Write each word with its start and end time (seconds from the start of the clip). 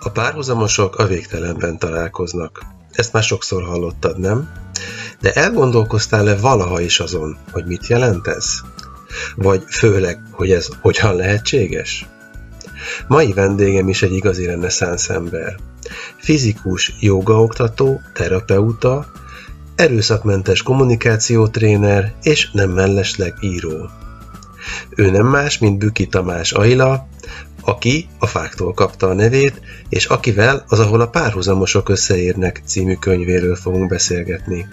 A 0.00 0.10
párhuzamosok 0.10 0.96
a 0.96 1.06
végtelenben 1.06 1.78
találkoznak. 1.78 2.62
Ezt 2.90 3.12
már 3.12 3.22
sokszor 3.22 3.62
hallottad, 3.62 4.18
nem? 4.18 4.50
De 5.20 5.32
elgondolkoztál-e 5.32 6.36
valaha 6.36 6.80
is 6.80 7.00
azon, 7.00 7.36
hogy 7.50 7.66
mit 7.66 7.86
jelent 7.86 8.26
ez? 8.26 8.60
Vagy 9.36 9.62
főleg, 9.68 10.20
hogy 10.30 10.50
ez 10.50 10.68
hogyan 10.80 11.14
lehetséges? 11.14 12.06
Mai 13.06 13.32
vendégem 13.32 13.88
is 13.88 14.02
egy 14.02 14.12
igazi 14.12 14.46
reneszánsz 14.46 15.08
ember. 15.08 15.56
Fizikus, 16.16 16.94
jogaoktató, 17.00 18.00
terapeuta, 18.12 19.06
erőszakmentes 19.76 20.62
kommunikációtréner 20.62 22.14
és 22.22 22.50
nem 22.52 22.70
mellesleg 22.70 23.34
író. 23.40 23.90
Ő 24.88 25.10
nem 25.10 25.26
más, 25.26 25.58
mint 25.58 25.78
Büki 25.78 26.06
Tamás 26.06 26.52
Aila, 26.52 27.08
aki 27.62 28.08
a 28.18 28.26
fáktól 28.26 28.74
kapta 28.74 29.08
a 29.08 29.14
nevét, 29.14 29.60
és 29.88 30.06
akivel 30.06 30.64
az, 30.68 30.78
ahol 30.78 31.00
a 31.00 31.08
párhuzamosok 31.08 31.88
összeérnek 31.88 32.62
című 32.64 32.94
könyvéről 32.94 33.56
fogunk 33.56 33.88
beszélgetni. 33.88 34.68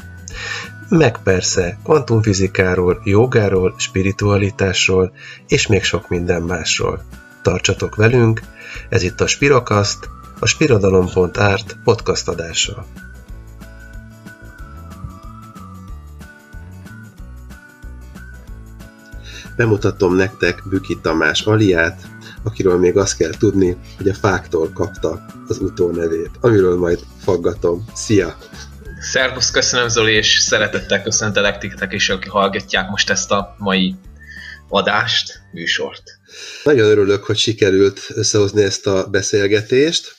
Meg 0.89 1.17
persze 1.23 1.77
kvantumfizikáról, 1.83 3.01
jogáról, 3.03 3.75
spiritualitásról, 3.77 5.11
és 5.47 5.67
még 5.67 5.83
sok 5.83 6.09
minden 6.09 6.41
másról. 6.41 7.03
Tartsatok 7.41 7.95
velünk, 7.95 8.41
ez 8.89 9.03
itt 9.03 9.21
a 9.21 9.27
Spirokaszt, 9.27 10.09
a 10.39 10.45
spirodalom.art 10.45 11.77
podcast 11.83 12.27
adása. 12.27 12.85
Bemutatom 19.55 20.15
nektek 20.15 20.63
Büki 20.69 20.97
Tamás 21.01 21.41
Aliát, 21.41 22.01
akiről 22.45 22.79
még 22.79 22.97
azt 22.97 23.17
kell 23.17 23.31
tudni, 23.39 23.77
hogy 23.97 24.09
a 24.09 24.13
fáktól 24.13 24.71
kapta 24.73 25.25
az 25.47 25.59
utónevét, 25.59 26.31
amiről 26.41 26.77
majd 26.77 26.99
faggatom. 27.19 27.85
Szia! 27.93 28.37
Szervusz, 28.99 29.51
köszönöm 29.51 29.87
Zoli, 29.87 30.13
és 30.13 30.39
szeretettel 30.39 31.01
köszöntelek 31.01 31.57
titeket 31.57 31.91
is, 31.91 32.09
akik 32.09 32.31
hallgatják 32.31 32.89
most 32.89 33.09
ezt 33.09 33.31
a 33.31 33.55
mai 33.57 33.95
adást, 34.69 35.41
műsort. 35.51 36.03
Nagyon 36.63 36.89
örülök, 36.89 37.23
hogy 37.23 37.37
sikerült 37.37 37.99
összehozni 38.07 38.63
ezt 38.63 38.87
a 38.87 39.07
beszélgetést, 39.07 40.15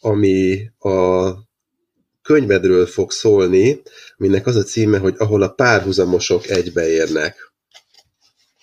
ami 0.00 0.70
a 0.78 1.32
könyvedről 2.22 2.86
fog 2.86 3.10
szólni, 3.10 3.82
aminek 4.16 4.46
az 4.46 4.56
a 4.56 4.62
címe, 4.62 4.98
hogy 4.98 5.14
ahol 5.18 5.42
a 5.42 5.48
párhuzamosok 5.48 6.48
egybeérnek. 6.48 7.52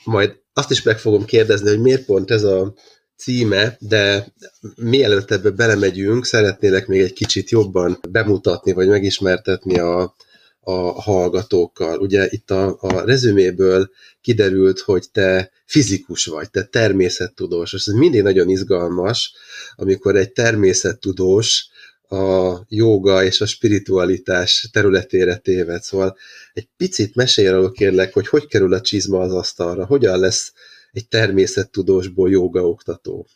Majd 0.04 0.36
azt 0.54 0.72
is 0.72 0.82
meg 0.82 1.00
fogom 1.00 1.26
kérdezni, 1.26 1.70
hogy 1.70 1.82
miért 1.82 2.06
pont 2.06 2.32
ez 2.32 2.44
a 2.44 2.74
címe, 3.18 3.78
de 3.80 4.34
mielőtt 4.76 5.32
ebbe 5.32 5.50
belemegyünk, 5.50 6.26
szeretnélek 6.26 6.88
még 6.88 7.02
egy 7.02 7.14
kicsit 7.14 7.50
jobban 7.50 8.00
bemutatni, 8.10 8.72
vagy 8.72 8.88
megismertetni 8.88 9.80
a, 9.80 10.16
a 10.60 11.02
hallgatókkal. 11.02 12.00
Ugye 12.00 12.28
itt 12.30 12.52
a, 12.52 12.78
a 12.80 13.02
rezüméből 13.06 13.90
kiderült, 14.22 14.80
hogy 14.80 15.12
te 15.12 15.52
fizikus 15.66 16.26
vagy, 16.26 16.50
te 16.50 16.64
természettudós, 16.64 17.74
és 17.74 17.86
ez 17.88 17.94
mindig 17.94 18.22
nagyon 18.22 18.50
izgalmas, 18.50 19.34
amikor 19.76 20.16
egy 20.16 20.32
természettudós 20.32 21.70
a 22.10 22.56
jóga 22.70 23.24
és 23.24 23.42
a 23.42 23.46
spiritualitás 23.46 24.70
területére 24.72 25.36
téved. 25.36 25.84
Szóval 25.84 26.18
egy 26.54 26.68
picit 26.78 27.16
mesélj 27.16 27.48
arról 27.48 27.72
kérlek, 27.72 28.14
hogy 28.14 28.28
hogy 28.28 28.48
kerül 28.48 28.74
a 28.74 28.82
csizma 28.82 29.20
az 29.20 29.34
asztalra, 29.34 29.86
hogyan 29.86 30.20
lesz 30.20 30.54
egy 30.92 31.08
természettudósból 31.08 32.30
jóga 32.30 32.68
oktató? 32.68 33.28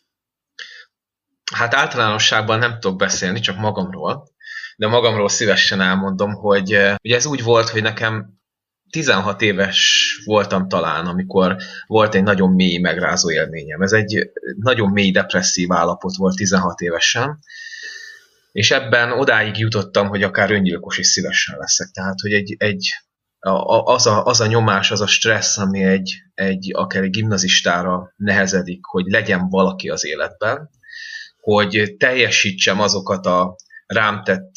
Hát 1.54 1.74
általánosságban 1.74 2.58
nem 2.58 2.78
tudok 2.80 2.98
beszélni, 2.98 3.40
csak 3.40 3.56
magamról, 3.56 4.28
de 4.76 4.86
magamról 4.86 5.28
szívesen 5.28 5.80
elmondom, 5.80 6.32
hogy 6.32 6.70
ugye 7.02 7.16
ez 7.16 7.26
úgy 7.26 7.42
volt, 7.42 7.68
hogy 7.68 7.82
nekem 7.82 8.40
16 8.90 9.42
éves 9.42 10.20
voltam 10.24 10.68
talán, 10.68 11.06
amikor 11.06 11.56
volt 11.86 12.14
egy 12.14 12.22
nagyon 12.22 12.50
mély 12.50 12.78
megrázó 12.78 13.30
élményem. 13.30 13.82
Ez 13.82 13.92
egy 13.92 14.30
nagyon 14.56 14.90
mély 14.90 15.10
depresszív 15.10 15.72
állapot 15.72 16.16
volt 16.16 16.36
16 16.36 16.80
évesen, 16.80 17.38
és 18.52 18.70
ebben 18.70 19.12
odáig 19.12 19.58
jutottam, 19.58 20.08
hogy 20.08 20.22
akár 20.22 20.50
öngyilkos 20.50 20.98
is 20.98 21.06
szívesen 21.06 21.58
leszek. 21.58 21.88
Tehát, 21.90 22.20
hogy 22.20 22.32
egy, 22.32 22.54
egy 22.58 22.88
az 23.84 24.06
a, 24.06 24.24
az 24.24 24.40
a 24.40 24.46
nyomás, 24.46 24.90
az 24.90 25.00
a 25.00 25.06
stressz, 25.06 25.58
ami 25.58 25.84
egy, 25.84 26.12
egy 26.34 26.70
akár 26.74 27.02
egy 27.02 27.10
gimnazistára 27.10 28.12
nehezedik, 28.16 28.84
hogy 28.84 29.04
legyen 29.06 29.48
valaki 29.48 29.88
az 29.88 30.04
életben, 30.04 30.70
hogy 31.40 31.94
teljesítsem 31.98 32.80
azokat 32.80 33.26
a 33.26 33.56
rám 33.86 34.22
tett 34.24 34.50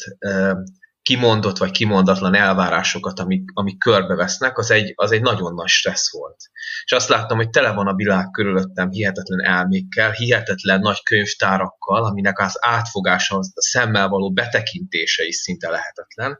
kimondott 1.06 1.58
vagy 1.58 1.70
kimondatlan 1.70 2.34
elvárásokat, 2.34 3.18
amik, 3.18 3.50
amik 3.54 3.78
körbevesznek, 3.78 4.58
az 4.58 4.70
egy, 4.70 4.92
az 4.96 5.12
egy 5.12 5.22
nagyon 5.22 5.54
nagy 5.54 5.68
stressz 5.68 6.12
volt. 6.12 6.36
És 6.84 6.92
azt 6.92 7.08
láttam, 7.08 7.36
hogy 7.36 7.50
tele 7.50 7.70
van 7.72 7.86
a 7.86 7.94
világ 7.94 8.30
körülöttem 8.30 8.90
hihetetlen 8.90 9.44
elmékkel, 9.44 10.10
hihetetlen 10.10 10.80
nagy 10.80 11.02
könyvtárakkal, 11.02 12.04
aminek 12.04 12.38
az 12.38 12.56
átfogása, 12.60 13.36
a 13.36 13.42
szemmel 13.54 14.08
való 14.08 14.32
betekintése 14.32 15.24
is 15.24 15.36
szinte 15.36 15.70
lehetetlen. 15.70 16.38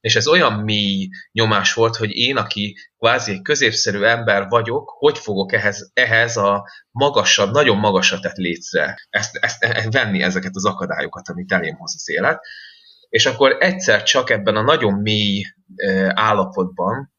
És 0.00 0.16
ez 0.16 0.26
olyan 0.26 0.52
mély 0.52 1.08
nyomás 1.32 1.74
volt, 1.74 1.96
hogy 1.96 2.10
én, 2.10 2.36
aki 2.36 2.76
kvázi 2.98 3.32
egy 3.32 3.42
középszerű 3.42 4.02
ember 4.02 4.48
vagyok, 4.48 4.94
hogy 4.98 5.18
fogok 5.18 5.52
ehhez, 5.52 5.90
ehhez 5.94 6.36
a 6.36 6.68
magasabb, 6.90 7.52
nagyon 7.52 7.76
magasra 7.78 8.18
létre 8.34 8.94
ezt, 9.10 9.36
ezt, 9.36 9.64
ezt, 9.64 9.92
venni 9.92 10.22
ezeket 10.22 10.54
az 10.54 10.64
akadályokat, 10.64 11.28
amit 11.28 11.52
elém 11.52 11.76
hoz 11.76 11.94
az 11.94 12.10
élet. 12.10 12.40
És 13.08 13.26
akkor 13.26 13.56
egyszer 13.60 14.02
csak 14.02 14.30
ebben 14.30 14.56
a 14.56 14.62
nagyon 14.62 14.94
mély 14.94 15.44
állapotban 16.08 17.12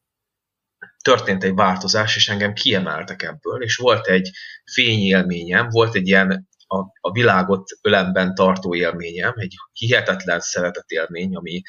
történt 1.03 1.44
egy 1.44 1.53
változás, 1.53 2.16
és 2.16 2.29
engem 2.29 2.53
kiemeltek 2.53 3.22
ebből, 3.22 3.63
és 3.63 3.75
volt 3.75 4.07
egy 4.07 4.29
fényélményem, 4.72 5.69
volt 5.69 5.95
egy 5.95 6.07
ilyen 6.07 6.47
a, 6.68 6.78
a 7.00 7.12
világot 7.12 7.69
ölemben 7.81 8.35
tartó 8.35 8.75
élményem, 8.75 9.34
egy 9.35 9.53
hihetetlen 9.72 10.41
élmény, 10.88 11.35
ami, 11.35 11.62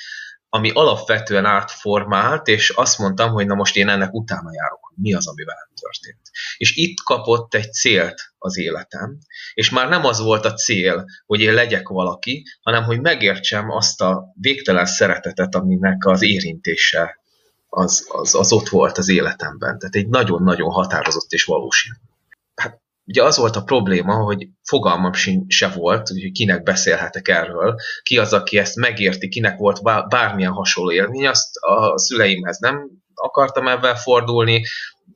ami 0.51 0.71
alapvetően 0.71 1.45
átformált, 1.45 2.47
és 2.49 2.71
azt 2.71 2.99
mondtam, 2.99 3.33
hogy 3.33 3.47
na 3.47 3.55
most 3.55 3.77
én 3.77 3.89
ennek 3.89 4.13
utána 4.13 4.51
járok, 4.53 4.93
mi 4.95 5.15
az, 5.15 5.29
ami 5.29 5.45
velem 5.45 5.69
történt. 5.81 6.31
És 6.57 6.77
itt 6.77 7.01
kapott 7.05 7.55
egy 7.55 7.73
célt 7.73 8.33
az 8.39 8.59
életem, 8.59 9.19
és 9.55 9.71
már 9.71 9.89
nem 9.89 10.05
az 10.05 10.21
volt 10.21 10.45
a 10.45 10.55
cél, 10.55 11.05
hogy 11.27 11.41
én 11.41 11.55
legyek 11.55 11.89
valaki, 11.89 12.45
hanem 12.63 12.85
hogy 12.85 13.01
megértsem 13.01 13.71
azt 13.71 14.01
a 14.01 14.33
végtelen 14.41 14.87
szeretetet, 14.87 15.55
aminek 15.55 16.07
az 16.07 16.23
érintése 16.23 17.19
az, 17.69 18.07
az, 18.09 18.35
az 18.35 18.53
ott 18.53 18.69
volt 18.69 18.99
az 18.99 19.09
életemben. 19.09 19.79
Tehát 19.79 19.95
egy 19.95 20.09
nagyon-nagyon 20.09 20.71
határozott 20.71 21.31
és 21.31 21.45
valós 21.45 21.91
Hát 22.55 22.81
ugye 23.11 23.23
az 23.23 23.37
volt 23.37 23.57
a 23.57 23.63
probléma, 23.63 24.15
hogy 24.15 24.49
fogalmam 24.63 25.13
se 25.47 25.69
volt, 25.69 26.09
hogy 26.09 26.33
kinek 26.33 26.63
beszélhetek 26.63 27.29
erről, 27.29 27.75
ki 28.03 28.19
az, 28.19 28.33
aki 28.33 28.59
ezt 28.59 28.77
megérti, 28.77 29.29
kinek 29.29 29.57
volt 29.57 29.83
bármilyen 30.09 30.53
hasonló 30.53 30.93
élmény, 30.93 31.27
azt 31.27 31.57
a 31.57 31.99
szüleimhez 31.99 32.59
nem 32.59 32.91
akartam 33.15 33.69
ebben 33.69 33.97
fordulni, 33.97 34.63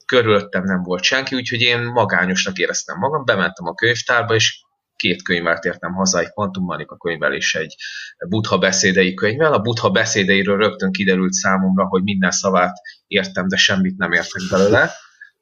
körülöttem 0.06 0.65
nem 0.65 0.83
volt 0.83 1.03
senki, 1.03 1.34
úgyhogy 1.34 1.60
én 1.60 1.81
magányosnak 1.83 2.59
éreztem 2.59 2.99
magam, 2.99 3.25
bementem 3.25 3.66
a 3.66 3.75
könyvtárba, 3.75 4.34
és 4.34 4.62
két 4.97 5.22
könyvvel 5.22 5.59
értem 5.62 5.93
haza, 5.93 6.19
egy 6.19 6.28
Quantum 6.28 6.65
Manika 6.65 6.97
könyvvel 6.97 7.33
és 7.33 7.54
egy 7.54 7.75
Buddha 8.28 8.59
beszédei 8.59 9.15
könyvvel. 9.15 9.53
A 9.53 9.60
Buddha 9.60 9.91
beszédeiről 9.91 10.56
rögtön 10.56 10.93
kiderült 10.93 11.33
számomra, 11.33 11.87
hogy 11.87 12.03
minden 12.03 12.31
szavát 12.31 12.77
értem, 13.06 13.49
de 13.49 13.56
semmit 13.56 13.97
nem 13.97 14.12
értek 14.12 14.43
belőle. 14.50 14.91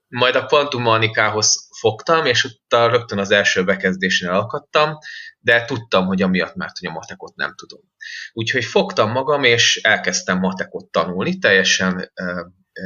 Majd 0.08 0.34
a 0.34 0.46
Quantum 0.46 0.82
Manikához 0.82 1.68
fogtam, 1.82 2.26
és 2.26 2.44
utána 2.44 2.92
rögtön 2.92 3.18
az 3.18 3.30
első 3.30 3.64
bekezdésnél 3.64 4.30
alkattam, 4.30 4.98
de 5.38 5.64
tudtam, 5.64 6.06
hogy 6.06 6.22
amiatt, 6.22 6.54
mert 6.54 6.78
hogy 6.78 6.88
a 6.88 6.92
matekot 6.92 7.34
nem 7.34 7.54
tudom. 7.56 7.80
Úgyhogy 8.32 8.64
fogtam 8.64 9.10
magam, 9.10 9.44
és 9.44 9.80
elkezdtem 9.82 10.38
matekot 10.38 10.90
tanulni, 10.90 11.38
teljesen 11.38 12.12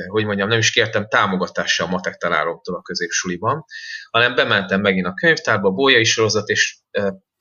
hogy 0.08 0.24
mondjam, 0.24 0.48
nem 0.48 0.58
is 0.58 0.70
kértem 0.70 1.08
támogatása 1.08 1.84
a 1.84 1.88
matek 1.88 2.16
tanáromtól 2.16 2.76
a 2.76 2.82
középsuliban, 2.82 3.64
hanem 4.10 4.34
bementem 4.34 4.80
megint 4.80 5.06
a 5.06 5.14
könyvtárba, 5.14 5.68
a 5.68 5.72
bolyai 5.72 6.04
sorozat, 6.04 6.48
és 6.48 6.78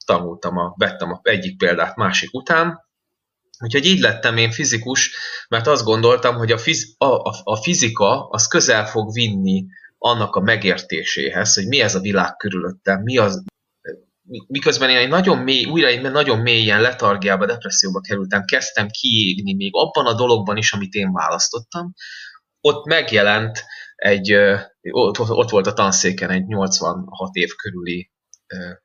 tanultam, 0.05 0.57
a, 0.57 0.73
vettem 0.77 1.11
a 1.11 1.19
egyik 1.23 1.57
példát 1.57 1.95
másik 1.95 2.33
után, 2.33 2.83
Úgyhogy 3.59 3.85
így 3.85 3.99
lettem 3.99 4.37
én 4.37 4.51
fizikus, 4.51 5.15
mert 5.49 5.67
azt 5.67 5.83
gondoltam, 5.83 6.35
hogy 6.35 6.51
a, 6.51 6.57
fiz, 6.57 6.95
a, 6.97 7.05
a, 7.05 7.41
a 7.43 7.55
fizika 7.55 8.27
az 8.27 8.47
közel 8.47 8.85
fog 8.85 9.13
vinni 9.13 9.65
annak 10.05 10.35
a 10.35 10.39
megértéséhez, 10.39 11.53
hogy 11.53 11.67
mi 11.67 11.81
ez 11.81 11.95
a 11.95 11.99
világ 11.99 12.35
körülöttem, 12.35 13.01
mi 13.01 13.17
az, 13.17 13.43
miközben 14.47 14.89
én 14.89 14.97
egy 14.97 15.09
nagyon 15.09 15.37
mély, 15.37 15.65
újra 15.65 15.87
egy 15.87 16.01
nagyon 16.01 16.39
mélyen 16.39 16.81
letargiába, 16.81 17.45
depresszióba 17.45 17.99
kerültem, 17.99 18.45
kezdtem 18.45 18.87
kiégni 18.89 19.53
még 19.53 19.71
abban 19.73 20.05
a 20.05 20.13
dologban 20.13 20.57
is, 20.57 20.73
amit 20.73 20.93
én 20.93 21.11
választottam, 21.11 21.93
ott 22.61 22.85
megjelent 22.85 23.63
egy, 23.95 24.33
ott, 24.91 25.19
ott 25.19 25.49
volt 25.49 25.67
a 25.67 25.73
tanszéken 25.73 26.29
egy 26.29 26.45
86 26.45 27.35
év 27.35 27.49
körüli 27.55 28.11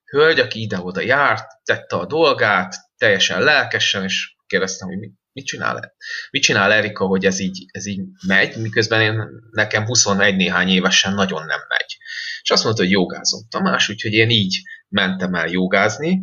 hölgy, 0.04 0.38
aki 0.38 0.60
ide-oda 0.60 1.00
járt, 1.00 1.46
tette 1.64 1.96
a 1.96 2.06
dolgát, 2.06 2.74
teljesen 2.96 3.42
lelkesen, 3.42 4.02
és 4.04 4.36
kérdeztem, 4.46 4.88
hogy 4.88 4.98
mit 5.40 5.48
csinál 5.48 5.94
Mit 6.30 6.42
csinál 6.42 6.72
Erika, 6.72 7.06
hogy 7.06 7.24
ez 7.24 7.38
így, 7.38 7.64
ez 7.70 7.86
így 7.86 8.00
megy, 8.26 8.56
miközben 8.56 9.00
én, 9.00 9.22
nekem 9.50 9.84
21 9.84 10.36
néhány 10.36 10.68
évesen 10.68 11.14
nagyon 11.14 11.46
nem 11.46 11.60
megy. 11.68 11.96
És 12.42 12.50
azt 12.50 12.64
mondta, 12.64 12.82
hogy 12.82 12.90
jogázom 12.90 13.40
Tamás, 13.48 13.88
úgyhogy 13.88 14.12
én 14.12 14.30
így 14.30 14.62
mentem 14.88 15.34
el 15.34 15.48
jogázni, 15.48 16.22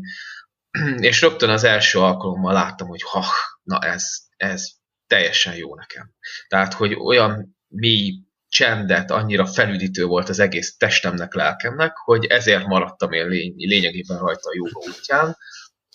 és 1.10 1.22
rögtön 1.22 1.50
az 1.50 1.64
első 1.64 2.00
alkalommal 2.00 2.54
láttam, 2.54 2.88
hogy 2.88 3.02
ha, 3.04 3.26
na 3.64 3.80
ez, 3.80 4.06
ez 4.38 4.68
teljesen 5.08 5.56
jó 5.56 5.76
nekem. 5.76 6.14
Tehát, 6.48 6.74
hogy 6.74 6.94
olyan 6.94 7.58
mély 7.68 8.14
csendet, 8.50 9.12
annyira 9.12 9.46
felüdítő 9.46 10.06
volt 10.06 10.30
az 10.30 10.40
egész 10.40 10.78
testemnek, 10.78 11.34
lelkemnek, 11.34 11.98
hogy 11.98 12.26
ezért 12.26 12.66
maradtam 12.66 13.12
én 13.12 13.28
lény- 13.28 13.56
lényegében 13.56 14.18
rajta 14.18 14.50
a 14.50 14.56
joga 14.56 14.88
útján. 14.88 15.38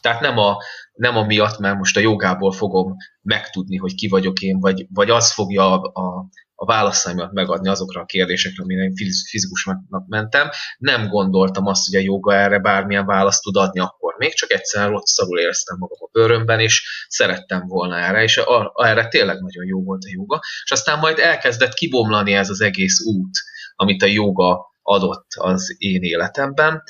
Tehát 0.03 0.21
nem 0.21 0.39
a, 0.39 0.57
nem 0.93 1.17
a 1.17 1.25
miatt, 1.25 1.59
mert 1.59 1.77
most 1.77 1.97
a 1.97 2.01
jogából 2.01 2.53
fogom 2.53 2.97
megtudni, 3.23 3.77
hogy 3.77 3.95
ki 3.95 4.09
vagyok 4.09 4.41
én, 4.41 4.61
vagy, 4.61 4.87
vagy 4.91 5.11
az 5.11 5.33
fogja 5.33 5.81
a, 5.81 6.01
a, 6.01 6.27
a 6.55 6.65
válaszaimat 6.65 7.33
megadni 7.33 7.69
azokra 7.69 8.01
a 8.01 8.05
kérdésekre, 8.05 8.63
amire 8.63 8.83
én 8.83 8.95
fizikusnak 9.31 9.81
mentem. 10.07 10.49
Nem 10.79 11.09
gondoltam 11.09 11.67
azt, 11.67 11.91
hogy 11.91 12.01
a 12.01 12.05
joga 12.05 12.35
erre 12.35 12.59
bármilyen 12.59 13.07
választ 13.07 13.43
tud 13.43 13.57
adni 13.57 13.81
akkor 13.81 14.15
még, 14.19 14.35
csak 14.35 14.51
egyszerűen 14.51 14.91
rosszul 14.91 15.39
éreztem 15.39 15.77
magam 15.79 15.99
a 16.01 16.09
bőrömben, 16.13 16.61
és 16.61 17.07
szerettem 17.09 17.67
volna 17.67 17.99
erre, 17.99 18.23
és 18.23 18.39
a, 18.39 18.73
a, 18.75 18.87
erre 18.87 19.09
tényleg 19.09 19.41
nagyon 19.41 19.67
jó 19.67 19.83
volt 19.83 20.03
a 20.05 20.11
joga. 20.11 20.41
És 20.65 20.71
aztán 20.71 20.99
majd 20.99 21.19
elkezdett 21.19 21.73
kibomlani 21.73 22.33
ez 22.33 22.51
az 22.51 22.61
egész 22.61 23.01
út, 23.05 23.39
amit 23.75 24.03
a 24.03 24.07
joga 24.07 24.72
adott 24.83 25.27
az 25.39 25.75
én 25.79 26.03
életemben. 26.03 26.83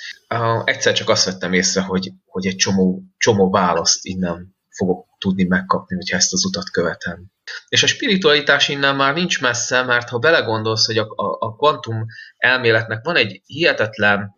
Egyszer 0.65 0.93
csak 0.93 1.09
azt 1.09 1.25
vettem 1.25 1.53
észre, 1.53 1.81
hogy, 1.81 2.13
hogy 2.25 2.47
egy 2.47 2.57
csomó, 2.57 3.03
csomó 3.17 3.51
választ 3.51 4.05
innen 4.05 4.57
fogok 4.77 5.07
tudni 5.19 5.45
megkapni, 5.45 5.97
hogyha 5.97 6.17
ezt 6.17 6.33
az 6.33 6.45
utat 6.45 6.71
követem. 6.71 7.31
És 7.69 7.83
a 7.83 7.87
spiritualitás 7.87 8.69
innen 8.69 8.97
már 8.97 9.15
nincs 9.15 9.41
messze, 9.41 9.83
mert 9.83 10.09
ha 10.09 10.19
belegondolsz, 10.19 10.87
hogy 10.87 10.99
a, 10.99 11.07
a, 11.17 11.37
a 11.39 11.57
kvantum 11.57 12.05
elméletnek 12.37 13.05
van 13.05 13.17
egy 13.17 13.43
hihetetlen, 13.45 14.35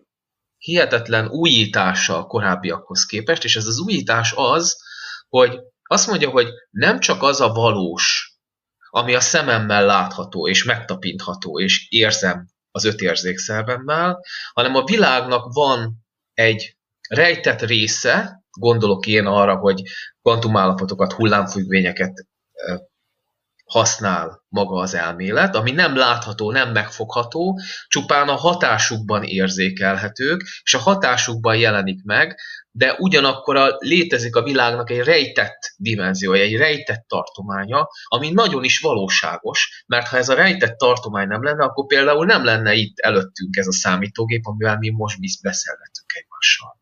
hihetetlen 0.56 1.28
újítása 1.28 2.18
a 2.18 2.26
korábbiakhoz 2.26 3.04
képest, 3.04 3.44
és 3.44 3.56
ez 3.56 3.66
az 3.66 3.78
újítás 3.78 4.32
az, 4.36 4.76
hogy 5.28 5.58
azt 5.82 6.06
mondja, 6.06 6.30
hogy 6.30 6.48
nem 6.70 7.00
csak 7.00 7.22
az 7.22 7.40
a 7.40 7.52
valós, 7.52 8.32
ami 8.90 9.14
a 9.14 9.20
szememmel 9.20 9.86
látható, 9.86 10.48
és 10.48 10.64
megtapintható, 10.64 11.60
és 11.60 11.86
érzem 11.88 12.53
az 12.74 12.84
öt 12.84 13.00
érzékszervemmel, 13.00 14.24
hanem 14.52 14.74
a 14.74 14.84
világnak 14.84 15.52
van 15.52 16.04
egy 16.34 16.76
rejtett 17.08 17.60
része, 17.60 18.42
gondolok 18.58 19.06
én 19.06 19.26
arra, 19.26 19.56
hogy 19.56 19.82
kvantumállapotokat, 20.22 21.12
hullámfüggvényeket 21.12 22.26
használ 23.74 24.44
maga 24.48 24.80
az 24.80 24.94
elmélet, 24.94 25.54
ami 25.54 25.70
nem 25.70 25.96
látható, 25.96 26.50
nem 26.50 26.72
megfogható, 26.72 27.60
csupán 27.88 28.28
a 28.28 28.34
hatásukban 28.34 29.22
érzékelhetők, 29.22 30.42
és 30.62 30.74
a 30.74 30.78
hatásukban 30.78 31.56
jelenik 31.56 32.02
meg, 32.02 32.36
de 32.70 32.94
ugyanakkor 32.98 33.56
a, 33.56 33.76
létezik 33.78 34.36
a 34.36 34.42
világnak 34.42 34.90
egy 34.90 35.00
rejtett 35.00 35.58
dimenziója, 35.76 36.42
egy 36.42 36.56
rejtett 36.56 37.04
tartománya, 37.08 37.88
ami 38.04 38.30
nagyon 38.30 38.64
is 38.64 38.80
valóságos, 38.80 39.84
mert 39.86 40.08
ha 40.08 40.16
ez 40.16 40.28
a 40.28 40.34
rejtett 40.34 40.76
tartomány 40.78 41.26
nem 41.26 41.42
lenne, 41.42 41.64
akkor 41.64 41.86
például 41.86 42.26
nem 42.26 42.44
lenne 42.44 42.74
itt 42.74 42.98
előttünk 42.98 43.56
ez 43.56 43.66
a 43.66 43.72
számítógép, 43.72 44.46
amivel 44.46 44.78
mi 44.78 44.90
most 44.90 45.42
beszélgetünk 45.42 46.12
egymással. 46.14 46.78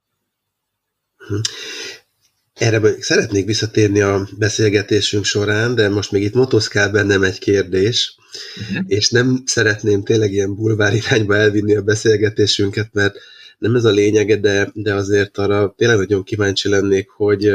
Erre 2.62 2.80
szeretnék 3.00 3.46
visszatérni 3.46 4.00
a 4.00 4.28
beszélgetésünk 4.38 5.24
során, 5.24 5.74
de 5.74 5.88
most 5.88 6.10
még 6.10 6.22
itt 6.22 6.34
motoszkál 6.34 6.90
bennem 6.90 7.22
egy 7.22 7.38
kérdés, 7.38 8.16
uh-huh. 8.60 8.84
és 8.86 9.10
nem 9.10 9.42
szeretném 9.46 10.02
tényleg 10.02 10.32
ilyen 10.32 10.54
bulvár 10.54 10.94
irányba 10.94 11.36
elvinni 11.36 11.76
a 11.76 11.82
beszélgetésünket, 11.82 12.88
mert 12.92 13.16
nem 13.58 13.74
ez 13.74 13.84
a 13.84 13.90
lényege, 13.90 14.36
de, 14.36 14.70
de 14.74 14.94
azért 14.94 15.38
arra 15.38 15.74
tényleg 15.76 15.96
nagyon 15.96 16.22
kíváncsi 16.22 16.68
lennék, 16.68 17.08
hogy 17.08 17.54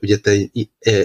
ugye 0.00 0.16
te 0.16 0.36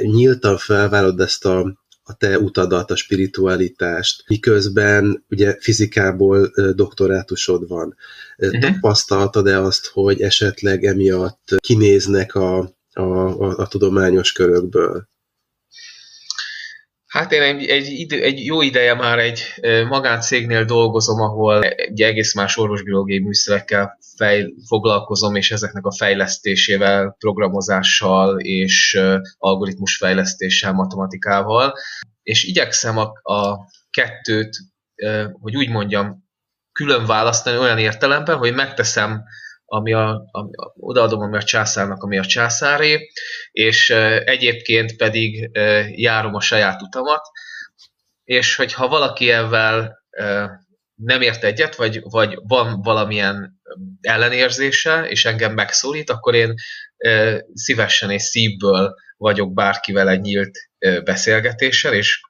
nyíltan 0.02 0.58
felvállalod 0.58 1.20
ezt 1.20 1.46
a, 1.46 1.78
a 2.04 2.18
te 2.18 2.40
utadat, 2.40 2.92
a 2.92 2.96
spiritualitást, 2.96 4.24
miközben 4.28 5.26
ugye 5.30 5.56
fizikából 5.60 6.52
doktorátusod 6.76 7.68
van. 7.68 7.96
Uh-huh. 8.38 8.60
Tapasztaltad-e 8.60 9.62
azt, 9.62 9.88
hogy 9.88 10.22
esetleg 10.22 10.86
emiatt 10.86 11.56
kinéznek 11.58 12.36
a, 12.36 12.78
a, 12.94 13.02
a, 13.02 13.58
a 13.58 13.68
tudományos 13.68 14.32
körökből? 14.32 15.08
Hát 17.10 17.32
én 17.32 17.42
egy, 17.42 17.66
egy, 17.66 17.88
idő, 17.88 18.22
egy 18.22 18.46
jó 18.46 18.62
ideje 18.62 18.94
már 18.94 19.20
egy 19.20 19.42
magáncégnél 19.88 20.66
dolgozom, 20.66 21.22
ahol 21.22 21.64
egy 21.64 22.02
egész 22.02 22.34
más 22.34 22.58
orvosbiológiai 22.58 23.20
műszerekkel 23.20 23.98
fej, 24.16 24.54
foglalkozom, 24.68 25.36
és 25.36 25.52
ezeknek 25.52 25.86
a 25.86 25.96
fejlesztésével, 25.96 27.16
programozással 27.20 28.40
és 28.40 29.00
algoritmus 29.38 29.98
fejlesztéssel, 29.98 30.74
matematikával. 30.74 31.74
És 32.24 32.44
igyekszem 32.44 32.98
a, 32.98 33.34
a 33.34 33.70
kettőt, 33.90 34.58
hogy 35.42 35.56
úgy 35.56 35.70
mondjam, 35.70 36.28
külön 36.72 37.06
választani 37.06 37.58
olyan 37.58 37.78
értelemben, 37.78 38.38
hogy 38.38 38.54
megteszem 38.54 39.24
ami 39.70 39.94
a, 39.94 40.28
ami, 40.32 40.50
odaadom, 40.76 41.22
ami 41.22 41.38
a 41.38 41.44
császárnak, 41.44 42.04
ami 42.04 42.18
a 42.18 42.26
császáré, 42.26 43.10
és 43.52 43.90
egyébként 44.26 44.96
pedig 44.96 45.50
járom 45.96 46.36
a 46.36 46.42
saját 46.42 46.82
utamat, 46.82 47.22
és 48.24 48.56
hogyha 48.56 48.88
valaki 48.88 49.32
ebben 49.32 49.98
nem 50.96 51.22
ért 51.22 51.44
egyet, 51.44 51.76
vagy, 51.76 52.00
vagy 52.04 52.38
van 52.42 52.82
valamilyen 52.82 53.62
ellenérzése, 54.02 55.08
és 55.10 55.26
engem 55.26 55.54
megszólít, 55.54 56.10
akkor 56.10 56.36
én 56.36 56.54
szívesen 57.54 58.12
és 58.12 58.22
szívből 58.22 58.96
vagyok 59.18 59.54
bárkivel 59.54 60.10
egy 60.10 60.22
nyílt 60.22 60.58
beszélgetéssel, 61.04 61.94
és 61.94 62.22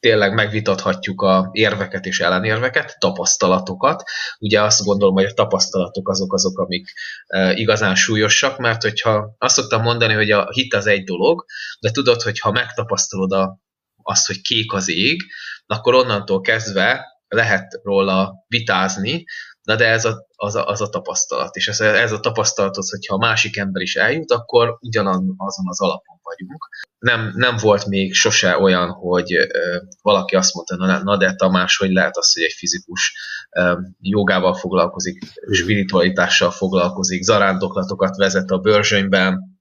tényleg 0.00 0.34
megvitathatjuk 0.34 1.22
a 1.22 1.48
érveket 1.52 2.04
és 2.04 2.20
ellenérveket, 2.20 2.96
tapasztalatokat. 2.98 4.02
Ugye 4.38 4.62
azt 4.62 4.84
gondolom, 4.84 5.14
hogy 5.14 5.24
a 5.24 5.32
tapasztalatok 5.32 6.08
azok 6.08 6.32
azok, 6.32 6.58
amik 6.58 6.92
e, 7.26 7.52
igazán 7.52 7.94
súlyosak, 7.94 8.58
mert 8.58 8.82
hogyha 8.82 9.34
azt 9.38 9.54
szoktam 9.54 9.82
mondani, 9.82 10.14
hogy 10.14 10.30
a 10.30 10.50
hit 10.50 10.74
az 10.74 10.86
egy 10.86 11.04
dolog, 11.04 11.44
de 11.80 11.90
tudod, 11.90 12.22
hogy 12.22 12.38
ha 12.38 12.50
megtapasztalod 12.50 13.32
a, 13.32 13.58
azt, 14.02 14.26
hogy 14.26 14.40
kék 14.40 14.72
az 14.72 14.88
ég, 14.88 15.22
akkor 15.66 15.94
onnantól 15.94 16.40
kezdve 16.40 17.06
lehet 17.28 17.80
róla 17.82 18.44
vitázni, 18.48 19.24
Na 19.70 19.76
de 19.76 19.86
ez 19.86 20.04
a, 20.04 20.26
az, 20.36 20.54
a, 20.54 20.66
az 20.66 20.80
a 20.80 20.88
tapasztalat, 20.88 21.56
és 21.56 21.68
ez, 21.68 21.80
ez 21.80 22.12
a 22.12 22.20
tapasztalat 22.20 22.76
az, 22.76 22.90
hogyha 22.90 23.14
a 23.14 23.18
másik 23.18 23.56
ember 23.56 23.82
is 23.82 23.96
eljut, 23.96 24.30
akkor 24.30 24.76
ugyanazon 24.80 25.34
az 25.38 25.80
alapon 25.80 26.20
vagyunk. 26.22 26.68
Nem, 26.98 27.32
nem 27.34 27.56
volt 27.56 27.86
még 27.86 28.14
sose 28.14 28.58
olyan, 28.58 28.90
hogy 28.90 29.34
ö, 29.34 29.80
valaki 30.02 30.36
azt 30.36 30.54
mondta, 30.54 30.76
na, 30.76 31.02
na 31.02 31.16
de 31.16 31.34
Tamás, 31.34 31.76
hogy 31.76 31.90
lehet 31.90 32.16
az, 32.16 32.32
hogy 32.32 32.42
egy 32.42 32.52
fizikus 32.52 33.14
ö, 33.50 33.78
jogával 34.00 34.54
foglalkozik, 34.54 35.22
spiritualitással 35.50 36.50
foglalkozik, 36.50 37.22
zarándoklatokat 37.22 38.16
vezet 38.16 38.50
a 38.50 38.58
bőrzsönyben, 38.58 39.60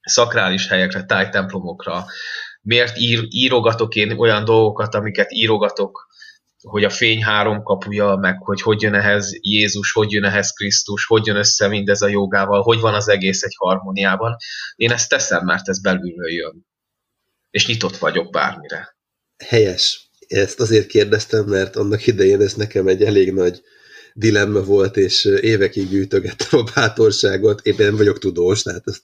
szakrális 0.00 0.68
helyekre, 0.68 1.04
tájtemplomokra, 1.04 2.04
miért 2.62 2.98
ír, 2.98 3.26
írogatok 3.28 3.94
én 3.94 4.18
olyan 4.18 4.44
dolgokat, 4.44 4.94
amiket 4.94 5.32
írogatok 5.32 6.08
hogy 6.62 6.84
a 6.84 6.90
fény 6.90 7.22
három 7.22 7.62
kapuja, 7.62 8.16
meg 8.16 8.42
hogy 8.42 8.62
hogy 8.62 8.82
jön 8.82 8.94
ehhez 8.94 9.30
Jézus, 9.40 9.92
hogy 9.92 10.12
jön 10.12 10.24
ehhez 10.24 10.52
Krisztus, 10.52 11.04
hogy 11.04 11.26
jön 11.26 11.36
össze 11.36 11.68
mindez 11.68 12.02
a 12.02 12.08
jogával, 12.08 12.62
hogy 12.62 12.80
van 12.80 12.94
az 12.94 13.08
egész 13.08 13.42
egy 13.42 13.54
harmóniában. 13.56 14.36
Én 14.76 14.90
ezt 14.90 15.08
teszem, 15.08 15.44
mert 15.44 15.68
ez 15.68 15.80
belülről 15.80 16.30
jön. 16.30 16.66
És 17.50 17.66
nyitott 17.66 17.96
vagyok 17.96 18.30
bármire. 18.30 18.96
Helyes. 19.46 20.10
Ezt 20.28 20.60
azért 20.60 20.86
kérdeztem, 20.86 21.44
mert 21.44 21.76
annak 21.76 22.06
idején 22.06 22.40
ez 22.40 22.54
nekem 22.54 22.86
egy 22.88 23.04
elég 23.04 23.32
nagy 23.32 23.62
dilemma 24.14 24.62
volt, 24.62 24.96
és 24.96 25.24
évekig 25.24 25.88
gyűjtögettem 25.88 26.60
a 26.60 26.70
bátorságot. 26.74 27.60
Éppen 27.66 27.86
nem 27.86 27.96
vagyok 27.96 28.18
tudós, 28.18 28.62
tehát 28.62 28.82
ezt 28.84 29.02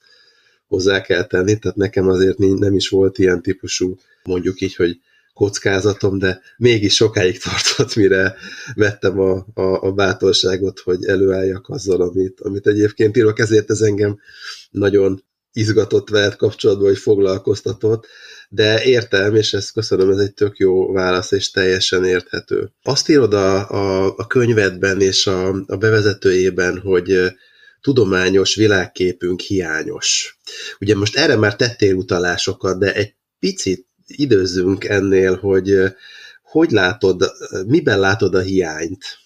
hozzá 0.67 1.01
kell 1.01 1.25
tenni, 1.25 1.59
tehát 1.59 1.77
nekem 1.77 2.09
azért 2.09 2.39
nem 2.39 2.75
is 2.75 2.89
volt 2.89 3.19
ilyen 3.19 3.43
típusú, 3.43 3.99
mondjuk 4.23 4.61
így, 4.61 4.75
hogy 4.75 5.01
kockázatom, 5.37 6.19
de 6.19 6.40
mégis 6.57 6.95
sokáig 6.95 7.43
tartott, 7.43 7.95
mire 7.95 8.35
vettem 8.75 9.21
a, 9.21 9.47
a, 9.55 9.87
a 9.87 9.93
bátorságot, 9.93 10.78
hogy 10.78 11.05
előálljak 11.05 11.69
azzal, 11.69 12.00
amit, 12.00 12.40
amit 12.40 12.66
egyébként 12.66 13.16
írok, 13.16 13.38
ezért 13.38 13.71
ez 13.71 13.81
engem 13.81 14.19
nagyon 14.71 15.25
izgatott 15.52 16.09
veled 16.09 16.37
kapcsolatban, 16.37 16.87
hogy 16.87 16.99
foglalkoztatott, 16.99 18.07
de 18.49 18.85
értem, 18.85 19.35
és 19.35 19.52
ezt 19.52 19.73
köszönöm, 19.73 20.11
ez 20.11 20.19
egy 20.19 20.35
tök 20.35 20.57
jó 20.57 20.93
válasz, 20.93 21.31
és 21.33 21.50
teljesen 21.50 22.05
érthető. 22.05 22.73
Azt 22.83 23.09
írod 23.09 23.35
a, 23.35 23.71
a, 23.71 24.14
a 24.16 24.26
könyvedben 24.26 25.00
és 25.00 25.26
a, 25.26 25.49
a 25.49 25.76
bevezetőjében, 25.76 26.78
hogy 26.78 27.33
tudományos 27.81 28.55
világképünk 28.55 29.40
hiányos. 29.40 30.38
Ugye 30.81 30.95
most 30.97 31.16
erre 31.16 31.37
már 31.37 31.57
tettél 31.57 31.95
utalásokat, 31.95 32.78
de 32.78 32.95
egy 32.95 33.14
picit 33.38 33.86
időzzünk 34.07 34.85
ennél, 34.85 35.39
hogy 35.39 35.95
hogy 36.43 36.71
látod, 36.71 37.33
miben 37.67 37.99
látod 37.99 38.35
a 38.35 38.41
hiányt? 38.41 39.19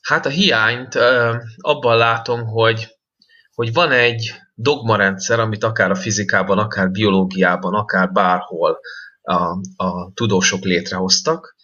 Hát 0.00 0.26
a 0.26 0.28
hiányt 0.28 0.94
abban 1.56 1.96
látom, 1.96 2.44
hogy, 2.44 2.96
hogy 3.54 3.72
van 3.72 3.90
egy 3.92 4.32
dogmarendszer, 4.54 5.40
amit 5.40 5.64
akár 5.64 5.90
a 5.90 5.94
fizikában, 5.94 6.58
akár 6.58 6.90
biológiában, 6.90 7.74
akár 7.74 8.12
bárhol 8.12 8.78
a, 9.22 9.34
a 9.84 10.12
tudósok 10.14 10.64
létrehoztak, 10.64 11.54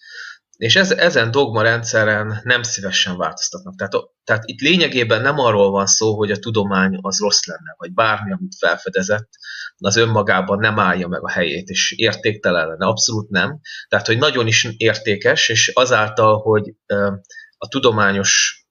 és 0.57 0.77
ez, 0.77 0.91
ezen 0.91 1.31
dogma 1.31 1.63
rendszeren 1.63 2.41
nem 2.43 2.63
szívesen 2.63 3.17
változtatnak. 3.17 3.75
Tehát, 3.77 3.93
tehát 4.25 4.43
itt 4.47 4.61
lényegében 4.61 5.23
nem 5.23 5.39
arról 5.39 5.71
van 5.71 5.87
szó, 5.87 6.17
hogy 6.17 6.31
a 6.31 6.39
tudomány 6.39 6.99
az 7.01 7.19
rossz 7.19 7.45
lenne, 7.47 7.75
vagy 7.77 7.93
bármi, 7.93 8.33
amit 8.33 8.55
felfedezett, 8.59 9.29
az 9.81 9.97
önmagában 9.97 10.59
nem 10.59 10.79
állja 10.79 11.09
meg 11.09 11.23
a 11.23 11.31
helyét, 11.31 11.69
és 11.69 11.93
értéktelen 11.97 12.67
lenne. 12.67 12.87
Abszolút 12.87 13.29
nem. 13.29 13.61
Tehát, 13.89 14.07
hogy 14.07 14.19
nagyon 14.19 14.47
is 14.47 14.69
értékes, 14.77 15.49
és 15.49 15.69
azáltal, 15.75 16.39
hogy 16.39 16.75
a 17.59 17.69
tudományos 17.69 18.65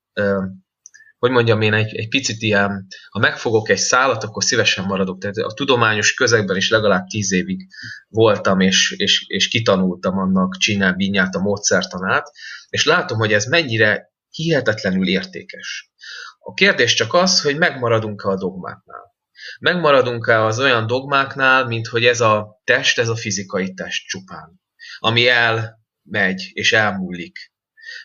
hogy 1.20 1.32
mondjam 1.32 1.62
én, 1.62 1.74
egy, 1.74 1.96
egy 1.96 2.08
picit 2.08 2.42
ilyen, 2.42 2.88
ha 3.10 3.20
megfogok 3.20 3.70
egy 3.70 3.78
szálat, 3.78 4.24
akkor 4.24 4.44
szívesen 4.44 4.86
maradok. 4.86 5.20
Tehát 5.20 5.38
a 5.38 5.54
tudományos 5.54 6.14
közegben 6.14 6.56
is 6.56 6.70
legalább 6.70 7.06
tíz 7.06 7.32
évig 7.32 7.68
voltam, 8.08 8.60
és, 8.60 8.94
és, 8.98 9.26
és 9.28 9.48
kitanultam 9.48 10.18
annak 10.18 10.58
csinál 10.58 10.94
binyát, 10.94 11.36
a 11.36 11.40
módszertanát, 11.40 12.32
és 12.70 12.86
látom, 12.86 13.18
hogy 13.18 13.34
ez 13.34 13.46
mennyire 13.46 14.14
hihetetlenül 14.30 15.08
értékes. 15.08 15.92
A 16.40 16.54
kérdés 16.54 16.94
csak 16.94 17.14
az, 17.14 17.42
hogy 17.42 17.58
megmaradunk-e 17.58 18.28
a 18.28 18.38
dogmáknál. 18.38 19.09
Megmaradunk-e 19.60 20.44
az 20.44 20.60
olyan 20.60 20.88
dogmáknál, 20.88 21.66
mint 21.66 21.88
hogy 21.88 22.06
ez 22.06 22.22
a 22.22 22.62
test, 22.64 23.00
ez 23.00 23.10
a 23.10 23.16
fizikai 23.16 23.74
test 23.74 24.06
csupán, 24.06 24.62
ami 25.00 25.28
elmegy 25.28 26.50
és 26.54 26.74
elmúlik, 26.74 27.52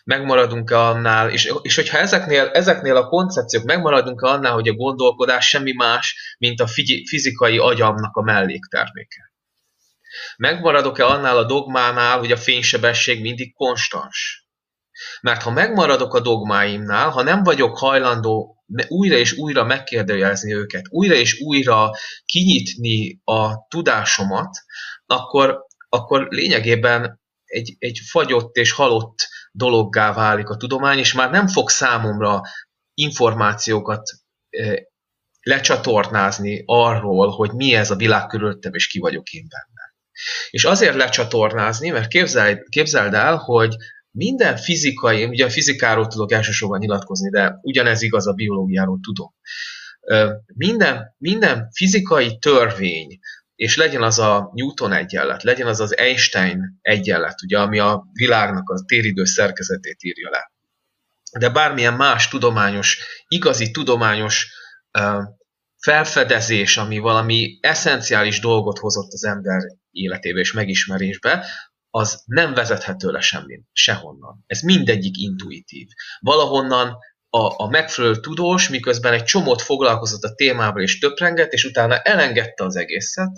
megmaradunk-e 0.03 0.79
annál, 0.79 1.29
és, 1.29 1.53
és 1.61 1.75
hogyha 1.75 1.97
ezeknél, 1.97 2.49
ezeknél 2.53 2.95
a 2.95 3.07
koncepciók 3.07 3.63
megmaradunk-e 3.63 4.27
annál, 4.27 4.53
hogy 4.53 4.67
a 4.67 4.73
gondolkodás 4.73 5.47
semmi 5.47 5.71
más, 5.71 6.35
mint 6.37 6.59
a 6.59 6.67
fizikai 7.07 7.57
agyamnak 7.57 8.15
a 8.15 8.21
mellékterméke. 8.21 9.33
Megmaradok-e 10.37 11.05
annál 11.05 11.37
a 11.37 11.43
dogmánál, 11.43 12.19
hogy 12.19 12.31
a 12.31 12.37
fénysebesség 12.37 13.21
mindig 13.21 13.53
konstans? 13.53 14.44
Mert 15.21 15.41
ha 15.41 15.51
megmaradok 15.51 16.13
a 16.13 16.19
dogmáimnál, 16.19 17.09
ha 17.09 17.23
nem 17.23 17.43
vagyok 17.43 17.77
hajlandó 17.77 18.63
újra 18.87 19.15
és 19.15 19.33
újra 19.33 19.63
megkérdőjelezni 19.63 20.53
őket, 20.53 20.85
újra 20.89 21.13
és 21.13 21.39
újra 21.39 21.91
kinyitni 22.25 23.21
a 23.23 23.67
tudásomat, 23.67 24.49
akkor, 25.05 25.65
akkor 25.89 26.27
lényegében 26.29 27.21
egy, 27.45 27.75
egy 27.79 27.99
fagyott 28.09 28.55
és 28.55 28.71
halott 28.71 29.27
dologgá 29.51 30.13
válik 30.13 30.49
a 30.49 30.57
tudomány, 30.57 30.97
és 30.97 31.13
már 31.13 31.31
nem 31.31 31.47
fog 31.47 31.69
számomra 31.69 32.41
információkat 32.93 34.09
lecsatornázni 35.41 36.63
arról, 36.65 37.29
hogy 37.29 37.51
mi 37.51 37.73
ez 37.73 37.91
a 37.91 37.95
világ 37.95 38.27
körülöttem, 38.27 38.73
és 38.73 38.87
ki 38.87 38.99
vagyok 38.99 39.29
én 39.29 39.47
benne. 39.49 39.95
És 40.49 40.63
azért 40.65 40.95
lecsatornázni, 40.95 41.89
mert 41.89 42.07
képzeld, 42.07 42.63
képzeld 42.69 43.13
el, 43.13 43.35
hogy 43.35 43.75
minden 44.15 44.57
fizikai, 44.57 45.19
én 45.19 45.29
ugye 45.29 45.45
a 45.45 45.49
fizikáról 45.49 46.07
tudok 46.07 46.31
elsősorban 46.31 46.79
nyilatkozni, 46.79 47.29
de 47.29 47.59
ugyanez 47.61 48.01
igaz 48.01 48.27
a 48.27 48.33
biológiáról 48.33 48.99
tudom. 49.01 49.33
Minden, 50.45 51.15
minden 51.17 51.69
fizikai 51.71 52.37
törvény, 52.37 53.19
és 53.55 53.75
legyen 53.75 54.03
az 54.03 54.19
a 54.19 54.51
Newton 54.53 54.93
egyenlet, 54.93 55.43
legyen 55.43 55.67
az 55.67 55.79
az 55.79 55.97
Einstein 55.97 56.79
egyenlet, 56.81 57.41
ugye, 57.43 57.59
ami 57.59 57.79
a 57.79 58.05
világnak 58.13 58.69
a 58.69 58.83
téridő 58.85 59.23
szerkezetét 59.23 60.03
írja 60.03 60.29
le. 60.29 60.51
De 61.39 61.49
bármilyen 61.49 61.93
más 61.93 62.27
tudományos, 62.27 62.99
igazi 63.27 63.71
tudományos 63.71 64.47
felfedezés, 65.77 66.77
ami 66.77 66.97
valami 66.97 67.57
eszenciális 67.61 68.39
dolgot 68.39 68.77
hozott 68.77 69.11
az 69.11 69.23
ember 69.23 69.61
életébe 69.91 70.39
és 70.39 70.53
megismerésbe, 70.53 71.45
az 71.95 72.23
nem 72.25 72.53
vezethető 72.53 73.11
le 73.11 73.21
semmi, 73.21 73.61
sehonnan. 73.73 74.43
Ez 74.47 74.61
mindegyik 74.61 75.17
intuitív. 75.17 75.87
Valahonnan 76.19 76.97
a, 77.29 77.63
a 77.63 77.67
megfelelő 77.69 78.19
tudós, 78.19 78.69
miközben 78.69 79.13
egy 79.13 79.23
csomót 79.23 79.61
foglalkozott 79.61 80.23
a 80.23 80.33
témával 80.33 80.81
és 80.81 80.99
töprengett, 80.99 81.51
és 81.51 81.63
utána 81.63 81.97
elengedte 81.97 82.63
az 82.63 82.75
egészet, 82.75 83.31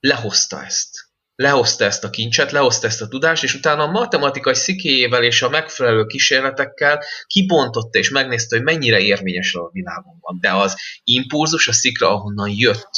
lehozta 0.00 0.64
ezt. 0.64 0.90
Lehozta 1.34 1.84
ezt 1.84 2.04
a 2.04 2.10
kincset, 2.10 2.50
lehozta 2.50 2.86
ezt 2.86 3.02
a 3.02 3.08
tudást, 3.08 3.42
és 3.42 3.54
utána 3.54 3.82
a 3.82 3.90
matematikai 3.90 4.54
szikéjével 4.54 5.22
és 5.22 5.42
a 5.42 5.48
megfelelő 5.48 6.06
kísérletekkel 6.06 7.04
kibontotta 7.26 7.98
és 7.98 8.10
megnézte, 8.10 8.56
hogy 8.56 8.64
mennyire 8.64 9.00
érvényes 9.00 9.54
a 9.54 9.68
világon 9.72 10.16
van. 10.20 10.38
De 10.40 10.52
az 10.52 10.76
impulzus 11.04 11.68
a 11.68 11.72
szikra, 11.72 12.08
ahonnan 12.08 12.50
jött, 12.50 12.90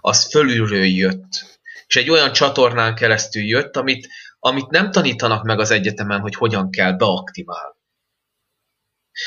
az 0.00 0.30
fölülről 0.30 0.84
jött. 0.84 1.53
És 1.94 2.00
egy 2.00 2.10
olyan 2.10 2.32
csatornán 2.32 2.94
keresztül 2.94 3.42
jött, 3.42 3.76
amit, 3.76 4.08
amit 4.38 4.70
nem 4.70 4.90
tanítanak 4.90 5.44
meg 5.44 5.58
az 5.58 5.70
egyetemen, 5.70 6.20
hogy 6.20 6.34
hogyan 6.34 6.70
kell 6.70 6.92
beaktiválni. 6.92 7.76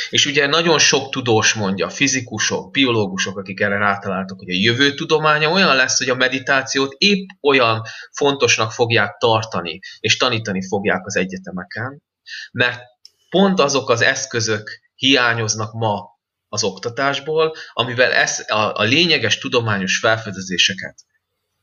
És 0.09 0.25
ugye 0.25 0.47
nagyon 0.47 0.79
sok 0.79 1.11
tudós 1.11 1.53
mondja, 1.53 1.89
fizikusok, 1.89 2.71
biológusok, 2.71 3.37
akik 3.37 3.59
erre 3.59 3.77
rátaláltak, 3.77 4.37
hogy 4.37 4.49
a 4.49 4.59
jövő 4.59 4.93
tudománya 4.93 5.49
olyan 5.49 5.75
lesz, 5.75 5.97
hogy 5.97 6.09
a 6.09 6.15
meditációt 6.15 6.95
épp 6.97 7.27
olyan 7.41 7.81
fontosnak 8.11 8.71
fogják 8.71 9.17
tartani, 9.17 9.79
és 9.99 10.17
tanítani 10.17 10.67
fogják 10.67 11.05
az 11.05 11.15
egyetemeken, 11.15 12.03
mert 12.51 12.81
pont 13.29 13.59
azok 13.59 13.89
az 13.89 14.01
eszközök 14.01 14.69
hiányoznak 14.95 15.73
ma 15.73 16.05
az 16.47 16.63
oktatásból, 16.63 17.55
amivel 17.73 18.11
ez, 18.11 18.45
a, 18.47 18.79
a 18.79 18.83
lényeges 18.83 19.37
tudományos 19.37 19.99
felfedezéseket 19.99 20.95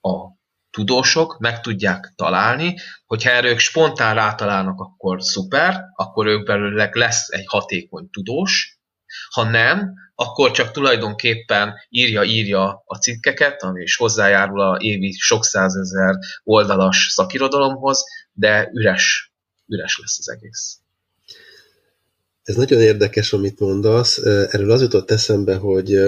a 0.01 0.43
tudósok 0.75 1.39
meg 1.39 1.61
tudják 1.61 2.13
találni, 2.17 2.75
hogyha 3.07 3.31
erre 3.31 3.49
ők 3.49 3.59
spontán 3.59 4.15
rátalálnak, 4.15 4.81
akkor 4.81 5.23
szuper, 5.23 5.85
akkor 5.95 6.27
ők 6.27 6.45
belőleg 6.45 6.95
lesz 6.95 7.29
egy 7.31 7.45
hatékony 7.47 8.11
tudós, 8.11 8.79
ha 9.31 9.45
nem, 9.45 9.93
akkor 10.15 10.51
csak 10.51 10.71
tulajdonképpen 10.71 11.75
írja-írja 11.89 12.83
a 12.87 12.97
cikkeket, 12.97 13.63
ami 13.63 13.83
is 13.83 13.97
hozzájárul 13.97 14.61
a 14.61 14.79
évi 14.81 15.13
sok 15.13 15.45
százezer 15.45 16.15
oldalas 16.45 17.09
szakirodalomhoz, 17.11 18.05
de 18.33 18.71
üres, 18.73 19.33
üres 19.67 19.99
lesz 19.99 20.19
az 20.19 20.29
egész. 20.29 20.79
Ez 22.43 22.55
nagyon 22.55 22.81
érdekes, 22.81 23.33
amit 23.33 23.61
mondasz. 23.61 24.19
Erről 24.25 24.71
az 24.71 24.81
jutott 24.81 25.11
eszembe, 25.11 25.57
hogy 25.57 25.99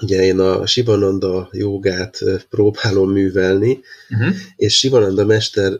ugye 0.00 0.22
én 0.22 0.38
a 0.38 0.66
Sivananda 0.66 1.48
jogát 1.52 2.18
próbálom 2.50 3.10
művelni, 3.10 3.80
uh-huh. 4.10 4.34
és 4.56 4.78
Sivananda 4.78 5.24
mester 5.24 5.72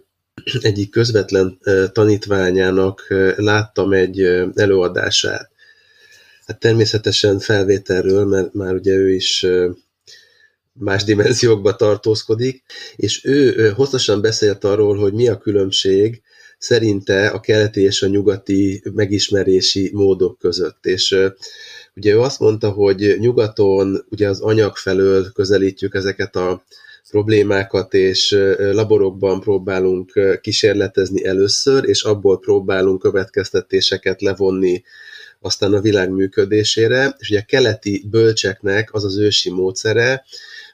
egyik 0.61 0.91
közvetlen 0.91 1.59
tanítványának 1.93 3.07
láttam 3.37 3.93
egy 3.93 4.21
előadását. 4.55 5.51
Hát 6.47 6.59
természetesen 6.59 7.39
felvételről, 7.39 8.25
mert 8.25 8.53
már 8.53 8.75
ugye 8.75 8.93
ő 8.93 9.15
is 9.15 9.47
más 10.73 11.05
dimenziókba 11.05 11.77
tartózkodik, 11.77 12.63
és 12.97 13.25
ő 13.25 13.71
hosszasan 13.71 14.21
beszélt 14.21 14.65
arról, 14.65 14.97
hogy 14.97 15.13
mi 15.13 15.29
a 15.29 15.39
különbség 15.39 16.23
szerinte 16.59 17.29
a 17.29 17.41
keleti 17.41 17.83
és 17.83 18.03
a 18.03 18.07
nyugati 18.07 18.83
megismerési 18.95 19.91
módok 19.93 20.39
között. 20.39 20.87
És 20.87 21.17
Ugye 21.95 22.13
ő 22.13 22.21
azt 22.21 22.41
mondta, 22.41 22.71
hogy 22.71 23.17
nyugaton 23.19 24.05
ugye 24.11 24.29
az 24.29 24.41
anyag 24.41 24.77
felől 24.77 25.33
közelítjük 25.33 25.95
ezeket 25.95 26.37
a 26.37 26.65
problémákat, 27.11 27.95
és 27.95 28.31
laborokban 28.59 29.41
próbálunk 29.41 30.13
kísérletezni 30.41 31.25
először, 31.25 31.89
és 31.89 32.03
abból 32.03 32.39
próbálunk 32.39 33.01
következtetéseket 33.01 34.23
levonni 34.23 34.83
aztán 35.41 35.73
a 35.73 35.81
világ 35.81 36.11
működésére, 36.11 37.17
és 37.19 37.31
ugye 37.31 37.41
a 37.41 37.45
keleti 37.47 38.05
bölcseknek 38.11 38.95
az 38.95 39.05
az 39.05 39.19
ősi 39.19 39.51
módszere, 39.51 40.25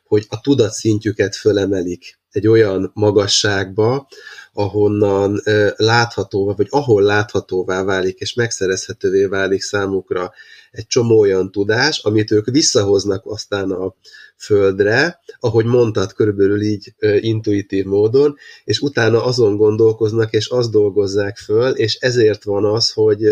hogy 0.05 0.27
a 0.29 0.41
tudatszintjüket 0.41 1.37
fölemelik. 1.37 2.18
Egy 2.31 2.49
olyan 2.49 2.91
magasságba, 2.95 4.09
ahonnan 4.53 5.43
láthatóvá, 5.77 6.55
vagy 6.57 6.67
ahol 6.71 7.03
láthatóvá 7.03 7.83
válik, 7.83 8.19
és 8.19 8.35
megszerezhetővé 8.35 9.25
válik 9.25 9.63
számukra 9.63 10.33
egy 10.71 10.87
csomó 10.87 11.19
olyan 11.19 11.51
tudás, 11.51 11.99
amit 11.99 12.31
ők 12.31 12.47
visszahoznak 12.47 13.27
aztán 13.27 13.71
a 13.71 13.95
földre, 14.37 15.21
ahogy 15.41 15.65
mondtad, 15.65 16.13
körülbelül 16.13 16.63
így 16.63 16.95
intuitív 17.21 17.85
módon, 17.85 18.37
és 18.65 18.81
utána 18.81 19.25
azon 19.25 19.57
gondolkoznak, 19.57 20.33
és 20.33 20.49
azt 20.49 20.71
dolgozzák 20.71 21.37
föl, 21.37 21.71
és 21.71 21.95
ezért 21.95 22.45
van 22.45 22.65
az, 22.65 22.91
hogy 22.91 23.29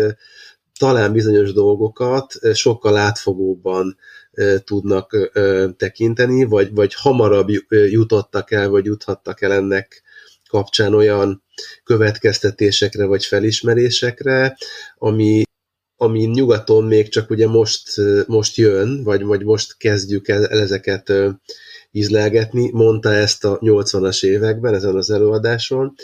talán 0.79 1.11
bizonyos 1.11 1.53
dolgokat 1.53 2.33
sokkal 2.53 2.97
átfogóbban 2.97 3.97
tudnak 4.63 5.31
tekinteni, 5.77 6.43
vagy, 6.43 6.73
vagy 6.73 6.93
hamarabb 6.93 7.47
jutottak 7.69 8.51
el, 8.51 8.69
vagy 8.69 8.85
juthattak 8.85 9.41
el 9.41 9.51
ennek 9.51 10.03
kapcsán 10.49 10.93
olyan 10.93 11.43
következtetésekre, 11.83 13.05
vagy 13.05 13.25
felismerésekre, 13.25 14.57
ami, 14.95 15.43
ami 15.95 16.23
nyugaton 16.23 16.83
még 16.83 17.09
csak 17.09 17.29
ugye 17.29 17.47
most, 17.47 18.01
most 18.27 18.57
jön, 18.57 19.03
vagy, 19.03 19.23
vagy 19.23 19.43
most 19.43 19.77
kezdjük 19.77 20.27
el, 20.27 20.47
ezeket 20.47 21.13
ízlelgetni, 21.97 22.69
mondta 22.71 23.13
ezt 23.13 23.45
a 23.45 23.57
80-as 23.57 24.25
években 24.25 24.73
ezen 24.73 24.95
az 24.95 25.09
előadáson, 25.09 25.95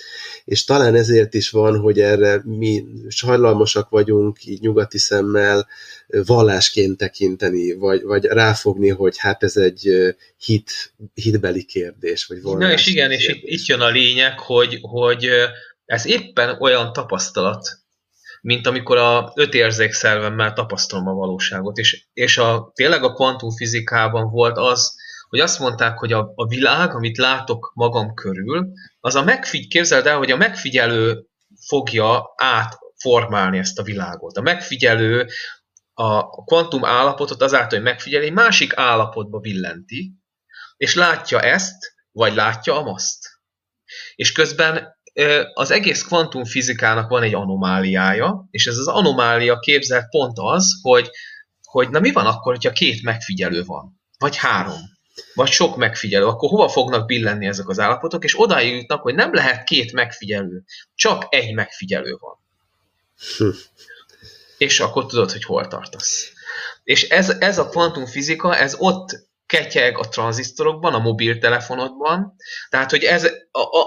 és 0.46 0.64
talán 0.64 0.96
ezért 0.96 1.34
is 1.34 1.50
van, 1.50 1.80
hogy 1.80 2.00
erre 2.00 2.42
mi 2.46 2.86
hajlamosak 3.26 3.90
vagyunk 3.90 4.46
így 4.46 4.62
nyugati 4.62 4.98
szemmel 4.98 5.68
vallásként 6.08 6.98
tekinteni, 6.98 7.74
vagy, 7.74 8.02
vagy 8.04 8.26
ráfogni, 8.26 8.90
hogy 8.90 9.18
hát 9.18 9.44
ez 9.44 9.58
egy 9.58 10.16
hit, 10.38 10.94
hitbeli 11.14 11.64
kérdés, 11.64 12.26
vagy 12.26 12.58
Na 12.58 12.72
és 12.72 12.88
igen, 12.88 13.10
kérdés. 13.10 13.28
és 13.28 13.36
itt, 13.36 13.44
itt 13.44 13.66
jön 13.66 13.82
a 13.82 13.90
lényeg, 13.90 14.40
hogy, 14.40 14.80
hogy 14.82 15.30
ez 15.86 16.06
éppen 16.06 16.58
olyan 16.60 16.94
tapasztalat, 16.94 17.82
mint 18.42 18.68
amikor 18.68 18.98
a 18.98 19.32
öt 19.36 19.54
érzékszervemmel 19.54 20.54
tapasztalom 20.54 21.08
a 21.08 21.14
valóságot. 21.14 21.78
És, 21.78 22.06
és 22.14 22.38
a, 22.38 22.72
tényleg 22.76 23.04
a 23.04 23.14
kvantumfizikában 23.14 24.32
volt 24.32 24.58
az, 24.58 24.96
hogy 25.34 25.42
azt 25.42 25.60
mondták, 25.60 25.98
hogy 25.98 26.14
a, 26.14 26.32
a 26.36 26.48
világ, 26.48 26.96
amit 26.96 27.18
látok 27.18 27.72
magam 27.76 28.14
körül, 28.14 28.68
az 29.00 29.16
a 29.16 29.24
megfigy, 29.24 29.68
képzeld 29.68 30.06
el, 30.06 30.18
hogy 30.18 30.32
a 30.32 30.38
megfigyelő 30.38 31.26
fogja 31.68 32.34
átformálni 32.36 33.58
ezt 33.58 33.80
a 33.80 33.84
világot. 33.84 34.38
A 34.38 34.42
megfigyelő 34.42 35.28
a 35.94 36.44
kvantum 36.44 36.86
állapotot 36.86 37.42
azáltal, 37.42 37.80
hogy 37.80 37.88
megfigyeli, 37.88 38.30
másik 38.30 38.78
állapotba 38.78 39.40
billenti, 39.40 40.12
és 40.78 40.96
látja 40.96 41.40
ezt, 41.40 41.94
vagy 42.12 42.34
látja 42.34 42.84
azt. 42.84 43.40
És 44.16 44.32
közben 44.32 44.98
az 45.54 45.72
egész 45.72 46.04
kvantumfizikának 46.04 47.10
van 47.10 47.24
egy 47.24 47.34
anomáliája, 47.34 48.48
és 48.52 48.68
ez 48.68 48.78
az 48.78 48.88
anomália 48.88 49.60
képzelt 49.60 50.10
pont 50.10 50.38
az, 50.40 50.80
hogy, 50.82 51.10
hogy 51.64 51.90
na 51.90 52.00
mi 52.00 52.12
van 52.12 52.26
akkor, 52.26 52.54
hogyha 52.54 52.72
két 52.72 53.04
megfigyelő 53.04 53.64
van, 53.64 54.02
vagy 54.18 54.36
három, 54.36 54.93
vagy 55.34 55.50
sok 55.50 55.76
megfigyelő, 55.76 56.26
akkor 56.26 56.50
hova 56.50 56.70
fognak 56.70 57.06
billenni 57.06 57.48
ezek 57.48 57.70
az 57.70 57.80
állapotok, 57.80 58.24
és 58.24 58.40
odáig 58.40 58.76
jutnak, 58.76 59.02
hogy 59.02 59.16
nem 59.16 59.34
lehet 59.34 59.64
két 59.64 59.92
megfigyelő, 59.92 60.64
csak 60.96 61.26
egy 61.30 61.54
megfigyelő 61.54 62.18
van. 62.20 62.38
Hm. 63.38 63.58
És 64.58 64.80
akkor 64.80 65.06
tudod, 65.06 65.32
hogy 65.32 65.44
hol 65.44 65.68
tartasz. 65.68 66.32
És 66.84 67.10
ez, 67.10 67.30
ez 67.30 67.58
a 67.58 67.70
kvantumfizika, 67.70 68.56
ez 68.56 68.76
ott 68.78 69.28
ketyeg 69.46 69.98
a 69.98 70.08
tranzisztorokban, 70.08 70.94
a 70.94 71.00
mobiltelefonodban, 71.00 72.36
tehát, 72.70 72.90
hogy 72.90 73.04
ez 73.04 73.32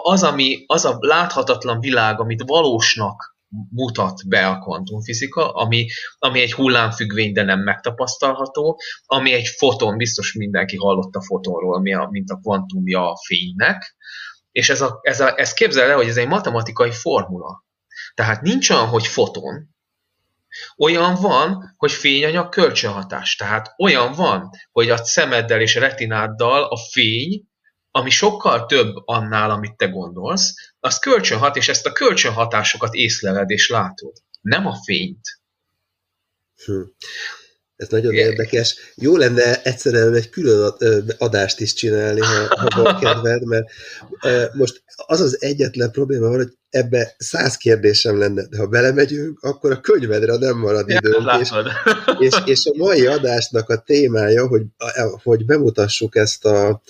az, 0.03 0.23
ami, 0.23 0.65
az 0.67 0.85
a 0.85 0.97
láthatatlan 1.01 1.81
világ, 1.81 2.21
amit 2.21 2.43
valósnak 2.47 3.36
mutat 3.71 4.29
be 4.29 4.47
a 4.47 4.59
kvantumfizika, 4.59 5.53
ami, 5.53 5.87
ami 6.19 6.41
egy 6.41 6.53
hullámfüggvény, 6.53 7.33
de 7.33 7.43
nem 7.43 7.61
megtapasztalható, 7.61 8.81
ami 9.07 9.33
egy 9.33 9.47
foton, 9.47 9.97
biztos 9.97 10.33
mindenki 10.33 10.77
hallott 10.77 11.15
a 11.15 11.23
fotonról, 11.23 11.81
mi 11.81 11.95
a, 11.95 12.09
mint 12.11 12.31
a 12.31 12.37
kvantumja 12.37 13.11
a 13.11 13.17
fénynek, 13.27 13.97
és 14.51 14.69
ez, 14.69 14.81
a, 14.81 14.99
ez, 15.03 15.21
a, 15.21 15.39
ez 15.39 15.53
képzel 15.53 15.91
el, 15.91 15.97
hogy 15.97 16.09
ez 16.09 16.17
egy 16.17 16.29
matematikai 16.29 16.91
formula. 16.91 17.65
Tehát 18.15 18.43
nincs 18.43 18.71
olyan, 18.71 18.87
hogy 18.87 19.07
foton, 19.07 19.75
olyan 20.79 21.15
van, 21.15 21.75
hogy 21.77 21.93
fényanyag 21.93 22.49
kölcsönhatás. 22.49 23.37
Tehát 23.37 23.75
olyan 23.79 24.13
van, 24.13 24.51
hogy 24.73 24.91
a 24.91 24.97
szemeddel 24.97 25.61
és 25.61 25.77
a 25.77 25.81
retináddal 25.81 26.63
a 26.63 26.77
fény, 26.77 27.43
ami 27.97 28.11
sokkal 28.11 28.67
több 28.67 28.95
annál, 29.05 29.51
amit 29.51 29.77
te 29.77 29.87
gondolsz, 29.87 30.55
az 30.81 30.99
kölcsönhat, 30.99 31.57
és 31.57 31.69
ezt 31.69 31.87
a 31.87 31.93
kölcsönhatásokat 31.93 32.95
észleled 32.95 33.51
és 33.51 33.69
látod. 33.69 34.13
Nem 34.41 34.67
a 34.67 34.77
fényt. 34.85 35.41
Hm. 36.65 36.81
Ez 37.77 37.89
nagyon 37.89 38.13
Igen. 38.13 38.31
érdekes. 38.31 38.77
Jó 38.95 39.17
lenne 39.17 39.63
egyszerűen 39.63 40.15
egy 40.15 40.31
külön 40.31 40.75
adást 41.19 41.61
is 41.61 41.73
csinálni, 41.73 42.21
ha, 42.21 42.61
ha 42.61 42.83
van 42.83 42.99
kedved, 43.05 43.45
mert 43.45 43.71
most 44.55 44.83
az 44.97 45.21
az 45.21 45.43
egyetlen 45.43 45.91
probléma 45.91 46.29
van, 46.29 46.37
hogy 46.37 46.57
ebbe 46.71 47.15
száz 47.19 47.57
kérdésem 47.57 48.19
lenne, 48.19 48.47
de 48.47 48.59
ha 48.59 48.67
belemegyünk, 48.67 49.41
akkor 49.43 49.73
a 49.73 49.81
könyvedre 49.81 50.37
nem 50.37 50.59
marad 50.59 50.89
ja, 50.89 50.97
időnk. 50.97 51.41
És, 51.41 51.51
és, 52.19 52.35
és 52.45 52.67
a 52.67 52.77
mai 52.77 53.07
adásnak 53.07 53.69
a 53.69 53.81
témája, 53.81 54.47
hogy, 54.47 54.63
hogy 55.23 55.45
bemutassuk 55.45 56.17
ezt 56.17 56.45
a, 56.45 56.83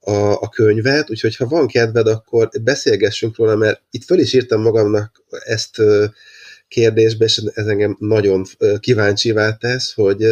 a, 0.00 0.32
a 0.32 0.48
könyvet, 0.48 1.10
úgyhogy 1.10 1.36
ha 1.36 1.46
van 1.46 1.66
kedved, 1.66 2.06
akkor 2.06 2.48
beszélgessünk 2.62 3.36
róla, 3.36 3.56
mert 3.56 3.82
itt 3.90 4.04
föl 4.04 4.18
is 4.18 4.32
írtam 4.32 4.62
magamnak 4.62 5.24
ezt 5.44 5.82
kérdésbe, 6.68 7.24
és 7.24 7.42
ez 7.54 7.66
engem 7.66 7.96
nagyon 7.98 8.44
kíváncsivá 8.80 9.56
tesz, 9.56 9.92
hogy 9.92 10.24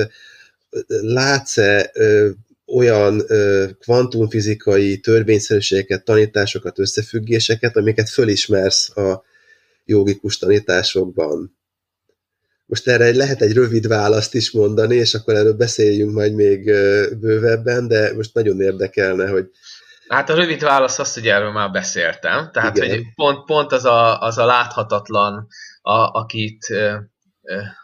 látsz-e 0.88 1.92
olyan 2.66 3.24
kvantumfizikai 3.78 4.98
törvényszerűségeket, 4.98 6.04
tanításokat, 6.04 6.78
összefüggéseket, 6.78 7.76
amiket 7.76 8.08
fölismersz 8.08 8.96
a 8.96 9.22
jogikus 9.84 10.38
tanításokban. 10.38 11.57
Most 12.68 12.88
erre 12.88 13.16
lehet 13.16 13.40
egy 13.42 13.52
rövid 13.52 13.86
választ 13.86 14.34
is 14.34 14.50
mondani, 14.50 14.94
és 14.94 15.14
akkor 15.14 15.34
erről 15.34 15.56
beszéljünk 15.56 16.12
majd 16.14 16.34
még 16.34 16.64
bővebben, 17.20 17.88
de 17.88 18.14
most 18.14 18.34
nagyon 18.34 18.60
érdekelne, 18.60 19.28
hogy... 19.28 19.50
Hát 20.08 20.30
a 20.30 20.34
rövid 20.34 20.62
válasz 20.62 20.98
az, 20.98 21.14
hogy 21.14 21.28
erről 21.28 21.52
már 21.52 21.70
beszéltem. 21.70 22.50
Tehát, 22.52 22.76
Igen. 22.76 22.88
hogy 22.88 23.02
pont, 23.14 23.44
pont 23.44 23.72
az, 23.72 23.84
a, 23.84 24.20
az 24.20 24.38
a 24.38 24.44
láthatatlan, 24.44 25.46
a, 25.80 26.18
akit, 26.18 26.66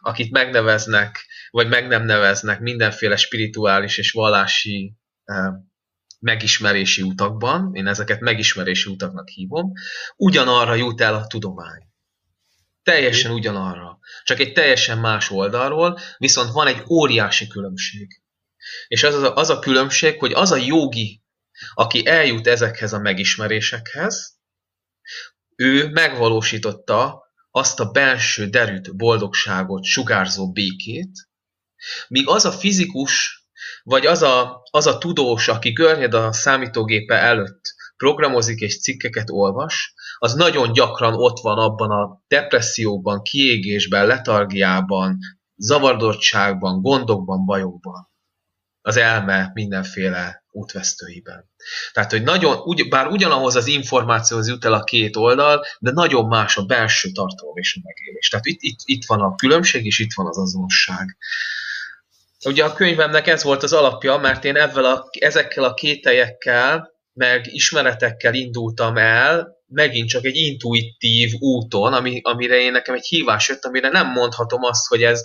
akit 0.00 0.32
megneveznek, 0.32 1.26
vagy 1.50 1.68
meg 1.68 1.86
nem 1.86 2.04
neveznek 2.04 2.60
mindenféle 2.60 3.16
spirituális 3.16 3.98
és 3.98 4.12
vallási 4.12 4.96
megismerési 6.20 7.02
utakban, 7.02 7.70
én 7.74 7.86
ezeket 7.86 8.20
megismerési 8.20 8.90
utaknak 8.90 9.28
hívom, 9.28 9.72
ugyanarra 10.16 10.74
jut 10.74 11.00
el 11.00 11.14
a 11.14 11.26
tudomány. 11.26 11.92
Teljesen 12.84 13.30
ugyanarra. 13.30 13.98
Csak 14.24 14.38
egy 14.38 14.52
teljesen 14.52 14.98
más 14.98 15.30
oldalról, 15.30 15.98
viszont 16.16 16.50
van 16.52 16.66
egy 16.66 16.82
óriási 16.88 17.46
különbség. 17.46 18.22
És 18.88 19.02
az 19.02 19.14
a, 19.14 19.34
az 19.34 19.50
a 19.50 19.58
különbség, 19.58 20.18
hogy 20.18 20.32
az 20.32 20.50
a 20.50 20.56
jogi, 20.56 21.22
aki 21.74 22.06
eljut 22.06 22.46
ezekhez 22.46 22.92
a 22.92 22.98
megismerésekhez, 22.98 24.38
ő 25.56 25.88
megvalósította 25.88 27.22
azt 27.50 27.80
a 27.80 27.90
belső 27.90 28.46
derűt 28.46 28.96
boldogságot, 28.96 29.84
sugárzó 29.84 30.52
békét, 30.52 31.28
míg 32.08 32.28
az 32.28 32.44
a 32.44 32.52
fizikus, 32.52 33.42
vagy 33.82 34.06
az 34.06 34.22
a, 34.22 34.62
az 34.70 34.86
a 34.86 34.98
tudós, 34.98 35.48
aki 35.48 35.72
görnyed 35.72 36.14
a 36.14 36.32
számítógépe 36.32 37.14
előtt, 37.14 37.74
programozik 37.96 38.60
és 38.60 38.80
cikkeket 38.80 39.30
olvas, 39.30 39.94
az 40.24 40.34
nagyon 40.34 40.72
gyakran 40.72 41.14
ott 41.14 41.40
van 41.40 41.58
abban 41.58 41.90
a 41.90 42.22
depresszióban, 42.28 43.22
kiégésben, 43.22 44.06
letargiában, 44.06 45.18
zavardottságban, 45.56 46.82
gondokban, 46.82 47.44
bajokban. 47.44 48.10
Az 48.80 48.96
elme 48.96 49.50
mindenféle 49.54 50.44
útvesztőiben. 50.50 51.50
Tehát, 51.92 52.10
hogy 52.10 52.22
nagyon, 52.22 52.56
ugy, 52.56 52.88
bár 52.88 53.06
ugyanahoz 53.06 53.56
az 53.56 53.66
információhoz 53.66 54.48
jut 54.48 54.64
el 54.64 54.72
a 54.72 54.84
két 54.84 55.16
oldal, 55.16 55.64
de 55.78 55.90
nagyon 55.90 56.26
más 56.26 56.56
a 56.56 56.64
belső 56.64 57.10
tartalom 57.10 57.56
és 57.56 57.76
a 57.76 57.80
megélés. 57.84 58.28
Tehát 58.28 58.46
itt, 58.46 58.60
itt, 58.60 58.78
itt 58.84 59.04
van 59.06 59.20
a 59.20 59.34
különbség, 59.34 59.84
és 59.84 59.98
itt 59.98 60.14
van 60.14 60.26
az 60.26 60.38
azonosság. 60.38 61.16
Ugye 62.44 62.64
a 62.64 62.72
könyvemnek 62.72 63.26
ez 63.26 63.42
volt 63.42 63.62
az 63.62 63.72
alapja, 63.72 64.16
mert 64.16 64.44
én 64.44 64.56
ezzel 64.56 64.84
a, 64.84 65.08
ezekkel 65.18 65.64
a 65.64 65.74
kételyekkel, 65.74 66.92
meg 67.12 67.46
ismeretekkel 67.46 68.34
indultam 68.34 68.96
el, 68.96 69.62
megint 69.74 70.08
csak 70.08 70.24
egy 70.24 70.36
intuitív 70.36 71.32
úton, 71.38 71.92
ami, 71.92 72.20
amire 72.22 72.56
én 72.56 72.72
nekem 72.72 72.94
egy 72.94 73.06
hívás 73.06 73.48
jött, 73.48 73.64
amire 73.64 73.88
nem 73.88 74.10
mondhatom 74.10 74.62
azt, 74.62 74.86
hogy 74.86 75.02
ez 75.02 75.20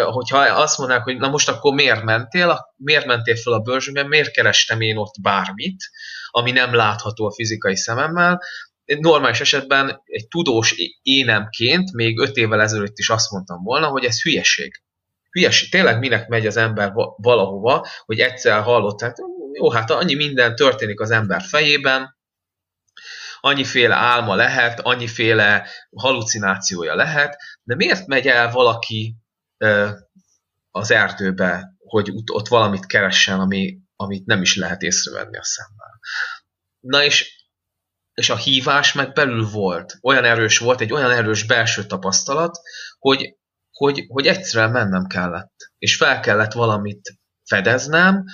hogyha 0.00 0.38
azt 0.38 0.78
mondanák, 0.78 1.04
hogy 1.04 1.16
na 1.16 1.28
most 1.28 1.48
akkor 1.48 1.74
miért 1.74 2.02
mentél, 2.02 2.74
miért 2.76 3.06
mentél 3.06 3.36
fel 3.36 3.52
a 3.52 3.60
bőrzsőben, 3.60 4.06
miért 4.06 4.30
kerestem 4.30 4.80
én 4.80 4.96
ott 4.96 5.14
bármit, 5.22 5.76
ami 6.30 6.50
nem 6.50 6.74
látható 6.74 7.26
a 7.26 7.32
fizikai 7.32 7.76
szememmel, 7.76 8.40
normális 8.84 9.40
esetben 9.40 10.02
egy 10.04 10.28
tudós 10.28 10.74
énemként 11.02 11.92
még 11.92 12.18
öt 12.18 12.36
évvel 12.36 12.60
ezelőtt 12.60 12.98
is 12.98 13.08
azt 13.08 13.30
mondtam 13.30 13.62
volna, 13.62 13.86
hogy 13.86 14.04
ez 14.04 14.22
hülyeség. 14.22 14.82
Hülyeség. 15.30 15.70
Tényleg 15.70 15.98
minek 15.98 16.28
megy 16.28 16.46
az 16.46 16.56
ember 16.56 16.92
valahova, 17.16 17.86
hogy 18.04 18.18
egyszer 18.18 18.62
hallott, 18.62 18.98
tehát 18.98 19.16
jó, 19.52 19.70
hát 19.70 19.90
annyi 19.90 20.14
minden 20.14 20.56
történik 20.56 21.00
az 21.00 21.10
ember 21.10 21.42
fejében, 21.42 22.16
annyiféle 23.44 23.94
álma 23.94 24.34
lehet, 24.34 24.80
annyiféle 24.80 25.68
halucinációja 25.96 26.94
lehet, 26.94 27.36
de 27.62 27.74
miért 27.74 28.06
megy 28.06 28.26
el 28.26 28.50
valaki 28.50 29.16
az 30.70 30.90
erdőbe, 30.90 31.74
hogy 31.78 32.10
ott 32.32 32.48
valamit 32.48 32.86
keressen, 32.86 33.40
ami, 33.40 33.78
amit 33.96 34.26
nem 34.26 34.42
is 34.42 34.56
lehet 34.56 34.82
észrevenni 34.82 35.36
a 35.36 35.44
szemmel. 35.44 36.00
Na 36.80 37.04
és, 37.04 37.46
és 38.14 38.30
a 38.30 38.36
hívás 38.36 38.92
meg 38.92 39.12
belül 39.12 39.48
volt, 39.48 39.98
olyan 40.02 40.24
erős 40.24 40.58
volt, 40.58 40.80
egy 40.80 40.92
olyan 40.92 41.10
erős 41.10 41.46
belső 41.46 41.86
tapasztalat, 41.86 42.58
hogy, 42.98 43.36
hogy, 43.70 44.04
hogy 44.08 44.26
egyszerűen 44.26 44.70
mennem 44.70 45.06
kellett, 45.06 45.54
és 45.78 45.96
fel 45.96 46.20
kellett 46.20 46.52
valamit 46.52 47.18
fedeznem, 47.44 48.24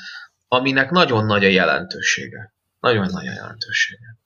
aminek 0.49 0.91
nagyon 0.91 1.25
nagy 1.25 1.45
a 1.45 1.49
jelentősége. 1.49 2.55
Nagyon 2.81 3.07
nagy 3.11 3.27
a 3.27 3.33
jelentősége. 3.33 4.18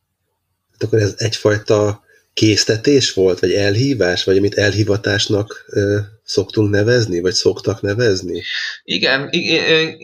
Hát 0.72 0.82
akkor 0.82 0.98
ez 0.98 1.14
egyfajta 1.16 2.02
késztetés 2.32 3.12
volt, 3.12 3.40
vagy 3.40 3.52
elhívás, 3.52 4.24
vagy 4.24 4.36
amit 4.36 4.54
elhivatásnak 4.54 5.64
ö, 5.66 5.98
szoktunk 6.24 6.70
nevezni, 6.70 7.20
vagy 7.20 7.32
szoktak 7.32 7.80
nevezni? 7.80 8.42
Igen, 8.84 9.28
igen, 9.30 9.96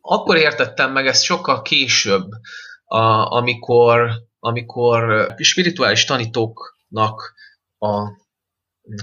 akkor 0.00 0.36
értettem 0.36 0.92
meg 0.92 1.06
ezt 1.06 1.22
sokkal 1.22 1.62
később, 1.62 2.30
a, 2.84 3.36
amikor, 3.36 4.10
amikor 4.40 5.26
spirituális 5.36 6.04
tanítóknak 6.04 7.34
a 7.78 8.08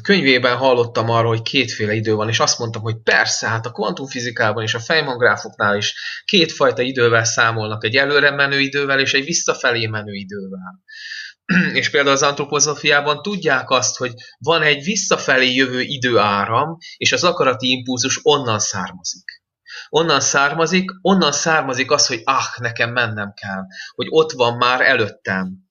könyvében 0.01 0.57
hallottam 0.57 1.09
arról, 1.09 1.29
hogy 1.29 1.41
kétféle 1.41 1.93
idő 1.93 2.13
van, 2.13 2.29
és 2.29 2.39
azt 2.39 2.59
mondtam, 2.59 2.81
hogy 2.81 2.97
persze, 3.03 3.47
hát 3.47 3.65
a 3.65 3.71
kvantumfizikában 3.71 4.63
és 4.63 4.73
a 4.73 4.79
fejmangráfoknál 4.79 5.77
is 5.77 5.95
kétfajta 6.25 6.81
idővel 6.81 7.23
számolnak, 7.23 7.83
egy 7.83 7.95
előre 7.95 8.31
menő 8.31 8.59
idővel 8.59 8.99
és 8.99 9.13
egy 9.13 9.25
visszafelé 9.25 9.87
menő 9.87 10.13
idővel. 10.13 10.83
és 11.79 11.89
például 11.89 12.15
az 12.15 12.23
antropozófiában 12.23 13.21
tudják 13.21 13.69
azt, 13.69 13.97
hogy 13.97 14.13
van 14.37 14.61
egy 14.61 14.83
visszafelé 14.83 15.53
jövő 15.53 15.81
időáram, 15.81 16.77
és 16.97 17.11
az 17.11 17.23
akarati 17.23 17.71
impulzus 17.71 18.19
onnan 18.23 18.59
származik. 18.59 19.43
Onnan 19.89 20.19
származik, 20.19 20.91
onnan 21.01 21.31
származik 21.31 21.91
az, 21.91 22.07
hogy 22.07 22.21
ah, 22.23 22.57
nekem 22.57 22.91
mennem 22.91 23.33
kell, 23.33 23.63
hogy 23.95 24.07
ott 24.09 24.31
van 24.31 24.57
már 24.57 24.81
előttem, 24.81 25.64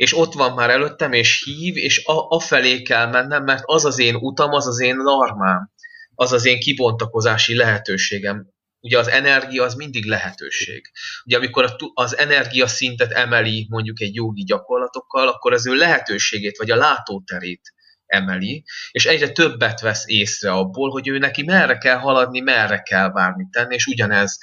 és 0.00 0.16
ott 0.16 0.32
van 0.32 0.52
már 0.52 0.70
előttem, 0.70 1.12
és 1.12 1.42
hív, 1.44 1.76
és 1.76 2.04
a, 2.04 2.28
afelé 2.28 2.82
kell 2.82 3.06
mennem, 3.06 3.44
mert 3.44 3.62
az 3.64 3.84
az 3.84 3.98
én 3.98 4.14
utam, 4.14 4.52
az 4.52 4.66
az 4.66 4.80
én 4.80 4.96
normám, 4.96 5.70
az 6.14 6.32
az 6.32 6.46
én 6.46 6.60
kibontakozási 6.60 7.56
lehetőségem. 7.56 8.46
Ugye 8.80 8.98
az 8.98 9.08
energia 9.08 9.64
az 9.64 9.74
mindig 9.74 10.04
lehetőség. 10.04 10.90
Ugye 11.24 11.36
amikor 11.36 11.76
az 11.94 12.18
energia 12.18 12.66
szintet 12.66 13.12
emeli 13.12 13.66
mondjuk 13.70 14.00
egy 14.00 14.14
jogi 14.14 14.42
gyakorlatokkal, 14.42 15.28
akkor 15.28 15.52
az 15.52 15.66
ő 15.66 15.74
lehetőségét, 15.74 16.58
vagy 16.58 16.70
a 16.70 16.76
látóterét 16.76 17.72
emeli, 18.06 18.64
és 18.90 19.06
egyre 19.06 19.28
többet 19.28 19.80
vesz 19.80 20.04
észre 20.06 20.50
abból, 20.50 20.90
hogy 20.90 21.08
ő 21.08 21.18
neki 21.18 21.42
merre 21.42 21.78
kell 21.78 21.96
haladni, 21.96 22.40
merre 22.40 22.78
kell 22.78 23.08
bármit 23.08 23.50
tenni, 23.50 23.74
és 23.74 23.86
ugyanez, 23.86 24.38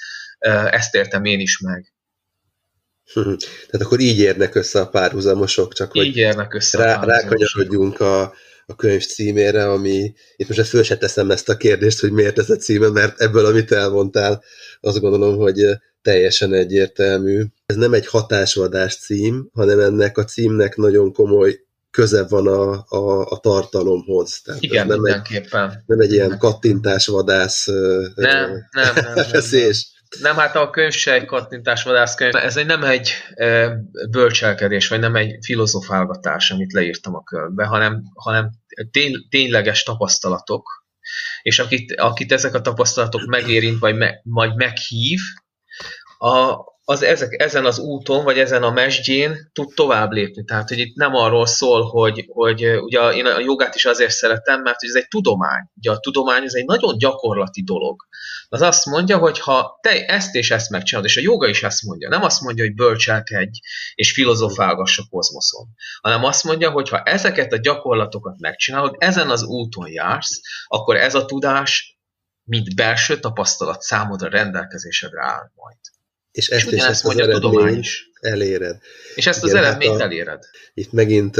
ezt 0.70 0.94
értem 0.94 1.24
én 1.24 1.40
is 1.40 1.58
meg. 1.58 1.92
Tehát 3.70 3.86
akkor 3.86 4.00
így 4.00 4.18
érnek 4.18 4.54
össze 4.54 4.80
a 4.80 4.88
párhuzamosok, 4.88 5.72
csak 5.72 5.96
így 5.96 6.04
hogy 6.06 6.16
érnek 6.16 6.54
össze 6.54 6.78
rá, 6.78 7.04
rákanyarodjunk 7.04 8.00
a, 8.00 8.22
a 8.66 8.74
könyv 8.76 9.04
címére, 9.04 9.70
ami 9.70 10.14
itt 10.36 10.48
most 10.48 10.68
föl 10.68 10.82
se 10.82 10.96
teszem 10.96 11.30
ezt 11.30 11.48
a 11.48 11.56
kérdést, 11.56 12.00
hogy 12.00 12.12
miért 12.12 12.38
ez 12.38 12.50
a 12.50 12.56
címe, 12.56 12.88
mert 12.88 13.20
ebből, 13.20 13.46
amit 13.46 13.72
elmondtál, 13.72 14.42
azt 14.80 15.00
gondolom, 15.00 15.36
hogy 15.36 15.78
teljesen 16.02 16.52
egyértelmű. 16.52 17.44
Ez 17.66 17.76
nem 17.76 17.92
egy 17.92 18.06
hatásvadás 18.06 18.96
cím, 18.96 19.48
hanem 19.52 19.80
ennek 19.80 20.18
a 20.18 20.24
címnek 20.24 20.76
nagyon 20.76 21.12
komoly 21.12 21.60
köze 21.90 22.26
van 22.28 22.46
a, 22.46 22.84
a, 22.88 23.26
a 23.26 23.38
tartalomhoz. 23.38 24.40
Tehát 24.44 24.62
Igen, 24.62 24.86
nem 24.86 25.00
mindenképpen. 25.00 25.70
Egy, 25.70 25.76
nem 25.86 26.00
egy 26.00 26.12
ilyen 26.12 26.38
kattintásvadász 26.38 27.66
nem, 27.66 28.14
nem, 28.14 28.50
nem, 28.70 28.94
nem, 28.94 29.14
nem. 29.14 29.70
Nem, 30.20 30.36
hát 30.36 30.56
a 30.56 30.70
könyv 30.70 30.92
se 30.92 31.12
egy 31.12 31.24
kattintásvadászkönyv. 31.24 32.36
Ez 32.36 32.56
egy, 32.56 32.66
nem 32.66 32.84
egy 32.84 33.12
e, 33.34 33.76
bölcselkedés, 34.10 34.88
vagy 34.88 35.00
nem 35.00 35.16
egy 35.16 35.36
filozofálgatás, 35.44 36.50
amit 36.50 36.72
leírtam 36.72 37.14
a 37.14 37.22
könyvbe, 37.22 37.64
hanem, 37.64 38.02
hanem 38.14 38.50
tény, 38.90 39.26
tényleges 39.30 39.82
tapasztalatok, 39.82 40.86
és 41.42 41.58
akit, 41.58 42.00
akit 42.00 42.32
ezek 42.32 42.54
a 42.54 42.60
tapasztalatok 42.60 43.24
megérint, 43.24 43.78
vagy 43.78 43.96
me, 43.96 44.20
majd 44.22 44.56
meghív, 44.56 45.20
a, 46.18 46.56
az 46.90 47.02
ezek, 47.02 47.42
ezen 47.42 47.64
az 47.64 47.78
úton, 47.78 48.24
vagy 48.24 48.38
ezen 48.38 48.62
a 48.62 48.70
mesdjén 48.70 49.50
tud 49.52 49.74
tovább 49.74 50.10
lépni. 50.10 50.44
Tehát, 50.44 50.68
hogy 50.68 50.78
itt 50.78 50.94
nem 50.94 51.14
arról 51.14 51.46
szól, 51.46 51.82
hogy, 51.82 52.24
hogy 52.28 52.66
ugye 52.80 53.00
én 53.00 53.26
a 53.26 53.40
jogát 53.40 53.74
is 53.74 53.84
azért 53.84 54.10
szeretem, 54.10 54.62
mert 54.62 54.76
ez 54.84 54.94
egy 54.94 55.08
tudomány. 55.08 55.62
Ugye 55.76 55.90
a 55.90 55.98
tudomány 55.98 56.42
ez 56.42 56.54
egy 56.54 56.64
nagyon 56.64 56.98
gyakorlati 56.98 57.62
dolog. 57.62 58.06
Az 58.48 58.62
azt 58.62 58.86
mondja, 58.86 59.18
hogy 59.18 59.40
ha 59.40 59.78
te 59.82 60.06
ezt 60.06 60.34
és 60.34 60.50
ezt 60.50 60.70
megcsinálod, 60.70 61.08
és 61.08 61.16
a 61.16 61.20
joga 61.20 61.48
is 61.48 61.62
ezt 61.62 61.82
mondja, 61.82 62.08
nem 62.08 62.22
azt 62.22 62.40
mondja, 62.40 62.64
hogy 62.64 62.74
bölcselkedj 62.74 63.58
és 63.94 64.12
filozofálgass 64.12 64.98
a 64.98 65.06
kozmoszon, 65.10 65.66
hanem 66.00 66.24
azt 66.24 66.44
mondja, 66.44 66.70
hogy 66.70 66.88
ha 66.88 67.02
ezeket 67.02 67.52
a 67.52 67.60
gyakorlatokat 67.60 68.38
megcsinálod, 68.38 68.94
ezen 68.98 69.30
az 69.30 69.42
úton 69.42 69.88
jársz, 69.90 70.40
akkor 70.66 70.96
ez 70.96 71.14
a 71.14 71.24
tudás, 71.24 71.98
mint 72.44 72.74
belső 72.74 73.20
tapasztalat 73.20 73.80
számodra 73.80 74.28
rendelkezésedre 74.28 75.24
áll 75.24 75.50
majd 75.54 75.76
és 76.30 76.48
ezt 76.48 76.66
és, 76.66 76.72
és 76.72 76.82
ezt 76.82 77.04
az 77.04 77.18
eredményt 77.18 77.86
eléred. 78.20 78.78
És 79.14 79.26
ezt 79.26 79.44
Igen, 79.44 79.56
az 79.56 79.62
eredményt 79.62 79.92
hát 79.92 80.00
a, 80.00 80.04
eléred. 80.04 80.42
Itt 80.74 80.92
megint 80.92 81.36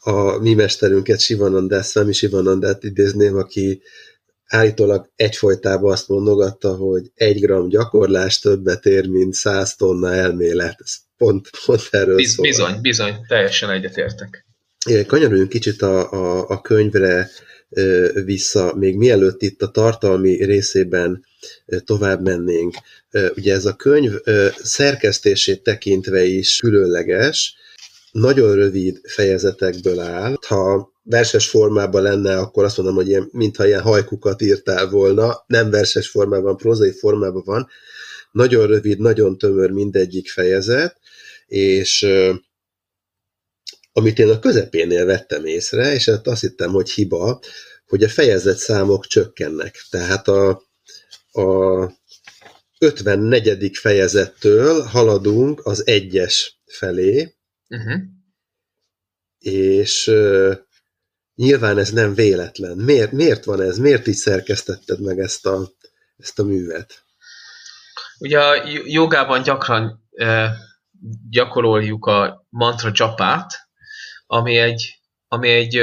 a 0.00 0.38
mi 0.38 0.54
mesterünket, 0.54 1.20
Sivanandás, 1.20 1.86
Szami 1.86 2.12
Sivanandát 2.12 2.84
idézném, 2.84 3.36
aki 3.36 3.82
állítólag 4.46 5.10
egyfolytában 5.16 5.92
azt 5.92 6.08
mondogatta, 6.08 6.74
hogy 6.74 7.10
egy 7.14 7.40
gram 7.40 7.68
gyakorlás 7.68 8.38
többet 8.38 8.86
ér, 8.86 9.08
mint 9.08 9.34
száz 9.34 9.74
tonna 9.74 10.12
elmélet. 10.12 10.76
Ez 10.78 10.94
pont, 11.16 11.50
pont 11.66 11.88
erről 11.90 12.16
Biz, 12.16 12.32
szól. 12.32 12.46
Bizony, 12.46 12.80
bizony, 12.80 13.14
teljesen 13.28 13.70
egyetértek. 13.70 14.48
Kanyaruljunk 15.06 15.48
kicsit 15.48 15.82
a, 15.82 16.12
a, 16.12 16.48
a 16.48 16.60
könyvre 16.60 17.30
vissza, 18.24 18.74
még 18.74 18.96
mielőtt 18.96 19.42
itt 19.42 19.62
a 19.62 19.70
tartalmi 19.70 20.44
részében 20.44 21.24
tovább 21.84 22.22
mennénk. 22.22 22.74
Ugye 23.36 23.54
ez 23.54 23.64
a 23.64 23.76
könyv 23.76 24.12
szerkesztését 24.62 25.62
tekintve 25.62 26.24
is 26.24 26.56
különleges, 26.56 27.54
nagyon 28.12 28.54
rövid 28.54 29.00
fejezetekből 29.02 30.00
áll. 30.00 30.36
Ha 30.46 30.92
verses 31.02 31.48
formában 31.48 32.02
lenne, 32.02 32.36
akkor 32.38 32.64
azt 32.64 32.76
mondom, 32.76 32.94
hogy 32.94 33.08
ilyen, 33.08 33.28
mintha 33.32 33.66
ilyen 33.66 33.80
hajkukat 33.80 34.42
írtál 34.42 34.88
volna. 34.88 35.44
Nem 35.46 35.70
verses 35.70 36.08
formában, 36.08 36.56
prozai 36.56 36.92
formában 36.92 37.42
van. 37.44 37.68
Nagyon 38.32 38.66
rövid, 38.66 38.98
nagyon 38.98 39.38
tömör 39.38 39.70
mindegyik 39.70 40.30
fejezet, 40.30 40.96
és 41.46 42.06
amit 43.92 44.18
én 44.18 44.28
a 44.28 44.38
közepénél 44.38 45.04
vettem 45.04 45.44
észre, 45.44 45.92
és 45.92 46.08
hát 46.08 46.26
azt 46.26 46.40
hittem, 46.40 46.70
hogy 46.70 46.90
hiba, 46.90 47.40
hogy 47.86 48.02
a 48.02 48.08
fejezet 48.08 48.58
számok 48.58 49.06
csökkennek. 49.06 49.86
Tehát 49.90 50.28
a, 50.28 50.62
a 51.32 51.98
54. 52.78 53.76
fejezettől 53.76 54.82
haladunk 54.82 55.66
az 55.66 55.86
egyes 55.86 56.60
felé, 56.66 57.36
uh-huh. 57.68 58.00
és 59.38 60.06
uh, 60.06 60.56
nyilván 61.34 61.78
ez 61.78 61.90
nem 61.90 62.14
véletlen. 62.14 62.76
Miért, 62.76 63.12
miért 63.12 63.44
van 63.44 63.60
ez? 63.60 63.78
Miért 63.78 64.06
így 64.06 64.14
szerkesztetted 64.14 65.00
meg 65.00 65.18
ezt 65.18 65.46
a, 65.46 65.72
ezt 66.16 66.38
a 66.38 66.44
művet? 66.44 67.04
Ugye 68.18 68.40
a 68.40 68.68
jogában 68.86 69.42
gyakran 69.42 70.08
uh, 70.10 70.48
gyakoroljuk 71.30 72.06
a 72.06 72.46
mantra 72.48 72.90
japát, 72.94 73.69
ami 74.32 74.56
egy, 74.56 75.00
ami 75.28 75.48
egy 75.48 75.76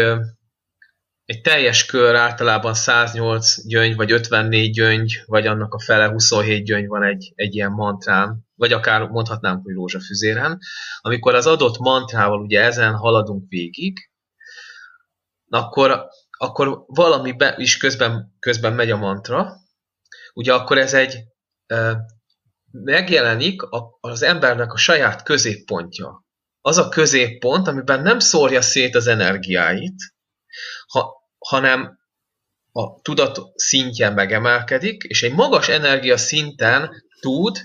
egy 1.26 1.42
teljes 1.42 1.86
kör 1.86 2.16
általában 2.16 2.74
108 2.74 3.68
gyöngy, 3.68 3.96
vagy 3.96 4.12
54 4.12 4.72
gyöngy, 4.72 5.24
vagy 5.26 5.48
annak 5.48 5.74
a 5.74 5.80
fele 5.80 6.08
27 6.08 6.66
gyöngy 6.66 6.88
van 6.88 7.04
egy, 7.04 7.32
egy 7.36 7.56
ilyen 7.56 7.72
mantrán, 7.72 8.48
vagy 8.56 8.74
akár 8.74 9.08
mondhatnánk, 9.08 9.64
hogy 9.64 9.74
rózsafüzéren. 9.74 10.60
Amikor 11.02 11.36
az 11.36 11.48
adott 11.48 11.78
mantrával 11.78 12.42
ugye 12.42 12.62
ezen 12.62 12.96
haladunk 12.96 13.50
végig, 13.50 14.10
akkor 15.50 16.08
akkor 16.38 16.84
valami 16.88 17.32
be, 17.32 17.56
is 17.58 17.78
közben, 17.78 18.36
közben 18.40 18.74
megy 18.74 18.92
a 18.92 18.98
mantra, 18.98 19.56
ugye 20.34 20.54
akkor 20.54 20.78
ez 20.78 20.94
egy 20.94 21.18
megjelenik 22.72 23.62
az 24.00 24.22
embernek 24.22 24.74
a 24.74 24.78
saját 24.78 25.24
középpontja. 25.24 26.27
Az 26.68 26.78
a 26.78 26.90
középpont, 26.90 27.68
amiben 27.68 28.02
nem 28.02 28.20
szórja 28.20 28.62
szét 28.62 28.96
az 28.96 29.08
energiáit, 29.08 30.14
ha, 30.88 31.14
hanem 31.38 32.00
a 32.72 33.02
tudat 33.02 33.40
szintje 33.56 34.10
megemelkedik, 34.10 35.04
és 35.04 35.24
egy 35.24 35.34
magas 35.34 35.70
energia 35.70 36.18
szinten 36.18 37.04
tud 37.22 37.58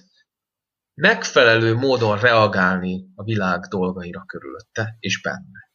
megfelelő 0.94 1.74
módon 1.74 2.18
reagálni 2.18 3.04
a 3.14 3.22
világ 3.22 3.60
dolgaira 3.60 4.24
körülötte 4.26 4.96
és 4.98 5.20
benne. 5.20 5.70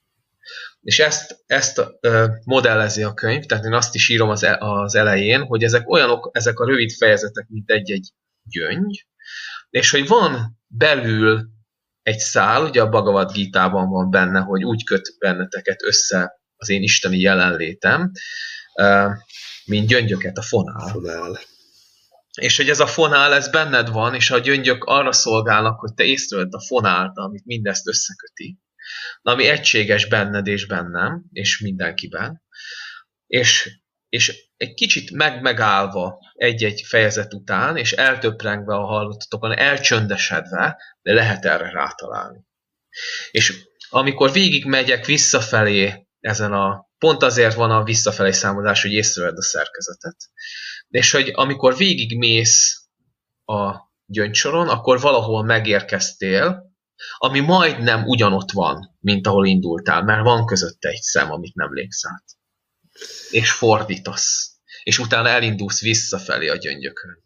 És 0.82 1.00
ezt, 1.00 1.44
ezt 1.46 1.80
uh, 1.80 2.28
modellezi 2.44 3.04
a 3.04 3.14
könyv, 3.14 3.44
tehát 3.44 3.66
én 3.66 3.74
azt 3.74 3.96
is 3.96 4.10
írom 4.10 4.30
az, 4.30 4.44
e, 4.44 4.58
az 4.60 4.96
elején, 4.96 5.42
hogy 5.42 5.64
ezek 5.64 5.90
olyanok, 5.90 6.30
ezek 6.34 6.60
a 6.60 6.66
rövid 6.66 6.92
fejezetek, 6.92 7.48
mint 7.48 7.70
egy-egy 7.70 8.14
gyöngy, 8.44 9.08
és 9.70 9.92
hogy 9.92 10.08
van 10.08 10.60
belül 10.68 11.56
egy 12.08 12.20
szál, 12.20 12.64
ugye 12.64 12.82
a 12.82 12.90
Bhagavad 12.90 13.32
Gita-ban 13.32 13.90
van 13.90 14.10
benne, 14.10 14.40
hogy 14.40 14.64
úgy 14.64 14.84
köt 14.84 15.16
benneteket 15.20 15.84
össze 15.84 16.40
az 16.56 16.70
én 16.70 16.82
isteni 16.82 17.20
jelenlétem, 17.20 18.12
mint 19.66 19.88
gyöngyöket 19.88 20.38
a 20.38 20.42
fonál. 20.42 20.88
fonál. 20.88 21.40
És 22.40 22.58
hogy 22.58 22.70
ez 22.70 22.80
a 22.80 22.88
fonál, 22.88 23.34
ez 23.34 23.50
benned 23.50 23.90
van, 23.90 24.16
és 24.16 24.32
a 24.32 24.40
gyöngyök 24.40 24.84
arra 24.84 25.12
szolgálnak, 25.12 25.80
hogy 25.80 25.94
te 25.94 26.04
észrevedd 26.04 26.54
a 26.54 26.62
fonált, 26.62 27.18
amit 27.18 27.46
mindezt 27.46 27.88
összeköti, 27.88 28.60
ami 29.22 29.48
egységes 29.48 30.06
benned 30.06 30.48
és 30.48 30.68
bennem, 30.68 31.24
és 31.32 31.60
mindenkiben. 31.60 32.42
És, 33.28 33.80
és 34.10 34.50
egy 34.58 34.74
kicsit 34.74 35.12
meg-megállva 35.12 36.20
egy-egy 36.34 36.82
fejezet 36.86 37.34
után, 37.34 37.78
és 37.78 37.92
eltöprengve 37.92 38.76
a 38.76 38.86
hallottatokon, 38.86 39.58
elcsöndesedve, 39.58 40.82
de 41.02 41.14
lehet 41.14 41.46
erre 41.46 41.72
rátalálni. 41.72 42.46
És 43.32 43.66
amikor 43.90 44.32
végig 44.32 44.66
megyek 44.66 45.06
visszafelé 45.06 46.08
ezen 46.20 46.54
a, 46.54 46.90
pont 46.98 47.24
azért 47.24 47.54
van 47.54 47.72
a 47.72 47.84
visszafelé 47.84 48.32
számozás, 48.32 48.82
hogy 48.82 48.92
észrevedd 48.92 49.36
a 49.36 49.42
szerkezetet, 49.42 50.16
és 50.88 51.12
hogy 51.12 51.32
amikor 51.34 51.78
végig 51.78 52.18
mész 52.18 52.88
a 53.46 53.76
gyöngysoron, 54.06 54.70
akkor 54.70 55.00
valahol 55.00 55.44
megérkeztél, 55.44 56.66
ami 57.18 57.40
majdnem 57.40 58.04
ugyanott 58.06 58.52
van, 58.52 58.98
mint 59.00 59.28
ahol 59.28 59.46
indultál, 59.46 60.04
mert 60.04 60.24
van 60.24 60.46
közötte 60.46 60.90
egy 60.90 61.02
szem, 61.02 61.32
amit 61.32 61.56
nem 61.56 61.74
lépsz 61.74 62.06
át. 62.06 62.37
És 63.30 63.52
fordítasz. 63.52 64.52
És 64.84 65.00
utána 65.00 65.30
elindulsz 65.30 65.82
visszafelé 65.82 66.48
a 66.48 66.56
gyöngyökön. 66.56 67.24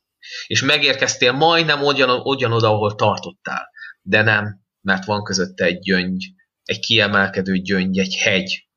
És 0.47 0.61
megérkeztél 0.61 1.31
majdnem 1.31 1.81
ugyan, 1.81 2.09
ugyanoda, 2.09 2.67
ahol 2.67 2.95
tartottál. 2.95 3.69
De 4.01 4.21
nem, 4.21 4.61
mert 4.81 5.05
van 5.05 5.23
közötte 5.23 5.65
egy 5.65 5.79
gyöngy, 5.79 6.33
egy 6.63 6.79
kiemelkedő 6.79 7.57
gyöngy, 7.57 7.99
egy 7.99 8.15
hegy, 8.15 8.67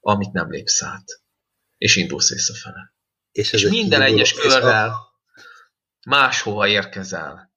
amit 0.00 0.32
nem 0.32 0.50
lépsz 0.50 0.82
át. 0.82 1.04
És 1.76 1.96
indulsz 1.96 2.30
visszafele. 2.30 2.94
És, 3.32 3.52
és 3.52 3.68
minden 3.68 4.02
egyes 4.02 4.32
körrel 4.32 4.88
a... 4.88 4.98
máshova 6.06 6.68
érkezel 6.68 7.49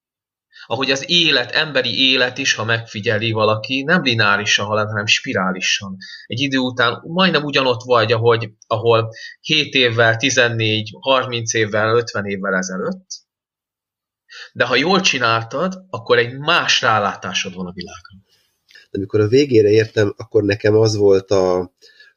ahogy 0.65 0.91
az 0.91 1.09
élet, 1.09 1.51
emberi 1.51 2.11
élet 2.11 2.37
is, 2.37 2.53
ha 2.53 2.63
megfigyeli 2.63 3.31
valaki, 3.31 3.83
nem 3.83 4.03
lineárisan 4.03 4.65
halad, 4.65 4.87
hanem 4.87 5.05
spirálisan. 5.05 5.97
Egy 6.25 6.39
idő 6.39 6.57
után 6.57 7.01
majdnem 7.03 7.43
ugyanott 7.43 7.81
vagy, 7.83 8.11
ahogy, 8.11 8.49
ahol 8.67 9.09
7 9.41 9.73
évvel, 9.73 10.15
14, 10.15 10.89
30 10.99 11.53
évvel, 11.53 11.95
50 11.95 12.25
évvel 12.25 12.55
ezelőtt, 12.55 13.05
de 14.53 14.65
ha 14.65 14.75
jól 14.75 15.01
csináltad, 15.01 15.85
akkor 15.89 16.17
egy 16.17 16.37
más 16.37 16.81
rálátásod 16.81 17.53
van 17.53 17.65
a 17.65 17.71
világra. 17.71 18.17
De 18.91 18.97
amikor 18.97 19.19
a 19.19 19.27
végére 19.27 19.69
értem, 19.69 20.13
akkor 20.17 20.43
nekem 20.43 20.75
az 20.75 20.95
volt 20.95 21.31
a, 21.31 21.73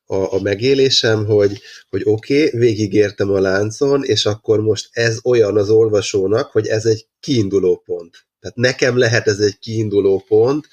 a, 0.06 0.34
a 0.34 0.40
megélésem, 0.42 1.24
hogy, 1.24 1.60
hogy 1.88 2.02
oké, 2.04 2.46
okay, 2.46 2.60
végigértem 2.60 3.30
a 3.30 3.40
láncon, 3.40 4.04
és 4.04 4.26
akkor 4.26 4.60
most 4.60 4.88
ez 4.92 5.18
olyan 5.22 5.56
az 5.56 5.70
olvasónak, 5.70 6.50
hogy 6.50 6.66
ez 6.66 6.84
egy 6.84 7.06
kiinduló 7.20 7.82
pont. 7.84 8.26
Tehát 8.40 8.56
nekem 8.56 8.98
lehet 8.98 9.26
ez 9.26 9.38
egy 9.38 9.58
kiinduló 9.58 10.24
pont, 10.28 10.68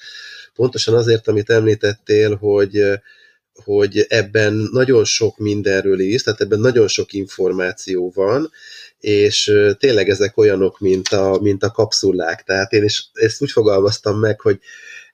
pontosan 0.54 0.94
azért, 0.94 1.28
amit 1.28 1.50
említettél, 1.50 2.36
hogy, 2.36 2.82
hogy 3.64 4.06
ebben 4.08 4.68
nagyon 4.72 5.04
sok 5.04 5.38
mindenről 5.38 6.00
is, 6.00 6.22
tehát 6.22 6.40
ebben 6.40 6.60
nagyon 6.60 6.88
sok 6.88 7.12
információ 7.12 8.12
van, 8.14 8.50
és 8.98 9.52
tényleg 9.78 10.08
ezek 10.08 10.36
olyanok, 10.36 10.78
mint 10.78 11.08
a, 11.08 11.38
mint 11.40 11.62
a 11.62 11.70
kapszulák. 11.70 12.42
Tehát 12.42 12.72
én 12.72 12.84
is 12.84 13.10
ezt 13.12 13.42
úgy 13.42 13.50
fogalmaztam 13.50 14.18
meg, 14.18 14.40
hogy 14.40 14.58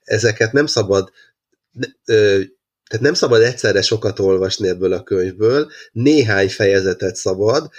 ezeket 0.03 0.51
nem 0.51 0.65
szabad 0.65 1.11
tehát 2.91 3.05
nem 3.05 3.13
szabad 3.13 3.41
egyszerre 3.41 3.81
sokat 3.81 4.19
olvasni 4.19 4.67
ebből 4.67 4.93
a 4.93 5.03
könyvből, 5.03 5.71
néhány 5.91 6.49
fejezetet 6.49 7.15
szabad, 7.15 7.69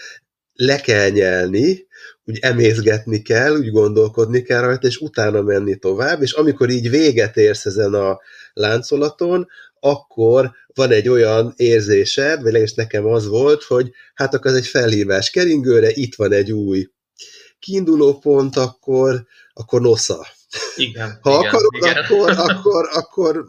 le 0.52 0.80
kell 0.80 1.08
nyelni, 1.08 1.86
úgy 2.24 2.38
emészgetni 2.40 3.22
kell, 3.22 3.56
úgy 3.56 3.70
gondolkodni 3.70 4.42
kell 4.42 4.60
rajta, 4.60 4.86
és 4.86 4.96
utána 4.96 5.42
menni 5.42 5.76
tovább, 5.76 6.22
és 6.22 6.32
amikor 6.32 6.70
így 6.70 6.90
véget 6.90 7.36
érsz 7.36 7.64
ezen 7.64 7.94
a 7.94 8.20
láncolaton, 8.52 9.48
akkor 9.80 10.50
van 10.74 10.90
egy 10.90 11.08
olyan 11.08 11.52
érzésed, 11.56 12.34
vagy 12.34 12.44
legalábbis 12.44 12.74
nekem 12.74 13.06
az 13.06 13.26
volt, 13.26 13.62
hogy 13.62 13.90
hát 14.14 14.34
akkor 14.34 14.50
ez 14.50 14.56
egy 14.56 14.66
felhívás 14.66 15.30
keringőre, 15.30 15.90
itt 15.90 16.14
van 16.14 16.32
egy 16.32 16.52
új 16.52 16.88
kiinduló 17.58 18.18
pont, 18.18 18.56
akkor, 18.56 19.26
akkor 19.52 19.80
nosza. 19.80 20.26
Igen, 20.76 21.18
ha 21.22 21.38
igen, 21.38 21.44
akarod, 21.44 21.74
igen. 21.74 21.96
Akkor, 21.96 22.30
akkor, 22.30 22.88
akkor 22.92 23.44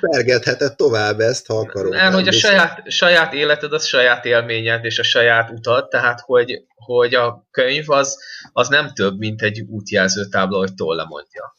pergetheted 0.00 0.76
tovább 0.76 1.20
ezt, 1.20 1.46
ha 1.46 1.58
akarod. 1.58 1.92
Nem, 1.92 2.12
hogy 2.12 2.28
a 2.28 2.32
saját, 2.32 2.90
saját 2.90 3.32
életed 3.32 3.72
az 3.72 3.86
saját 3.86 4.24
élményed 4.24 4.84
és 4.84 4.98
a 4.98 5.02
saját 5.02 5.50
utad, 5.50 5.88
tehát 5.88 6.20
hogy, 6.20 6.64
hogy 6.74 7.14
a 7.14 7.46
könyv 7.50 7.90
az, 7.90 8.18
az 8.52 8.68
nem 8.68 8.92
több, 8.94 9.18
mint 9.18 9.42
egy 9.42 9.60
útjelző 9.60 10.24
tábla, 10.24 10.58
hogy 10.58 10.74
tolle 10.74 11.04
mondja. 11.04 11.54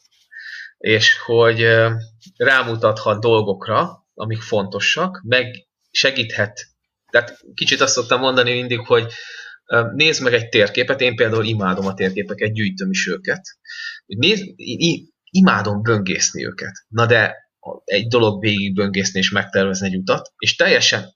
És 0.78 1.18
hogy 1.18 1.66
rámutathat 2.36 3.20
dolgokra, 3.20 4.06
amik 4.14 4.40
fontosak, 4.40 5.22
meg 5.24 5.66
segíthet. 5.90 6.66
Tehát 7.10 7.38
kicsit 7.54 7.80
azt 7.80 7.92
szoktam 7.92 8.20
mondani 8.20 8.52
mindig, 8.52 8.86
hogy 8.86 9.12
nézd 9.94 10.22
meg 10.22 10.34
egy 10.34 10.48
térképet, 10.48 11.00
én 11.00 11.16
például 11.16 11.44
imádom 11.44 11.86
a 11.86 11.94
térképeket, 11.94 12.52
gyűjtöm 12.52 12.90
is 12.90 13.06
őket. 13.06 13.42
Nézd, 14.06 14.44
imádom 15.30 15.82
böngészni 15.82 16.46
őket. 16.46 16.72
Na 16.88 17.06
de 17.06 17.41
egy 17.84 18.06
dolog 18.06 18.40
végigböngészni 18.40 19.18
és 19.18 19.30
megtervezni 19.30 19.86
egy 19.86 19.96
utat, 19.96 20.32
és 20.38 20.56
teljesen 20.56 21.14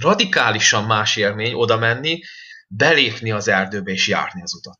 radikálisan 0.00 0.84
más 0.84 1.16
élmény 1.16 1.52
oda 1.52 1.76
menni, 1.76 2.20
belépni 2.68 3.30
az 3.30 3.48
erdőbe 3.48 3.92
és 3.92 4.08
járni 4.08 4.42
az 4.42 4.54
utat. 4.54 4.78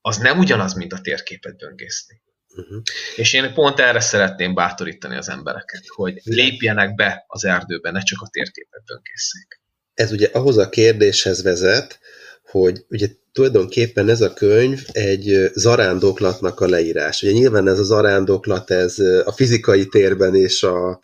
Az 0.00 0.16
nem 0.16 0.38
ugyanaz, 0.38 0.74
mint 0.74 0.92
a 0.92 1.00
térképet 1.00 1.56
böngészni. 1.56 2.22
Uh-huh. 2.48 2.82
És 3.16 3.32
én 3.32 3.54
pont 3.54 3.78
erre 3.80 4.00
szeretném 4.00 4.54
bátorítani 4.54 5.16
az 5.16 5.28
embereket, 5.28 5.82
hogy 5.86 6.20
lépjenek 6.24 6.94
be 6.94 7.24
az 7.26 7.44
erdőbe, 7.44 7.90
ne 7.90 8.00
csak 8.00 8.20
a 8.20 8.28
térképet 8.28 8.84
böngészszék. 8.84 9.60
Ez 9.94 10.12
ugye 10.12 10.28
ahhoz 10.32 10.56
a 10.56 10.68
kérdéshez 10.68 11.42
vezet, 11.42 12.00
hogy 12.42 12.84
ugye 12.88 13.08
tulajdonképpen 13.38 14.08
ez 14.08 14.20
a 14.20 14.32
könyv 14.32 14.84
egy 14.92 15.50
zarándoklatnak 15.54 16.60
a 16.60 16.68
leírás. 16.68 17.22
Ugye 17.22 17.32
nyilván 17.32 17.68
ez 17.68 17.78
a 17.78 17.84
zarándoklat, 17.84 18.70
ez 18.70 18.98
a 19.24 19.32
fizikai 19.32 19.86
térben 19.86 20.34
és 20.34 20.62
a, 20.62 21.00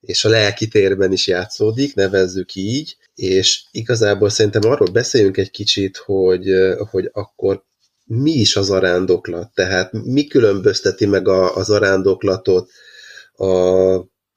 és 0.00 0.24
a 0.24 0.28
lelki 0.28 0.68
térben 0.68 1.12
is 1.12 1.26
játszódik, 1.26 1.94
nevezzük 1.94 2.54
így, 2.54 2.96
és 3.14 3.62
igazából 3.70 4.28
szerintem 4.28 4.70
arról 4.70 4.90
beszéljünk 4.90 5.36
egy 5.36 5.50
kicsit, 5.50 5.96
hogy, 5.96 6.46
hogy 6.90 7.10
akkor 7.12 7.64
mi 8.04 8.32
is 8.32 8.56
az 8.56 8.70
arándoklat, 8.70 9.50
tehát 9.54 9.92
mi 9.92 10.26
különbözteti 10.26 11.06
meg 11.06 11.28
a, 11.28 11.56
az 11.56 11.70
arándoklatot 11.70 12.70
a, 13.32 13.46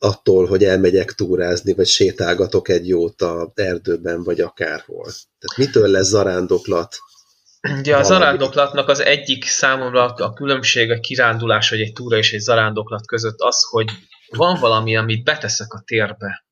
attól, 0.04 0.48
hogy 0.48 0.64
elmegyek 0.64 1.12
túrázni, 1.12 1.74
vagy 1.74 1.88
sétálgatok 1.88 2.70
egy 2.70 2.88
jót 2.88 3.22
a 3.22 3.52
erdőben, 3.56 4.24
vagy 4.24 4.40
akárhol. 4.40 5.04
Tehát 5.04 5.58
mitől 5.58 5.88
lesz 5.88 6.08
zarándoklat? 6.08 6.98
Ugye 7.78 7.98
a 7.98 8.04
zarándoklatnak 8.04 8.88
az 8.88 9.00
egyik 9.00 9.46
számomra 9.46 10.06
a 10.06 10.34
különbség 10.34 10.92
a 10.92 11.00
kirándulás, 11.00 11.70
vagy 11.70 11.82
egy 11.82 11.94
túra 11.94 12.18
és 12.18 12.34
egy 12.34 12.40
zarándoklat 12.40 13.06
között 13.06 13.40
az, 13.40 13.64
hogy 13.70 13.90
van 14.30 14.60
valami, 14.60 14.98
amit 14.98 15.24
beteszek 15.24 15.74
a 15.74 15.84
térbe. 15.86 16.46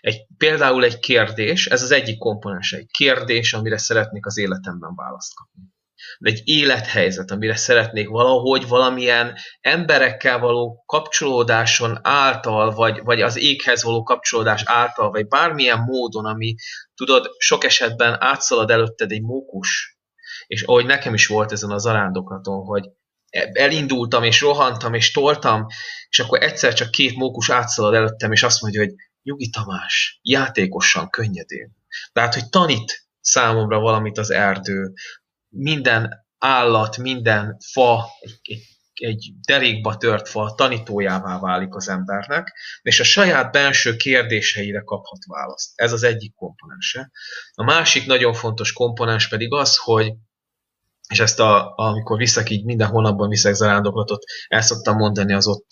Egy, 0.00 0.26
például 0.36 0.84
egy 0.84 0.98
kérdés, 0.98 1.66
ez 1.66 1.82
az 1.82 1.90
egyik 1.90 2.18
komponens, 2.18 2.72
egy 2.72 2.86
kérdés, 2.90 3.52
amire 3.52 3.78
szeretnék 3.78 4.26
az 4.26 4.38
életemben 4.38 4.94
választ 4.94 5.34
kapni. 5.34 5.73
Egy 6.18 6.40
élethelyzet, 6.44 7.30
amire 7.30 7.56
szeretnék 7.56 8.08
valahogy 8.08 8.68
valamilyen 8.68 9.34
emberekkel 9.60 10.38
való 10.38 10.84
kapcsolódáson 10.86 11.98
által, 12.02 12.70
vagy, 12.70 13.00
vagy 13.02 13.22
az 13.22 13.38
éghez 13.38 13.82
való 13.82 14.02
kapcsolódás 14.02 14.62
által, 14.64 15.10
vagy 15.10 15.28
bármilyen 15.28 15.78
módon, 15.78 16.24
ami 16.24 16.54
tudod, 16.94 17.30
sok 17.38 17.64
esetben 17.64 18.16
átszalad 18.20 18.70
előtted 18.70 19.12
egy 19.12 19.22
mókus, 19.22 19.98
és 20.46 20.62
ahogy 20.62 20.86
nekem 20.86 21.14
is 21.14 21.26
volt 21.26 21.52
ezen 21.52 21.70
az 21.70 21.86
arándoklaton, 21.86 22.64
hogy 22.64 22.84
elindultam, 23.52 24.22
és 24.22 24.40
rohantam, 24.40 24.94
és 24.94 25.12
toltam, 25.12 25.66
és 26.08 26.18
akkor 26.18 26.42
egyszer 26.42 26.72
csak 26.72 26.90
két 26.90 27.16
mókus 27.16 27.50
átszalad 27.50 27.94
előttem, 27.94 28.32
és 28.32 28.42
azt 28.42 28.62
mondja, 28.62 28.80
hogy 28.80 28.94
Nyugi 29.22 29.50
Tamás, 29.50 30.18
játékosan, 30.22 31.10
könnyedén. 31.10 31.76
Tehát, 32.12 32.34
hogy 32.34 32.48
tanít 32.48 33.06
számomra 33.20 33.78
valamit 33.78 34.18
az 34.18 34.30
erdő, 34.30 34.92
minden 35.56 36.26
állat, 36.38 36.96
minden 36.96 37.56
fa, 37.72 38.06
egy, 38.94 39.32
derékba 39.46 39.96
tört 39.96 40.28
fa 40.28 40.54
tanítójává 40.56 41.38
válik 41.38 41.74
az 41.74 41.88
embernek, 41.88 42.52
és 42.82 43.00
a 43.00 43.04
saját 43.04 43.52
belső 43.52 43.96
kérdéseire 43.96 44.80
kaphat 44.80 45.18
választ. 45.26 45.72
Ez 45.74 45.92
az 45.92 46.02
egyik 46.02 46.34
komponense. 46.34 47.10
A 47.54 47.64
másik 47.64 48.06
nagyon 48.06 48.32
fontos 48.32 48.72
komponens 48.72 49.28
pedig 49.28 49.52
az, 49.52 49.76
hogy 49.76 50.12
és 51.08 51.20
ezt 51.20 51.40
a, 51.40 51.72
amikor 51.76 52.18
viszek 52.18 52.50
így 52.50 52.64
minden 52.64 52.88
hónapban 52.88 53.28
viszek 53.28 53.54
zarándoklatot, 53.54 54.24
el 54.48 54.60
szoktam 54.60 54.96
mondani 54.96 55.32
az 55.32 55.46
ott 55.46 55.66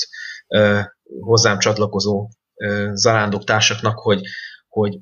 ö, 0.49 0.81
hozzám 1.21 1.59
csatlakozó 1.59 2.29
ö, 2.55 2.91
zarándok 2.95 3.45
társaknak, 3.45 3.99
hogy, 3.99 4.21
hogy 4.69 4.99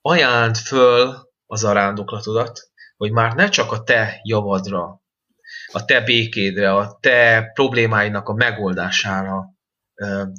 ajánd 0.00 0.56
föl 0.56 1.28
a 1.46 1.56
zarándoklatodat, 1.56 2.60
hogy 2.98 3.10
már 3.10 3.34
ne 3.34 3.48
csak 3.48 3.72
a 3.72 3.82
te 3.82 4.20
javadra, 4.22 5.02
a 5.72 5.84
te 5.84 6.00
békédre, 6.00 6.74
a 6.74 6.98
te 7.00 7.50
problémáinak 7.54 8.28
a 8.28 8.34
megoldására 8.34 9.44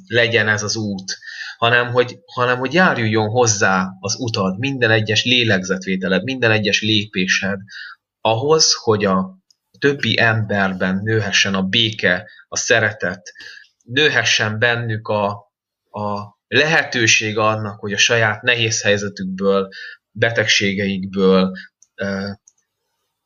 legyen 0.06 0.48
ez 0.48 0.62
az 0.62 0.76
út, 0.76 1.18
hanem 1.56 1.92
hogy, 1.92 2.18
hanem 2.34 2.58
hogy 2.58 2.74
járuljon 2.74 3.28
hozzá 3.28 3.88
az 4.00 4.16
utad, 4.18 4.58
minden 4.58 4.90
egyes 4.90 5.24
lélegzetvételed, 5.24 6.22
minden 6.22 6.50
egyes 6.50 6.82
lépésed, 6.82 7.58
ahhoz, 8.20 8.74
hogy 8.74 9.04
a 9.04 9.38
többi 9.78 10.18
emberben 10.18 11.00
nőhessen 11.02 11.54
a 11.54 11.62
béke, 11.62 12.30
a 12.48 12.56
szeretet, 12.56 13.32
nőhessen 13.84 14.58
bennük 14.58 15.08
a, 15.08 15.28
a 15.90 16.38
lehetőség 16.46 17.38
annak, 17.38 17.80
hogy 17.80 17.92
a 17.92 17.98
saját 17.98 18.42
nehéz 18.42 18.82
helyzetükből, 18.82 19.68
betegségeikből 20.10 21.52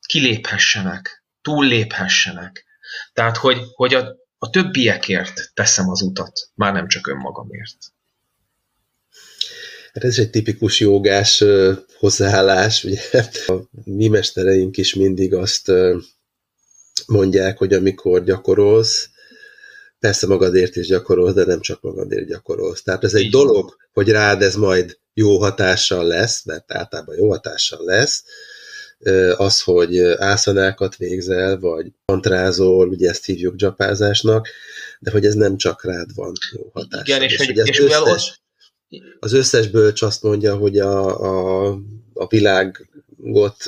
kiléphessenek, 0.05 1.23
túlléphessenek. 1.41 2.65
Tehát, 3.13 3.37
hogy, 3.37 3.57
hogy 3.73 3.93
a, 3.93 4.15
a 4.37 4.49
többiekért 4.49 5.51
teszem 5.53 5.89
az 5.89 6.01
utat, 6.01 6.49
már 6.53 6.73
nem 6.73 6.87
csak 6.87 7.07
önmagamért. 7.07 7.77
Hát 9.93 10.03
ez 10.03 10.19
egy 10.19 10.29
tipikus 10.29 10.79
jogás 10.79 11.43
hozzáállás, 11.97 12.83
ugye 12.83 13.01
a 13.47 13.53
mi 13.83 14.07
mestereink 14.07 14.77
is 14.77 14.93
mindig 14.93 15.33
azt 15.33 15.71
mondják, 17.05 17.57
hogy 17.57 17.73
amikor 17.73 18.23
gyakorolsz, 18.23 19.09
persze 19.99 20.27
magadért 20.27 20.75
is 20.75 20.87
gyakorolsz, 20.87 21.33
de 21.33 21.45
nem 21.45 21.61
csak 21.61 21.81
magadért 21.81 22.27
gyakorolsz. 22.27 22.83
Tehát 22.83 23.03
ez 23.03 23.13
egy 23.13 23.29
dolog, 23.29 23.77
hogy 23.93 24.09
rád 24.09 24.41
ez 24.41 24.55
majd 24.55 24.97
jó 25.13 25.39
hatással 25.39 26.05
lesz, 26.05 26.45
mert 26.45 26.71
általában 26.73 27.15
jó 27.15 27.29
hatással 27.29 27.83
lesz, 27.83 28.23
az, 29.35 29.61
hogy 29.61 29.99
ászanákat 29.99 30.95
végzel, 30.95 31.59
vagy 31.59 31.91
mantrázol, 32.05 32.87
ugye 32.87 33.09
ezt 33.09 33.25
hívjuk 33.25 33.55
dzsapázásnak, 33.55 34.47
de 34.99 35.11
hogy 35.11 35.25
ez 35.25 35.33
nem 35.33 35.57
csak 35.57 35.83
rád 35.83 36.15
van 36.15 36.31
jó 36.51 36.69
hatással. 36.73 37.05
Igen, 37.05 37.21
és, 37.21 37.39
és 37.39 37.45
hogy, 37.45 37.67
és 37.67 37.79
összes, 37.79 38.41
ott... 38.89 39.03
az 39.19 39.33
összes 39.33 39.67
bölcs 39.67 40.01
azt 40.01 40.23
mondja, 40.23 40.55
hogy 40.55 40.79
a, 40.79 41.21
a, 41.21 41.67
a 42.13 42.27
világot 42.27 43.63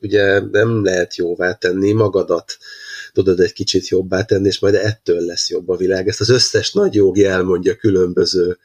ugye 0.00 0.40
nem 0.40 0.84
lehet 0.84 1.16
jóvá 1.16 1.52
tenni, 1.52 1.92
magadat 1.92 2.56
tudod 3.12 3.40
egy 3.40 3.52
kicsit 3.52 3.88
jobbá 3.88 4.24
tenni, 4.24 4.46
és 4.46 4.58
majd 4.58 4.74
ettől 4.74 5.20
lesz 5.20 5.50
jobb 5.50 5.68
a 5.68 5.76
világ. 5.76 6.08
Ezt 6.08 6.20
az 6.20 6.28
összes 6.28 6.72
nagy 6.72 6.94
jogi 6.94 7.24
elmondja 7.24 7.76
különböző 7.76 8.58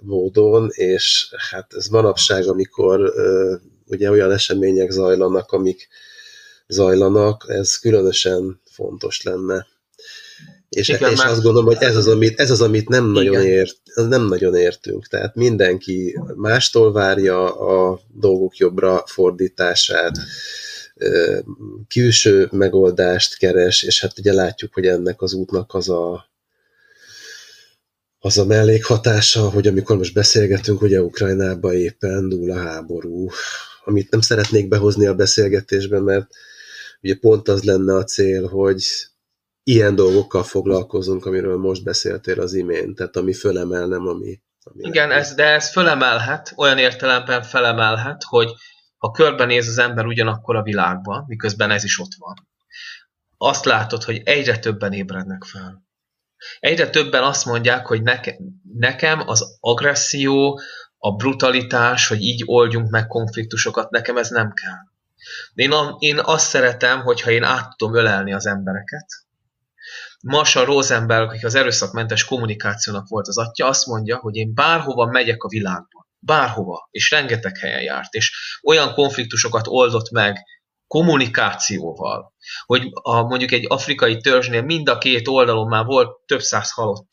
módon, 0.00 0.68
és 0.70 1.34
hát 1.50 1.74
ez 1.74 1.86
manapság, 1.86 2.46
amikor 2.46 3.12
ugye 3.86 4.10
olyan 4.10 4.32
események 4.32 4.90
zajlanak, 4.90 5.52
amik 5.52 5.88
zajlanak, 6.66 7.44
ez 7.48 7.76
különösen 7.76 8.60
fontos 8.70 9.22
lenne. 9.22 9.66
És, 10.68 10.88
Igen, 10.88 11.10
és 11.10 11.18
azt 11.18 11.42
gondolom, 11.42 11.66
hogy 11.66 11.76
ez 11.80 11.96
az, 11.96 12.06
amit, 12.06 12.40
ez 12.40 12.50
az, 12.50 12.60
amit 12.60 12.88
nem, 12.88 13.04
nagyon 13.04 13.42
ért, 13.42 13.76
nem 13.94 14.26
nagyon 14.26 14.54
értünk. 14.54 15.06
Tehát 15.06 15.34
mindenki 15.34 16.18
mástól 16.34 16.92
várja 16.92 17.54
a 17.54 18.00
dolgok 18.14 18.56
jobbra 18.56 19.02
fordítását, 19.06 20.18
külső 21.88 22.48
megoldást 22.50 23.38
keres, 23.38 23.82
és 23.82 24.00
hát 24.00 24.18
ugye 24.18 24.32
látjuk, 24.32 24.74
hogy 24.74 24.86
ennek 24.86 25.22
az 25.22 25.32
útnak 25.32 25.74
az 25.74 25.88
a 25.88 26.34
az 28.18 28.38
a 28.38 28.44
mellékhatása, 28.44 29.48
hogy 29.48 29.66
amikor 29.66 29.96
most 29.96 30.14
beszélgetünk, 30.14 30.82
ugye 30.82 31.02
Ukrajnában 31.02 31.74
éppen 31.74 32.28
dúl 32.28 32.50
a 32.50 32.56
háború, 32.56 33.28
amit 33.86 34.10
nem 34.10 34.20
szeretnék 34.20 34.68
behozni 34.68 35.06
a 35.06 35.14
beszélgetésbe, 35.14 36.00
mert 36.00 36.26
ugye 37.00 37.16
pont 37.20 37.48
az 37.48 37.62
lenne 37.62 37.94
a 37.94 38.04
cél, 38.04 38.48
hogy 38.48 38.82
ilyen 39.62 39.94
dolgokkal 39.94 40.42
foglalkozunk, 40.42 41.26
amiről 41.26 41.56
most 41.56 41.84
beszéltél 41.84 42.40
az 42.40 42.54
imént, 42.54 42.96
tehát 42.96 43.16
ami 43.16 43.32
fölemel, 43.32 43.86
nem 43.86 44.06
ami... 44.06 44.40
ami 44.62 44.88
Igen, 44.88 45.10
ez, 45.10 45.34
de 45.34 45.44
ez 45.44 45.70
fölemelhet, 45.70 46.52
olyan 46.56 46.78
értelemben 46.78 47.42
felemelhet, 47.42 48.22
hogy 48.22 48.52
ha 48.96 49.10
körbenéz 49.10 49.68
az 49.68 49.78
ember 49.78 50.06
ugyanakkor 50.06 50.56
a 50.56 50.62
világban, 50.62 51.24
miközben 51.26 51.70
ez 51.70 51.84
is 51.84 51.98
ott 51.98 52.14
van, 52.18 52.48
azt 53.36 53.64
látod, 53.64 54.02
hogy 54.02 54.20
egyre 54.24 54.58
többen 54.58 54.92
ébrednek 54.92 55.44
fel. 55.44 55.84
Egyre 56.58 56.90
többen 56.90 57.22
azt 57.22 57.44
mondják, 57.44 57.86
hogy 57.86 58.02
neke, 58.02 58.36
nekem 58.78 59.28
az 59.28 59.58
agresszió, 59.60 60.60
a 60.98 61.16
brutalitás, 61.16 62.08
hogy 62.08 62.20
így 62.20 62.42
oldjunk 62.46 62.90
meg 62.90 63.06
konfliktusokat, 63.06 63.90
nekem 63.90 64.16
ez 64.16 64.28
nem 64.28 64.52
kell. 64.52 64.78
Én, 65.54 65.72
a, 65.72 65.96
én 65.98 66.18
azt 66.18 66.48
szeretem, 66.48 67.00
hogyha 67.00 67.30
én 67.30 67.42
át 67.42 67.76
tudom 67.76 67.94
ölelni 67.94 68.32
az 68.32 68.46
embereket. 68.46 69.06
Marshall 70.22 70.64
Rosenberg, 70.64 71.28
aki 71.28 71.44
az 71.44 71.54
erőszakmentes 71.54 72.24
kommunikációnak 72.24 73.08
volt 73.08 73.28
az 73.28 73.38
atya, 73.38 73.66
azt 73.66 73.86
mondja, 73.86 74.16
hogy 74.16 74.36
én 74.36 74.54
bárhova 74.54 75.06
megyek 75.06 75.42
a 75.42 75.48
világban, 75.48 76.06
bárhova, 76.18 76.88
és 76.90 77.10
rengeteg 77.10 77.56
helyen 77.56 77.82
járt, 77.82 78.14
és 78.14 78.58
olyan 78.62 78.92
konfliktusokat 78.92 79.66
oldott 79.66 80.10
meg 80.10 80.44
kommunikációval, 80.86 82.34
hogy 82.66 82.88
a, 82.92 83.22
mondjuk 83.22 83.52
egy 83.52 83.64
afrikai 83.68 84.16
törzsnél 84.16 84.62
mind 84.62 84.88
a 84.88 84.98
két 84.98 85.28
oldalon 85.28 85.68
már 85.68 85.84
volt 85.84 86.20
több 86.26 86.40
száz 86.40 86.70
halott, 86.70 87.08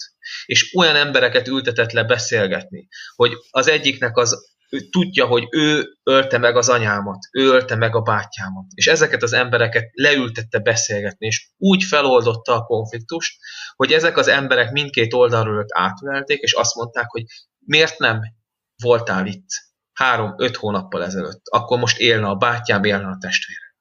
és 0.46 0.74
olyan 0.78 0.96
embereket 0.96 1.48
ültetett 1.48 1.92
le 1.92 2.04
beszélgetni, 2.04 2.88
hogy 3.16 3.34
az 3.50 3.68
egyiknek 3.68 4.18
az 4.18 4.52
tudja, 4.90 5.26
hogy 5.26 5.48
ő 5.52 5.98
ölte 6.04 6.38
meg 6.38 6.56
az 6.56 6.70
anyámat, 6.70 7.18
ő 7.32 7.48
ölte 7.48 7.76
meg 7.76 7.96
a 7.96 8.02
bátyámat, 8.02 8.66
és 8.74 8.88
ezeket 8.88 9.24
az 9.24 9.34
embereket 9.34 9.90
leültette 9.94 10.60
beszélgetni, 10.60 11.26
és 11.28 11.50
úgy 11.58 11.84
feloldotta 11.84 12.56
a 12.56 12.64
konfliktust, 12.64 13.38
hogy 13.76 13.92
ezek 13.92 14.18
az 14.18 14.28
emberek 14.28 14.72
mindkét 14.72 15.14
oldalról 15.14 15.66
átvelték, 15.74 16.40
és 16.40 16.54
azt 16.54 16.76
mondták, 16.76 17.10
hogy 17.10 17.24
miért 17.66 17.98
nem 17.98 18.22
voltál 18.84 19.26
itt 19.26 19.48
három-öt 19.94 20.56
hónappal 20.56 21.04
ezelőtt, 21.04 21.42
akkor 21.50 21.80
most 21.80 22.00
élne 22.00 22.28
a 22.28 22.36
bátyám, 22.36 22.84
élne 22.84 23.08
a 23.08 23.18
testvére. 23.20 23.76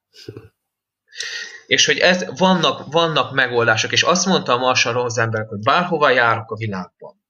És 1.67 1.87
hogy 1.87 1.99
ez, 1.99 2.25
vannak, 2.37 2.93
vannak 2.93 3.33
megoldások, 3.33 3.93
és 3.93 4.03
azt 4.03 4.27
mondta 4.27 4.53
a 4.53 4.59
Marshall 4.59 4.93
Rosenberg, 4.93 5.49
hogy 5.49 5.59
bárhova 5.59 6.11
járok 6.11 6.51
a 6.51 6.57
világban, 6.57 7.23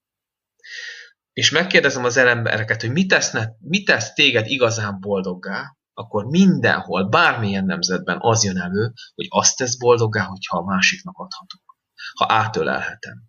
és 1.33 1.49
megkérdezem 1.49 2.03
az 2.03 2.17
embereket, 2.17 2.81
hogy 2.81 2.91
mit, 2.91 3.07
teszne, 3.07 3.55
mit 3.59 3.85
tesz 3.85 4.13
téged 4.13 4.47
igazán 4.47 4.99
boldoggá, 4.99 5.75
akkor 5.93 6.25
mindenhol, 6.25 7.09
bármilyen 7.09 7.65
nemzetben 7.65 8.17
az 8.19 8.43
jön 8.43 8.57
elő, 8.57 8.93
hogy 9.15 9.25
azt 9.29 9.57
tesz 9.57 9.77
boldoggá, 9.77 10.23
hogyha 10.23 10.57
a 10.57 10.63
másiknak 10.63 11.17
adhatok. 11.17 11.77
Ha 12.13 12.25
átölelhetem. 12.29 13.23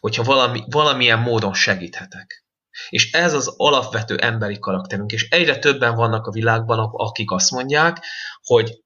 Hogyha 0.00 0.22
valami, 0.22 0.64
valamilyen 0.66 1.18
módon 1.18 1.54
segíthetek. 1.54 2.44
És 2.88 3.12
ez 3.12 3.34
az 3.34 3.54
alapvető 3.56 4.16
emberi 4.16 4.58
karakterünk, 4.58 5.12
és 5.12 5.28
egyre 5.28 5.58
többen 5.58 5.94
vannak 5.94 6.26
a 6.26 6.30
világban, 6.30 6.78
akik 6.92 7.30
azt 7.30 7.50
mondják, 7.50 8.04
hogy, 8.42 8.81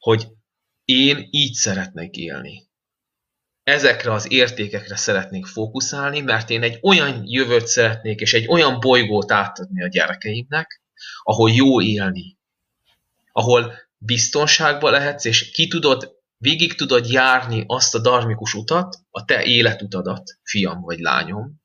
hogy 0.00 0.28
én 0.84 1.28
így 1.30 1.52
szeretnék 1.52 2.16
élni. 2.16 2.68
Ezekre 3.62 4.12
az 4.12 4.32
értékekre 4.32 4.96
szeretnék 4.96 5.46
fókuszálni, 5.46 6.20
mert 6.20 6.50
én 6.50 6.62
egy 6.62 6.78
olyan 6.82 7.22
jövőt 7.24 7.66
szeretnék, 7.66 8.20
és 8.20 8.34
egy 8.34 8.46
olyan 8.48 8.80
bolygót 8.80 9.32
átadni 9.32 9.82
a 9.82 9.88
gyerekeimnek, 9.88 10.82
ahol 11.22 11.50
jó 11.50 11.82
élni. 11.82 12.38
Ahol 13.32 13.74
biztonságban 13.98 14.92
lehetsz, 14.92 15.24
és 15.24 15.50
ki 15.50 15.68
tudod, 15.68 16.18
végig 16.36 16.74
tudod 16.74 17.10
járni 17.10 17.64
azt 17.66 17.94
a 17.94 18.00
darmikus 18.00 18.54
utat, 18.54 18.96
a 19.10 19.24
te 19.24 19.44
életutadat, 19.44 20.38
fiam 20.42 20.80
vagy 20.80 20.98
lányom, 20.98 21.62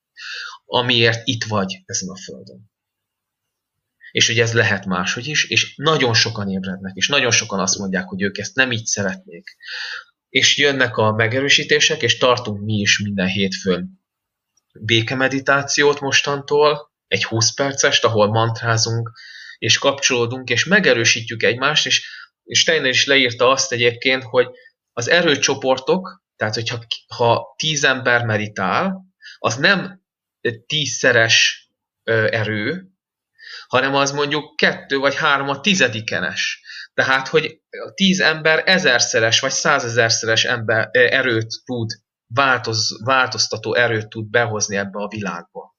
amiért 0.65 1.27
itt 1.27 1.43
vagy 1.43 1.81
ezen 1.85 2.09
a 2.09 2.17
földön. 2.17 2.71
És 4.15 4.27
hogy 4.27 4.39
ez 4.39 4.53
lehet 4.53 4.85
máshogy 4.85 5.27
is, 5.27 5.43
és 5.49 5.75
nagyon 5.75 6.13
sokan 6.13 6.49
ébrednek, 6.49 6.95
és 6.95 7.07
nagyon 7.07 7.31
sokan 7.31 7.59
azt 7.59 7.77
mondják, 7.77 8.07
hogy 8.07 8.21
ők 8.21 8.37
ezt 8.37 8.55
nem 8.55 8.71
így 8.71 8.85
szeretnék. 8.85 9.55
És 10.29 10.57
jönnek 10.57 10.97
a 10.97 11.11
megerősítések, 11.11 12.01
és 12.01 12.17
tartunk 12.17 12.61
mi 12.61 12.73
is 12.73 12.99
minden 12.99 13.27
hétfőn 13.27 14.03
békemeditációt 14.79 15.99
mostantól, 15.99 16.91
egy 17.07 17.23
20 17.23 17.53
percest, 17.53 18.03
ahol 18.03 18.27
mantrázunk, 18.27 19.11
és 19.57 19.77
kapcsolódunk, 19.77 20.49
és 20.49 20.65
megerősítjük 20.65 21.43
egymást, 21.43 21.85
és, 21.85 22.07
és 22.43 22.59
Steiner 22.59 22.89
is 22.89 23.05
leírta 23.05 23.49
azt 23.49 23.71
egyébként, 23.71 24.23
hogy 24.23 24.47
az 24.93 25.09
erőcsoportok, 25.09 26.23
tehát 26.35 26.55
hogyha 26.55 26.85
ha 27.15 27.55
tíz 27.57 27.83
ember 27.83 28.25
meditál, 28.25 29.05
az 29.37 29.55
nem 29.55 30.01
tízszeres 30.65 31.67
erő, 32.29 32.94
hanem 33.75 33.95
az 33.95 34.11
mondjuk 34.11 34.55
kettő 34.55 34.97
vagy 34.97 35.15
három 35.15 35.49
a 35.49 35.59
tizedikenes. 35.59 36.61
Tehát, 36.93 37.27
hogy 37.27 37.61
a 37.87 37.91
tíz 37.93 38.19
ember 38.19 38.63
ezerszeres 38.65 39.39
vagy 39.39 39.51
százezerszeres 39.51 40.43
ember, 40.43 40.89
erőt 40.91 41.53
tud, 41.65 41.89
változ, 42.33 43.03
változtató 43.03 43.75
erőt 43.75 44.09
tud 44.09 44.29
behozni 44.29 44.75
ebbe 44.75 44.99
a 44.99 45.07
világba. 45.07 45.75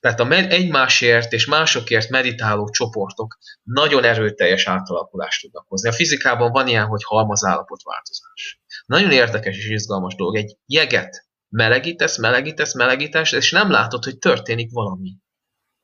Tehát 0.00 0.20
a 0.20 0.30
egymásért 0.30 1.32
és 1.32 1.46
másokért 1.46 2.08
meditáló 2.08 2.70
csoportok 2.70 3.38
nagyon 3.62 4.04
erőteljes 4.04 4.66
átalakulást 4.66 5.40
tudnak 5.40 5.68
hozni. 5.68 5.88
A 5.88 5.92
fizikában 5.92 6.50
van 6.50 6.68
ilyen, 6.68 6.86
hogy 6.86 7.04
halmazállapotváltozás. 7.04 8.60
Nagyon 8.86 9.10
érdekes 9.10 9.56
és 9.56 9.68
izgalmas 9.68 10.14
dolog. 10.14 10.36
Egy 10.36 10.56
jeget 10.66 11.26
melegítesz, 11.48 12.18
melegítesz, 12.18 12.74
melegítesz, 12.74 13.32
és 13.32 13.50
nem 13.50 13.70
látod, 13.70 14.04
hogy 14.04 14.18
történik 14.18 14.70
valami. 14.72 15.16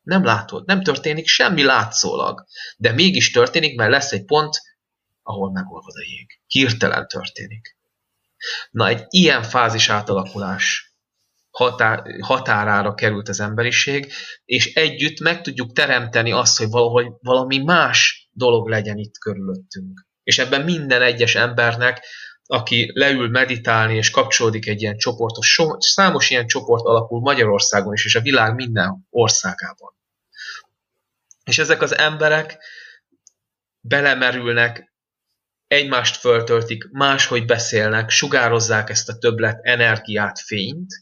Nem 0.09 0.23
látod, 0.23 0.65
nem 0.65 0.83
történik 0.83 1.27
semmi 1.27 1.63
látszólag. 1.63 2.45
De 2.77 2.91
mégis 2.91 3.31
történik, 3.31 3.75
mert 3.75 3.91
lesz 3.91 4.11
egy 4.11 4.25
pont, 4.25 4.61
ahol 5.23 5.51
megolvad 5.51 5.95
a 5.95 6.05
jég. 6.09 6.39
Hirtelen 6.47 7.07
történik. 7.07 7.77
Na, 8.71 8.87
egy 8.87 9.05
ilyen 9.09 9.43
fázis 9.43 9.89
átalakulás 9.89 10.93
határ, 11.51 12.03
határára 12.21 12.93
került 12.93 13.29
az 13.29 13.39
emberiség, 13.39 14.11
és 14.45 14.73
együtt 14.73 15.19
meg 15.19 15.41
tudjuk 15.41 15.73
teremteni 15.73 16.31
azt, 16.31 16.57
hogy 16.57 16.69
valahogy 16.69 17.07
valami 17.21 17.57
más 17.57 18.29
dolog 18.31 18.67
legyen 18.67 18.97
itt 18.97 19.17
körülöttünk. 19.17 20.07
És 20.23 20.39
ebben 20.39 20.61
minden 20.61 21.01
egyes 21.01 21.35
embernek, 21.35 22.05
aki 22.43 22.91
leül 22.93 23.29
meditálni 23.29 23.95
és 23.95 24.09
kapcsolódik 24.09 24.67
egy 24.67 24.81
ilyen 24.81 24.97
csoportos, 24.97 25.59
számos 25.77 26.29
ilyen 26.29 26.47
csoport 26.47 26.85
alakul 26.85 27.19
Magyarországon 27.19 27.93
is, 27.93 28.05
és 28.05 28.15
a 28.15 28.21
világ 28.21 28.55
minden 28.55 29.07
országában. 29.09 29.97
És 31.49 31.57
ezek 31.57 31.81
az 31.81 31.97
emberek 31.97 32.57
belemerülnek, 33.79 34.93
egymást 35.67 36.15
föltöltik, 36.15 36.89
máshogy 36.91 37.45
beszélnek, 37.45 38.09
sugározzák 38.09 38.89
ezt 38.89 39.09
a 39.09 39.17
többlet 39.17 39.59
energiát, 39.61 40.39
fényt, 40.39 40.93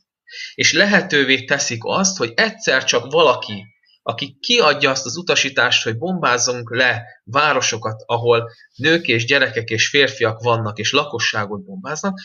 és 0.53 0.73
lehetővé 0.73 1.43
teszik 1.43 1.83
azt, 1.83 2.17
hogy 2.17 2.33
egyszer 2.35 2.83
csak 2.83 3.11
valaki, 3.11 3.65
aki 4.01 4.37
kiadja 4.39 4.89
azt 4.89 5.05
az 5.05 5.17
utasítást, 5.17 5.83
hogy 5.83 5.97
bombázzunk 5.97 6.75
le 6.75 7.03
városokat, 7.23 8.03
ahol 8.05 8.51
nők 8.75 9.07
és 9.07 9.25
gyerekek 9.25 9.69
és 9.69 9.89
férfiak 9.89 10.41
vannak, 10.41 10.77
és 10.77 10.91
lakosságot 10.91 11.65
bombáznak, 11.65 12.19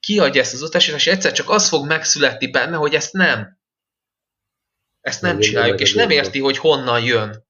kiadja 0.00 0.40
ezt 0.40 0.54
az 0.54 0.62
utasítást, 0.62 1.06
és 1.06 1.12
egyszer 1.12 1.32
csak 1.32 1.50
az 1.50 1.68
fog 1.68 1.86
megszületni 1.86 2.50
benne, 2.50 2.76
hogy 2.76 2.94
ezt 2.94 3.12
nem. 3.12 3.58
Ezt 5.00 5.22
nem, 5.22 5.38
csináljuk, 5.38 5.80
és 5.80 5.94
nem 5.94 6.10
érti, 6.10 6.38
hogy 6.38 6.58
honnan 6.58 7.02
jön 7.02 7.45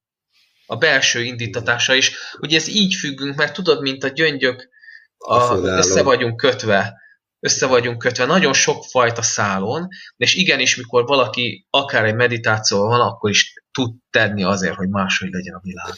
a 0.67 0.77
belső 0.77 1.23
indítatása 1.23 1.95
is, 1.95 2.13
hogy 2.39 2.55
ez 2.55 2.69
így 2.69 2.95
függünk, 2.95 3.37
mert 3.37 3.55
tudod, 3.55 3.81
mint 3.81 4.05
a 4.05 4.09
gyöngyök, 4.09 4.69
a, 5.17 5.55
össze 5.57 6.03
vagyunk 6.03 6.37
kötve 6.37 7.05
össze 7.41 7.67
vagyunk 7.67 7.99
kötve 7.99 8.25
nagyon 8.25 8.53
sok 8.53 8.85
fajta 8.85 9.23
szálon, 9.23 9.89
és 10.17 10.35
igenis, 10.35 10.77
mikor 10.77 11.05
valaki 11.05 11.67
akár 11.71 12.05
egy 12.05 12.15
meditációval 12.15 12.89
van, 12.89 13.01
akkor 13.01 13.31
is 13.31 13.53
tud 13.73 13.95
tenni 14.11 14.43
azért, 14.43 14.75
hogy 14.75 14.89
máshogy 14.89 15.31
legyen 15.31 15.55
a 15.55 15.61
világ. 15.63 15.95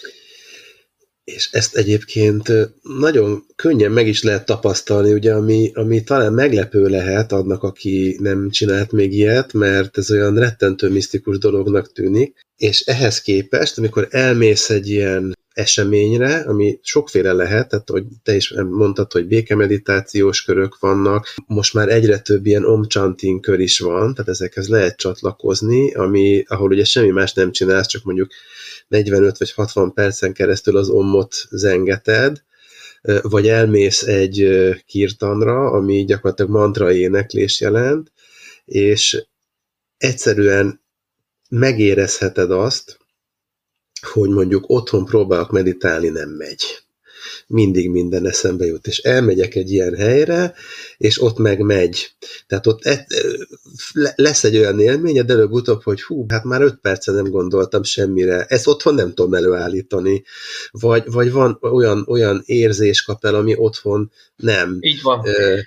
És 1.34 1.48
ezt 1.52 1.76
egyébként 1.76 2.52
nagyon 2.82 3.44
könnyen 3.56 3.92
meg 3.92 4.06
is 4.06 4.22
lehet 4.22 4.44
tapasztalni, 4.44 5.12
ugye, 5.12 5.32
ami, 5.34 5.70
ami 5.74 6.02
talán 6.02 6.32
meglepő 6.32 6.86
lehet 6.86 7.32
annak, 7.32 7.62
aki 7.62 8.16
nem 8.20 8.50
csinált 8.50 8.92
még 8.92 9.12
ilyet, 9.12 9.52
mert 9.52 9.98
ez 9.98 10.10
olyan 10.10 10.38
rettentő 10.38 10.90
misztikus 10.90 11.38
dolognak 11.38 11.92
tűnik, 11.92 12.46
és 12.56 12.80
ehhez 12.80 13.20
képest, 13.20 13.78
amikor 13.78 14.08
elmész 14.10 14.70
egy 14.70 14.88
ilyen 14.88 15.36
eseményre, 15.52 16.44
ami 16.46 16.78
sokféle 16.82 17.32
lehet, 17.32 17.68
tehát 17.68 17.90
hogy 17.90 18.04
te 18.22 18.34
is 18.34 18.54
mondtad, 18.70 19.12
hogy 19.12 19.26
békemeditációs 19.26 20.42
körök 20.42 20.78
vannak, 20.78 21.34
most 21.46 21.74
már 21.74 21.88
egyre 21.88 22.18
több 22.18 22.46
ilyen 22.46 22.64
omchanting 22.64 23.40
kör 23.40 23.60
is 23.60 23.78
van, 23.78 24.14
tehát 24.14 24.30
ezekhez 24.30 24.68
lehet 24.68 24.96
csatlakozni, 24.96 25.94
ami, 25.94 26.44
ahol 26.46 26.70
ugye 26.70 26.84
semmi 26.84 27.10
más 27.10 27.32
nem 27.32 27.52
csinálsz, 27.52 27.86
csak 27.86 28.04
mondjuk 28.04 28.30
45 28.88 29.38
vagy 29.38 29.52
60 29.52 29.92
percen 29.92 30.32
keresztül 30.32 30.76
az 30.76 30.88
ommot 30.88 31.34
zengeted, 31.50 32.42
vagy 33.22 33.48
elmész 33.48 34.02
egy 34.02 34.48
kirtanra, 34.86 35.70
ami 35.70 36.04
gyakorlatilag 36.04 36.50
mantra 36.50 36.92
éneklés 36.92 37.60
jelent, 37.60 38.12
és 38.64 39.26
egyszerűen 39.96 40.80
megérezheted 41.48 42.50
azt, 42.50 42.98
hogy 44.00 44.28
mondjuk 44.28 44.64
otthon 44.68 45.04
próbálok 45.04 45.50
meditálni, 45.50 46.08
nem 46.08 46.28
megy. 46.28 46.87
Mindig 47.46 47.90
minden 47.90 48.26
eszembe 48.26 48.66
jut, 48.66 48.86
és 48.86 48.98
elmegyek 48.98 49.54
egy 49.54 49.70
ilyen 49.70 49.96
helyre, 49.96 50.54
és 50.96 51.22
ott 51.22 51.38
meg 51.38 51.60
megy. 51.60 52.10
Tehát 52.46 52.66
ott 52.66 52.84
et, 52.84 53.06
lesz 54.14 54.44
egy 54.44 54.56
olyan 54.56 54.80
élmény, 54.80 55.24
de 55.24 55.32
előbb-utóbb, 55.32 55.82
hogy 55.82 56.02
hú, 56.02 56.24
hát 56.28 56.44
már 56.44 56.62
öt 56.62 56.78
percen 56.80 57.14
nem 57.14 57.30
gondoltam 57.30 57.82
semmire, 57.82 58.44
ezt 58.44 58.66
otthon 58.66 58.94
nem 58.94 59.14
tudom 59.14 59.34
előállítani. 59.34 60.22
Vagy, 60.70 61.02
vagy 61.06 61.32
van 61.32 61.58
olyan, 61.60 62.04
olyan 62.08 62.42
érzés 62.44 63.02
kap 63.02 63.24
el, 63.24 63.34
ami 63.34 63.54
otthon 63.56 64.10
nem. 64.36 64.76
Így 64.80 65.02
van. 65.02 65.26
Ö, 65.26 65.58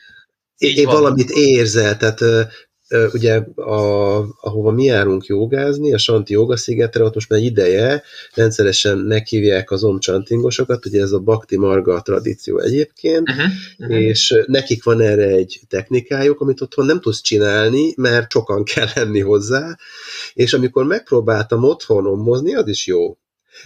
így 0.57 0.85
van. 0.85 0.95
valamit 0.95 1.29
érzel, 1.29 1.97
tehát 1.97 2.21
ugye 3.13 3.35
a, 3.55 4.17
ahova 4.41 4.71
mi 4.71 4.83
járunk 4.83 5.25
jogázni, 5.25 5.93
a 5.93 5.97
Santi 5.97 6.33
Joga 6.33 6.57
szigetre, 6.57 7.03
ott 7.03 7.13
most 7.13 7.29
már 7.29 7.39
ideje 7.39 8.03
rendszeresen 8.33 8.97
meghívják 8.97 9.71
az 9.71 9.83
omcsantingosokat, 9.83 10.85
ugye 10.85 11.01
ez 11.01 11.11
a 11.11 11.19
Bakti 11.19 11.57
Marga 11.57 12.01
tradíció 12.01 12.59
egyébként, 12.59 13.29
uh-huh, 13.29 13.45
uh-huh. 13.77 14.01
és 14.01 14.43
nekik 14.45 14.83
van 14.83 15.01
erre 15.01 15.27
egy 15.27 15.59
technikájuk, 15.67 16.39
amit 16.39 16.61
otthon 16.61 16.85
nem 16.85 16.99
tudsz 16.99 17.21
csinálni, 17.21 17.93
mert 17.97 18.31
sokan 18.31 18.63
kell 18.73 18.87
lenni 18.95 19.19
hozzá, 19.19 19.77
és 20.33 20.53
amikor 20.53 20.85
megpróbáltam 20.85 21.63
otthon 21.63 22.05
ommozni, 22.05 22.55
az 22.55 22.67
is 22.67 22.87
jó, 22.87 23.17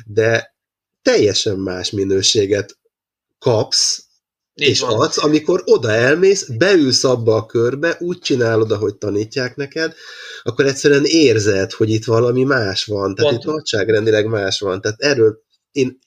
de 0.06 0.56
teljesen 1.02 1.58
más 1.58 1.92
minőséget 1.92 2.78
kapsz, 3.40 4.05
és 4.56 4.80
van. 4.80 5.00
adsz, 5.00 5.24
amikor 5.24 5.62
oda 5.66 5.92
elmész, 5.92 6.48
beülsz 6.50 7.04
abba 7.04 7.36
a 7.36 7.46
körbe, 7.46 7.96
úgy 8.00 8.20
csinálod, 8.20 8.72
ahogy 8.72 8.96
tanítják 8.96 9.56
neked, 9.56 9.94
akkor 10.44 10.66
egyszerűen 10.66 11.06
érzed, 11.06 11.72
hogy 11.72 11.90
itt 11.90 12.06
valami 12.06 12.44
más 12.44 12.86
van, 12.86 13.16
tehát 13.16 13.32
Pont. 13.32 13.44
itt 13.44 13.52
nagyságrendileg 13.52 14.26
más 14.26 14.60
van. 14.60 14.82
Tehát 14.82 15.02
erről 15.02 15.44
én 15.72 16.00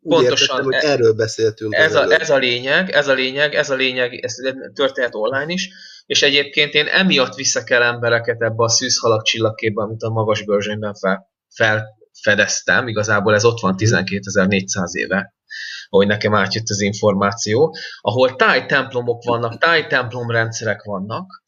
úgy 0.00 0.14
Pontosan, 0.14 0.56
értettem, 0.56 0.64
hogy 0.64 0.74
e- 0.74 0.92
erről 0.92 1.12
beszéltünk. 1.12 1.74
Ez 1.74 1.94
a, 1.94 2.20
ez 2.20 2.30
a 2.30 2.36
lényeg, 2.36 2.90
ez 2.90 3.08
a 3.08 3.12
lényeg, 3.12 3.54
ez 3.54 3.70
a 3.70 3.74
lényeg, 3.74 4.14
ez 4.14 4.34
történet 4.74 5.14
online 5.14 5.52
is, 5.52 5.68
és 6.06 6.22
egyébként 6.22 6.74
én 6.74 6.86
emiatt 6.86 7.34
vissza 7.34 7.64
kell 7.64 7.82
embereket 7.82 8.42
ebbe 8.42 8.64
a 8.64 8.68
szűzhalak 8.68 9.22
csillagképbe, 9.22 9.82
amit 9.82 10.02
a 10.02 10.08
magas 10.08 10.44
bőrzsényben 10.44 10.94
fel, 10.94 11.30
felfedeztem, 11.54 12.88
igazából 12.88 13.34
ez 13.34 13.44
ott 13.44 13.60
van 13.60 13.74
12.400 13.78 14.92
éve 14.92 15.34
ahogy 15.92 16.06
nekem 16.06 16.34
átjött 16.34 16.68
az 16.68 16.80
információ, 16.80 17.76
ahol 18.00 18.36
táj 18.36 18.66
templomok 18.66 19.24
vannak, 19.24 19.58
táj 19.58 19.86
templomrendszerek 19.86 20.82
vannak, 20.82 21.42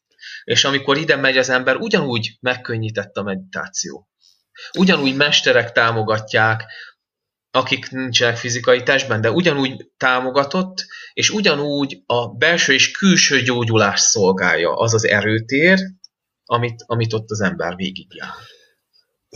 és 0.44 0.64
amikor 0.64 0.96
ide 0.96 1.16
megy 1.16 1.36
az 1.36 1.48
ember, 1.48 1.76
ugyanúgy 1.76 2.36
megkönnyített 2.40 3.16
a 3.16 3.22
meditáció. 3.22 4.08
Ugyanúgy 4.78 5.16
mesterek 5.16 5.72
támogatják, 5.72 6.64
akik 7.50 7.90
nincsenek 7.90 8.36
fizikai 8.36 8.82
testben, 8.82 9.20
de 9.20 9.30
ugyanúgy 9.30 9.90
támogatott, 9.96 10.86
és 11.12 11.30
ugyanúgy 11.30 12.02
a 12.06 12.28
belső 12.28 12.72
és 12.72 12.90
külső 12.90 13.42
gyógyulás 13.42 14.00
szolgálja 14.00 14.76
az 14.76 14.94
az 14.94 15.06
erőtér, 15.06 15.78
amit, 16.44 16.82
amit 16.86 17.12
ott 17.12 17.30
az 17.30 17.40
ember 17.40 17.74
végigjár. 17.76 18.30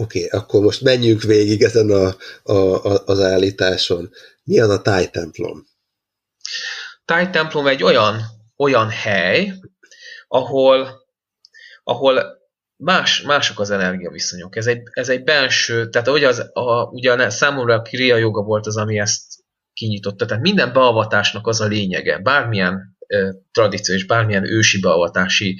Oké, 0.00 0.24
okay, 0.24 0.40
akkor 0.40 0.60
most 0.60 0.80
menjünk 0.80 1.22
végig 1.22 1.62
ezen 1.62 1.90
a, 1.90 2.16
a, 2.42 2.52
a, 2.92 3.02
az 3.06 3.20
állításon. 3.20 4.10
Mi 4.48 4.60
az 4.60 4.70
a 4.70 4.82
tájtemplom? 4.82 5.66
Táj 7.04 7.30
templom 7.30 7.66
egy 7.66 7.82
olyan, 7.82 8.20
olyan 8.56 8.88
hely, 8.88 9.52
ahol, 10.28 10.88
ahol 11.84 12.22
más, 12.76 13.22
mások 13.22 13.60
az 13.60 13.70
energiaviszonyok. 13.70 14.56
Ez 14.56 14.66
egy, 14.66 14.82
ez 14.92 15.08
egy 15.08 15.24
belső, 15.24 15.88
tehát 15.88 16.08
ahogy 16.08 16.24
az, 16.24 16.50
a, 16.52 16.82
ugye 16.82 17.12
a, 17.12 17.30
számomra 17.30 17.74
a 17.74 17.82
kriya 17.82 18.16
joga 18.16 18.42
volt 18.42 18.66
az, 18.66 18.76
ami 18.76 18.98
ezt 18.98 19.22
kinyitotta. 19.72 20.26
Tehát 20.26 20.42
minden 20.42 20.72
beavatásnak 20.72 21.46
az 21.46 21.60
a 21.60 21.66
lényege, 21.66 22.18
bármilyen 22.18 22.96
e, 23.06 23.34
tradíció 23.52 23.94
és 23.94 24.06
bármilyen 24.06 24.44
ősi 24.44 24.80
beavatási 24.80 25.58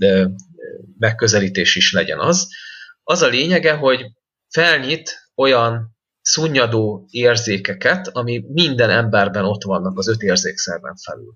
e, 0.00 0.30
megközelítés 0.98 1.76
is 1.76 1.92
legyen 1.92 2.18
az, 2.18 2.48
az 3.02 3.22
a 3.22 3.28
lényege, 3.28 3.72
hogy 3.72 4.06
felnyit 4.48 5.30
olyan 5.34 5.97
szunnyadó 6.28 7.06
érzékeket, 7.10 8.08
ami 8.08 8.44
minden 8.48 8.90
emberben 8.90 9.44
ott 9.44 9.62
vannak 9.62 9.98
az 9.98 10.08
öt 10.08 10.20
érzékszerben 10.20 10.96
felül. 10.96 11.34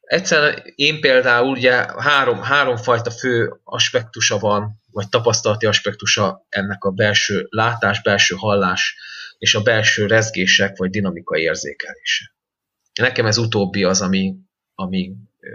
Egyszerűen 0.00 0.62
én 0.74 1.00
például 1.00 1.50
ugye 1.50 1.86
három, 1.98 2.42
három 2.42 2.76
fajta 2.76 3.10
fő 3.10 3.60
aspektusa 3.64 4.38
van, 4.38 4.80
vagy 4.90 5.08
tapasztalati 5.08 5.66
aspektusa 5.66 6.46
ennek 6.48 6.84
a 6.84 6.90
belső 6.90 7.46
látás, 7.50 8.02
belső 8.02 8.34
hallás 8.38 8.96
és 9.38 9.54
a 9.54 9.62
belső 9.62 10.06
rezgések 10.06 10.76
vagy 10.76 10.90
dinamikai 10.90 11.42
érzékelése. 11.42 12.34
Nekem 13.00 13.26
ez 13.26 13.38
utóbbi 13.38 13.84
az, 13.84 14.00
ami, 14.00 14.34
ami 14.74 15.12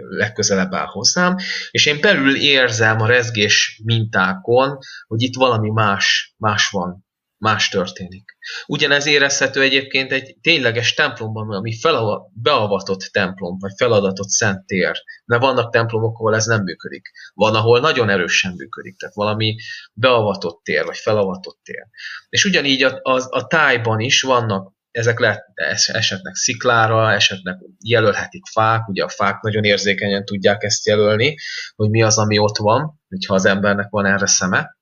legközelebb 0.08 0.74
áll 0.74 0.86
hozzám, 0.86 1.36
és 1.70 1.86
én 1.86 2.00
belül 2.00 2.36
érzem 2.36 3.00
a 3.00 3.06
rezgés 3.06 3.80
mintákon, 3.84 4.78
hogy 5.06 5.22
itt 5.22 5.36
valami 5.36 5.70
más, 5.70 6.34
más 6.36 6.70
van 6.70 7.05
más 7.38 7.68
történik. 7.68 8.36
Ugyanez 8.66 9.06
érezhető 9.06 9.62
egyébként 9.62 10.12
egy 10.12 10.36
tényleges 10.40 10.94
templomban, 10.94 11.50
ami 11.50 11.78
felava, 11.78 12.30
beavatott 12.34 13.00
templom, 13.00 13.58
vagy 13.58 13.72
feladatott 13.76 14.28
szent 14.28 14.66
tér. 14.66 15.02
Mert 15.24 15.42
vannak 15.42 15.72
templomok, 15.72 16.18
ahol 16.18 16.34
ez 16.34 16.46
nem 16.46 16.62
működik. 16.62 17.10
Van, 17.34 17.54
ahol 17.54 17.80
nagyon 17.80 18.08
erősen 18.08 18.54
működik, 18.56 18.96
tehát 18.96 19.14
valami 19.14 19.56
beavatott 19.92 20.60
tér, 20.64 20.84
vagy 20.84 20.96
felavatott 20.96 21.58
tér. 21.62 21.86
És 22.28 22.44
ugyanígy 22.44 22.82
a, 22.82 23.00
a, 23.02 23.26
a 23.28 23.46
tájban 23.46 24.00
is 24.00 24.22
vannak 24.22 24.74
ezek 24.96 25.18
lehet, 25.18 25.44
esetnek 25.86 26.34
sziklára, 26.34 27.12
esetnek 27.12 27.58
jelölhetik 27.84 28.46
fák, 28.46 28.88
ugye 28.88 29.04
a 29.04 29.08
fák 29.08 29.40
nagyon 29.40 29.64
érzékenyen 29.64 30.24
tudják 30.24 30.62
ezt 30.62 30.86
jelölni, 30.86 31.34
hogy 31.74 31.90
mi 31.90 32.02
az, 32.02 32.18
ami 32.18 32.38
ott 32.38 32.56
van, 32.56 33.00
hogyha 33.08 33.34
az 33.34 33.44
embernek 33.44 33.90
van 33.90 34.06
erre 34.06 34.26
szeme. 34.26 34.75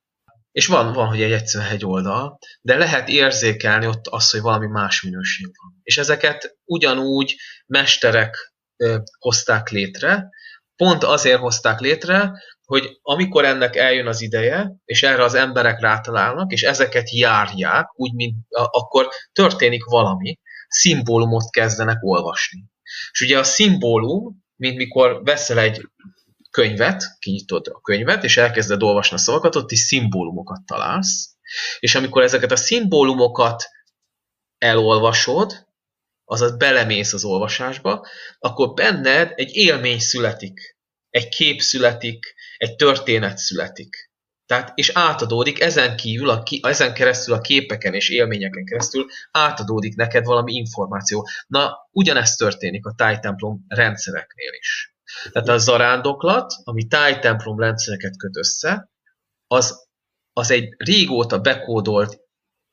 És 0.54 0.66
van, 0.66 0.92
van, 0.92 1.06
hogy 1.06 1.22
egy 1.22 1.32
egyszerűen 1.32 1.70
egy 1.70 1.84
oldal, 1.84 2.38
de 2.60 2.76
lehet 2.76 3.08
érzékelni 3.08 3.86
ott 3.86 4.06
azt, 4.06 4.30
hogy 4.30 4.40
valami 4.40 4.66
más 4.66 5.02
minőség 5.02 5.46
van. 5.46 5.80
És 5.82 5.98
ezeket 5.98 6.56
ugyanúgy 6.64 7.36
mesterek 7.66 8.54
ö, 8.76 8.98
hozták 9.18 9.68
létre, 9.68 10.28
pont 10.76 11.04
azért 11.04 11.40
hozták 11.40 11.80
létre, 11.80 12.32
hogy 12.64 12.98
amikor 13.02 13.44
ennek 13.44 13.76
eljön 13.76 14.06
az 14.06 14.20
ideje, 14.20 14.72
és 14.84 15.02
erre 15.02 15.24
az 15.24 15.34
emberek 15.34 15.80
rátalálnak, 15.80 16.52
és 16.52 16.62
ezeket 16.62 17.10
járják, 17.10 17.86
úgy, 17.94 18.12
mint 18.12 18.36
akkor 18.48 19.08
történik 19.32 19.84
valami, 19.84 20.38
szimbólumot 20.68 21.50
kezdenek 21.50 22.02
olvasni. 22.02 22.64
És 23.10 23.20
ugye 23.20 23.38
a 23.38 23.44
szimbólum, 23.44 24.44
mint 24.56 24.76
mikor 24.76 25.20
veszel 25.24 25.58
egy 25.58 25.88
könyvet, 26.54 27.16
kinyitod 27.18 27.66
a 27.66 27.80
könyvet, 27.80 28.24
és 28.24 28.36
elkezded 28.36 28.82
olvasni 28.82 29.16
a 29.16 29.18
szavakat, 29.18 29.56
ott 29.56 29.70
is 29.70 29.78
szimbólumokat 29.78 30.66
találsz, 30.66 31.36
és 31.78 31.94
amikor 31.94 32.22
ezeket 32.22 32.50
a 32.50 32.56
szimbólumokat 32.56 33.64
elolvasod, 34.58 35.66
azaz 36.24 36.56
belemész 36.56 37.12
az 37.12 37.24
olvasásba, 37.24 38.06
akkor 38.38 38.74
benned 38.74 39.32
egy 39.34 39.54
élmény 39.54 39.98
születik, 39.98 40.76
egy 41.10 41.28
kép 41.28 41.60
születik, 41.60 42.34
egy 42.56 42.76
történet 42.76 43.38
születik. 43.38 44.10
Tehát, 44.46 44.72
és 44.74 44.90
átadódik 44.94 45.60
ezen 45.60 45.96
kívül, 45.96 46.28
a, 46.30 46.42
ezen 46.60 46.94
keresztül 46.94 47.34
a 47.34 47.40
képeken 47.40 47.94
és 47.94 48.08
élményeken 48.08 48.64
keresztül 48.64 49.06
átadódik 49.30 49.96
neked 49.96 50.24
valami 50.24 50.54
információ. 50.54 51.28
Na, 51.46 51.88
ugyanezt 51.90 52.38
történik 52.38 52.86
a 52.86 52.94
tájtemplom 52.96 53.64
rendszereknél 53.68 54.52
is. 54.58 54.93
Tehát 55.32 55.48
a 55.48 55.58
zarándoklat, 55.58 56.52
ami 56.64 56.86
tájtemplom 56.86 57.58
rendszereket 57.58 58.16
köt 58.16 58.36
össze, 58.36 58.90
az, 59.46 59.86
az 60.32 60.50
egy 60.50 60.74
régóta 60.76 61.38
bekódolt 61.38 62.20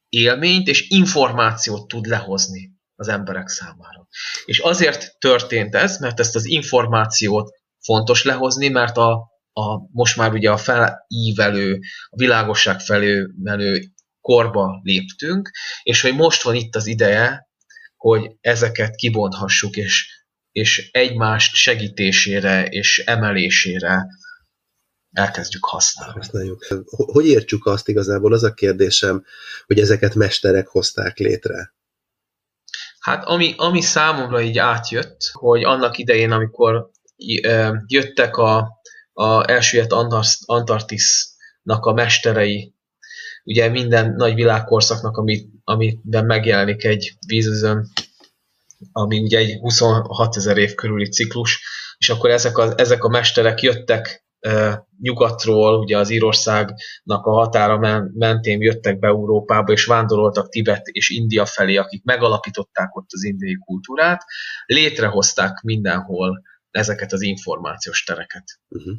élményt 0.10 0.68
és 0.68 0.90
információt 0.90 1.88
tud 1.88 2.06
lehozni 2.06 2.72
az 2.96 3.08
emberek 3.08 3.48
számára. 3.48 4.08
És 4.46 4.60
azért 4.60 5.20
történt 5.20 5.76
ez, 5.76 6.00
mert 6.00 6.20
ezt 6.20 6.36
az 6.36 6.46
információt 6.46 7.50
fontos 7.80 8.24
lehozni, 8.24 8.68
mert 8.68 8.98
a, 8.98 9.12
a 9.54 9.78
most 9.92 10.18
már 10.18 10.32
ugye 10.32 10.52
a 10.52 10.58
felívelő, 10.58 11.80
a 12.10 12.16
világosság 12.16 12.80
felé 12.80 13.28
menő 13.44 13.92
korba 14.22 14.80
léptünk, 14.84 15.52
és 15.84 16.02
hogy 16.02 16.16
most 16.16 16.44
van 16.44 16.56
itt 16.56 16.76
az 16.76 16.88
ideje, 16.88 17.50
hogy 17.98 18.32
ezeket 18.42 18.96
kibonthassuk, 18.96 19.76
és 19.76 20.21
és 20.52 20.90
egymást 20.92 21.56
segítésére 21.56 22.66
és 22.66 23.00
emelésére 23.06 24.06
elkezdjük 25.12 25.66
használni. 25.66 26.14
Használjuk. 26.14 26.66
Hogy 26.86 27.28
értsük 27.28 27.66
azt 27.66 27.88
igazából? 27.88 28.34
Az 28.34 28.44
a 28.44 28.54
kérdésem, 28.54 29.26
hogy 29.66 29.80
ezeket 29.80 30.16
mesterek 30.16 30.68
hozták 30.68 31.18
létre. 31.18 31.74
Hát 33.00 33.26
ami, 33.26 33.54
ami 33.58 33.82
számomra 33.82 34.42
így 34.42 34.58
átjött, 34.58 35.30
hogy 35.32 35.64
annak 35.64 35.98
idején, 35.98 36.32
amikor 36.32 36.90
jöttek 37.88 38.38
a, 38.38 38.82
a 39.14 39.50
elsüllyedt 39.50 39.92
Antarktisznak 40.46 41.86
a 41.86 41.94
mesterei, 41.94 42.74
ugye 43.44 43.70
minden 43.70 44.14
nagy 44.16 44.34
világkorszaknak, 44.34 45.18
amit, 45.18 45.50
amiben 45.64 46.26
megjelenik 46.26 46.84
egy 46.84 47.14
vízözön 47.28 47.92
ami 48.92 49.20
ugye 49.20 49.38
egy 49.38 49.60
26 49.60 50.36
ezer 50.36 50.58
év 50.58 50.74
körüli 50.74 51.10
ciklus, 51.10 51.62
és 51.98 52.10
akkor 52.10 52.30
ezek 52.30 52.58
a, 52.58 52.74
ezek 52.76 53.04
a 53.04 53.10
mesterek 53.10 53.62
jöttek 53.62 54.26
e, 54.40 54.84
nyugatról, 55.02 55.80
ugye 55.80 55.98
az 55.98 56.10
Írországnak 56.10 57.26
a 57.26 57.32
határa 57.32 58.08
mentén 58.14 58.62
jöttek 58.62 59.00
be 59.00 59.08
Európába, 59.08 59.72
és 59.72 59.86
vándoroltak 59.86 60.50
Tibet 60.50 60.88
és 60.88 61.10
India 61.10 61.46
felé, 61.46 61.76
akik 61.76 62.04
megalapították 62.04 62.96
ott 62.96 63.08
az 63.10 63.24
indiai 63.24 63.58
kultúrát, 63.66 64.24
létrehozták 64.66 65.62
mindenhol 65.62 66.42
ezeket 66.72 67.14
az 67.14 67.22
információs 67.22 68.04
tereket. 68.04 68.44
Uh-huh. 68.70 68.94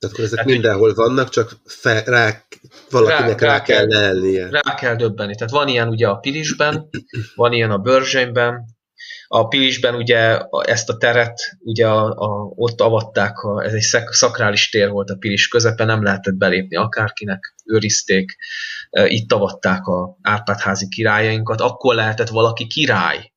Tehát 0.00 0.14
akkor 0.14 0.24
ezek 0.24 0.38
Tehát, 0.38 0.52
mindenhol 0.52 0.94
vannak, 0.94 1.28
csak 1.28 1.56
fe, 1.64 2.02
rá, 2.06 2.44
valakinek 2.90 3.40
rá, 3.40 3.46
rá, 3.46 3.56
rá 3.56 3.62
kell 3.62 3.86
lelnie. 3.86 4.48
Rá 4.50 4.74
kell 4.74 4.96
döbbeni. 4.96 5.34
Tehát 5.34 5.52
van 5.52 5.68
ilyen 5.68 5.88
ugye 5.88 6.08
a 6.08 6.16
Pilisben, 6.16 6.88
van 7.34 7.52
ilyen 7.52 7.70
a 7.70 7.78
Börzsönyben, 7.78 8.64
a 9.32 9.48
Pilisben 9.48 9.94
ugye 9.94 10.38
ezt 10.62 10.88
a 10.88 10.96
teret, 10.96 11.56
ugye 11.58 11.88
a, 11.88 12.10
a, 12.10 12.52
ott 12.54 12.80
avatták, 12.80 13.38
a, 13.38 13.64
ez 13.64 13.72
egy 13.72 14.04
szakrális 14.10 14.68
tér 14.68 14.90
volt 14.90 15.10
a 15.10 15.16
Pilis 15.16 15.48
közepe, 15.48 15.84
nem 15.84 16.02
lehetett 16.02 16.34
belépni 16.34 16.76
akárkinek, 16.76 17.54
őrizték, 17.64 18.36
e, 18.90 19.06
itt 19.06 19.32
avatták 19.32 19.86
a 19.86 20.18
Árpádházi 20.22 20.88
királyainkat, 20.88 21.60
akkor 21.60 21.94
lehetett 21.94 22.28
valaki 22.28 22.66
király, 22.66 23.32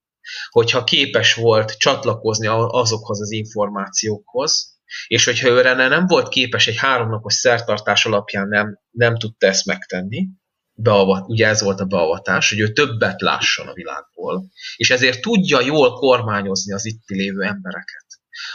hogyha 0.49 0.83
képes 0.83 1.33
volt 1.33 1.77
csatlakozni 1.77 2.47
azokhoz 2.47 3.21
az 3.21 3.31
információkhoz, 3.31 4.77
és 5.07 5.25
hogyha 5.25 5.49
ő 5.49 5.73
nem 5.73 6.05
volt 6.07 6.27
képes 6.27 6.67
egy 6.67 6.77
háromnapos 6.77 7.33
szertartás 7.33 8.05
alapján 8.05 8.47
nem, 8.47 8.79
nem 8.91 9.17
tudta 9.17 9.47
ezt 9.47 9.65
megtenni, 9.65 10.27
beavat, 10.74 11.28
ugye 11.28 11.47
ez 11.47 11.61
volt 11.61 11.80
a 11.80 11.86
beavatás, 11.86 12.49
hogy 12.49 12.59
ő 12.59 12.71
többet 12.71 13.21
lásson 13.21 13.67
a 13.67 13.74
világból, 13.74 14.45
és 14.76 14.89
ezért 14.89 15.21
tudja 15.21 15.61
jól 15.61 15.93
kormányozni 15.93 16.74
az 16.74 16.86
itt 16.86 17.07
lévő 17.07 17.41
embereket. 17.41 18.05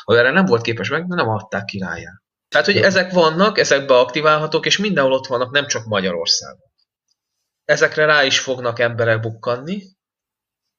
Ha 0.04 0.18
erre 0.18 0.30
nem 0.30 0.44
volt 0.44 0.62
képes 0.62 0.88
meg, 0.88 1.06
nem 1.06 1.28
adták 1.28 1.64
királyát. 1.64 2.22
Tehát, 2.48 2.66
hogy 2.66 2.76
ezek 2.76 3.12
vannak, 3.12 3.58
ezek 3.58 3.86
beaktiválhatók, 3.86 4.66
és 4.66 4.78
mindenhol 4.78 5.12
ott 5.12 5.26
vannak, 5.26 5.50
nem 5.50 5.66
csak 5.66 5.86
Magyarországon. 5.86 6.66
Ezekre 7.64 8.04
rá 8.04 8.24
is 8.24 8.38
fognak 8.38 8.78
emberek 8.78 9.20
bukkanni, 9.20 9.82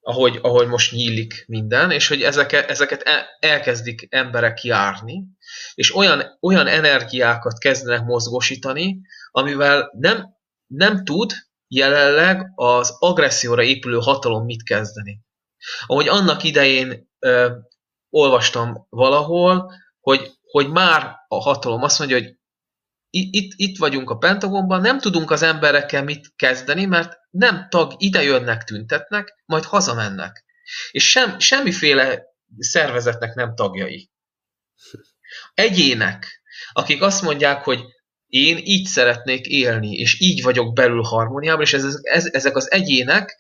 ahogy, 0.02 0.40
ahogy 0.42 0.68
most 0.68 0.92
nyílik 0.92 1.44
minden, 1.48 1.92
és 1.92 2.08
hogy 2.08 2.22
ezeket, 2.22 2.70
ezeket 2.70 3.04
elkezdik 3.40 4.08
emberek 4.10 4.64
járni, 4.64 5.24
és 5.74 5.96
olyan, 5.96 6.38
olyan 6.42 6.68
energiákat 6.68 7.58
kezdenek 7.58 8.04
mozgósítani, 8.04 9.02
amivel 9.32 9.92
nem 9.98 10.38
nem 10.70 11.04
tud 11.04 11.32
jelenleg 11.68 12.52
az 12.56 12.96
agresszióra 13.00 13.64
épülő 13.64 13.98
hatalom 13.98 14.46
mit 14.46 14.64
kezdeni. 14.64 15.20
Ahogy 15.86 16.08
annak 16.08 16.44
idején 16.44 17.10
ö, 17.20 17.56
olvastam 18.10 18.86
valahol, 18.90 19.72
hogy, 20.00 20.32
hogy 20.42 20.70
már 20.70 21.16
a 21.28 21.42
hatalom 21.42 21.84
azt 21.84 22.00
mondja, 22.00 22.18
hogy 22.18 22.38
itt, 23.12 23.54
itt 23.56 23.78
vagyunk 23.78 24.10
a 24.10 24.18
Pentagonban, 24.18 24.82
nem 24.82 25.00
tudunk 25.00 25.32
az 25.32 25.42
emberekkel 25.42 26.04
mit 26.04 26.34
kezdeni, 26.36 26.86
mert 26.86 27.18
nem 27.30 27.68
tag, 27.70 27.94
ide 27.98 28.24
jönnek, 28.24 28.64
tüntetnek, 28.64 29.44
majd 29.46 29.64
hazamennek. 29.64 30.46
És 30.92 31.10
sem, 31.10 31.40
semmiféle 31.40 32.24
szervezetnek 32.58 33.34
nem 33.34 33.56
tagjai. 33.56 34.10
Egyének, 35.54 36.42
akik 36.72 37.02
azt 37.02 37.22
mondják, 37.22 37.64
hogy 37.64 37.84
én 38.30 38.58
így 38.58 38.86
szeretnék 38.86 39.46
élni, 39.46 39.92
és 39.92 40.22
így 40.22 40.42
vagyok 40.44 40.74
belül 40.74 41.02
harmóniában, 41.02 41.62
és 41.62 41.74
ez, 41.74 42.00
ez, 42.02 42.26
ezek 42.32 42.56
az 42.56 42.72
egyének 42.72 43.36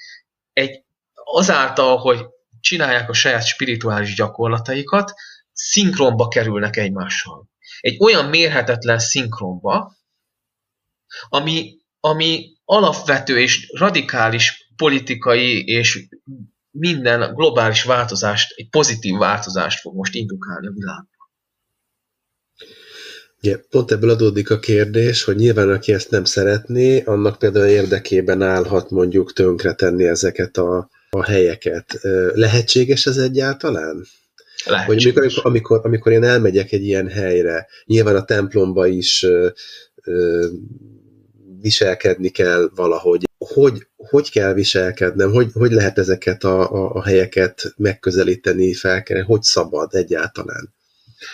egy, 0.53 0.83
azáltal, 1.13 1.97
hogy 1.97 2.25
csinálják 2.59 3.09
a 3.09 3.13
saját 3.13 3.45
spirituális 3.45 4.15
gyakorlataikat, 4.15 5.13
szinkronba 5.53 6.27
kerülnek 6.27 6.77
egymással. 6.77 7.49
Egy 7.79 7.97
olyan 7.99 8.25
mérhetetlen 8.25 8.99
szinkronba, 8.99 9.97
ami, 11.29 11.77
ami 11.99 12.57
alapvető 12.65 13.39
és 13.39 13.71
radikális 13.77 14.71
politikai 14.75 15.63
és 15.67 16.07
minden 16.71 17.33
globális 17.33 17.83
változást, 17.83 18.53
egy 18.55 18.69
pozitív 18.69 19.17
változást 19.17 19.79
fog 19.79 19.95
most 19.95 20.13
indukálni 20.15 20.67
a 20.67 20.71
világban. 20.71 21.18
Ja, 23.41 23.59
pont 23.69 23.91
ebből 23.91 24.09
adódik 24.09 24.49
a 24.49 24.59
kérdés, 24.59 25.23
hogy 25.23 25.35
nyilván 25.35 25.69
aki 25.69 25.93
ezt 25.93 26.11
nem 26.11 26.23
szeretné, 26.23 27.01
annak 27.03 27.39
például 27.39 27.65
érdekében 27.65 28.41
állhat 28.41 28.89
mondjuk 28.89 29.33
tönkretenni 29.33 30.03
ezeket 30.03 30.57
a, 30.57 30.89
a 31.09 31.23
helyeket. 31.23 31.99
Lehetséges 32.33 33.05
ez 33.05 33.17
egyáltalán? 33.17 34.05
Lehetséges. 34.65 35.03
Hogy 35.03 35.17
amikor, 35.17 35.45
amikor, 35.45 35.81
amikor 35.83 36.11
én 36.11 36.23
elmegyek 36.23 36.71
egy 36.71 36.83
ilyen 36.83 37.07
helyre, 37.07 37.67
nyilván 37.85 38.15
a 38.15 38.25
templomba 38.25 38.87
is 38.87 39.23
ö, 39.23 39.47
ö, 40.03 40.47
viselkedni 41.61 42.29
kell 42.29 42.69
valahogy. 42.75 43.23
Hogy, 43.37 43.87
hogy 43.95 44.31
kell 44.31 44.53
viselkednem? 44.53 45.31
Hogy, 45.31 45.49
hogy 45.53 45.71
lehet 45.71 45.97
ezeket 45.97 46.43
a, 46.43 46.71
a, 46.71 46.93
a 46.93 47.03
helyeket 47.03 47.73
megközelíteni, 47.77 48.73
felkelni? 48.73 49.23
Hogy 49.23 49.41
szabad 49.41 49.95
egyáltalán? 49.95 50.73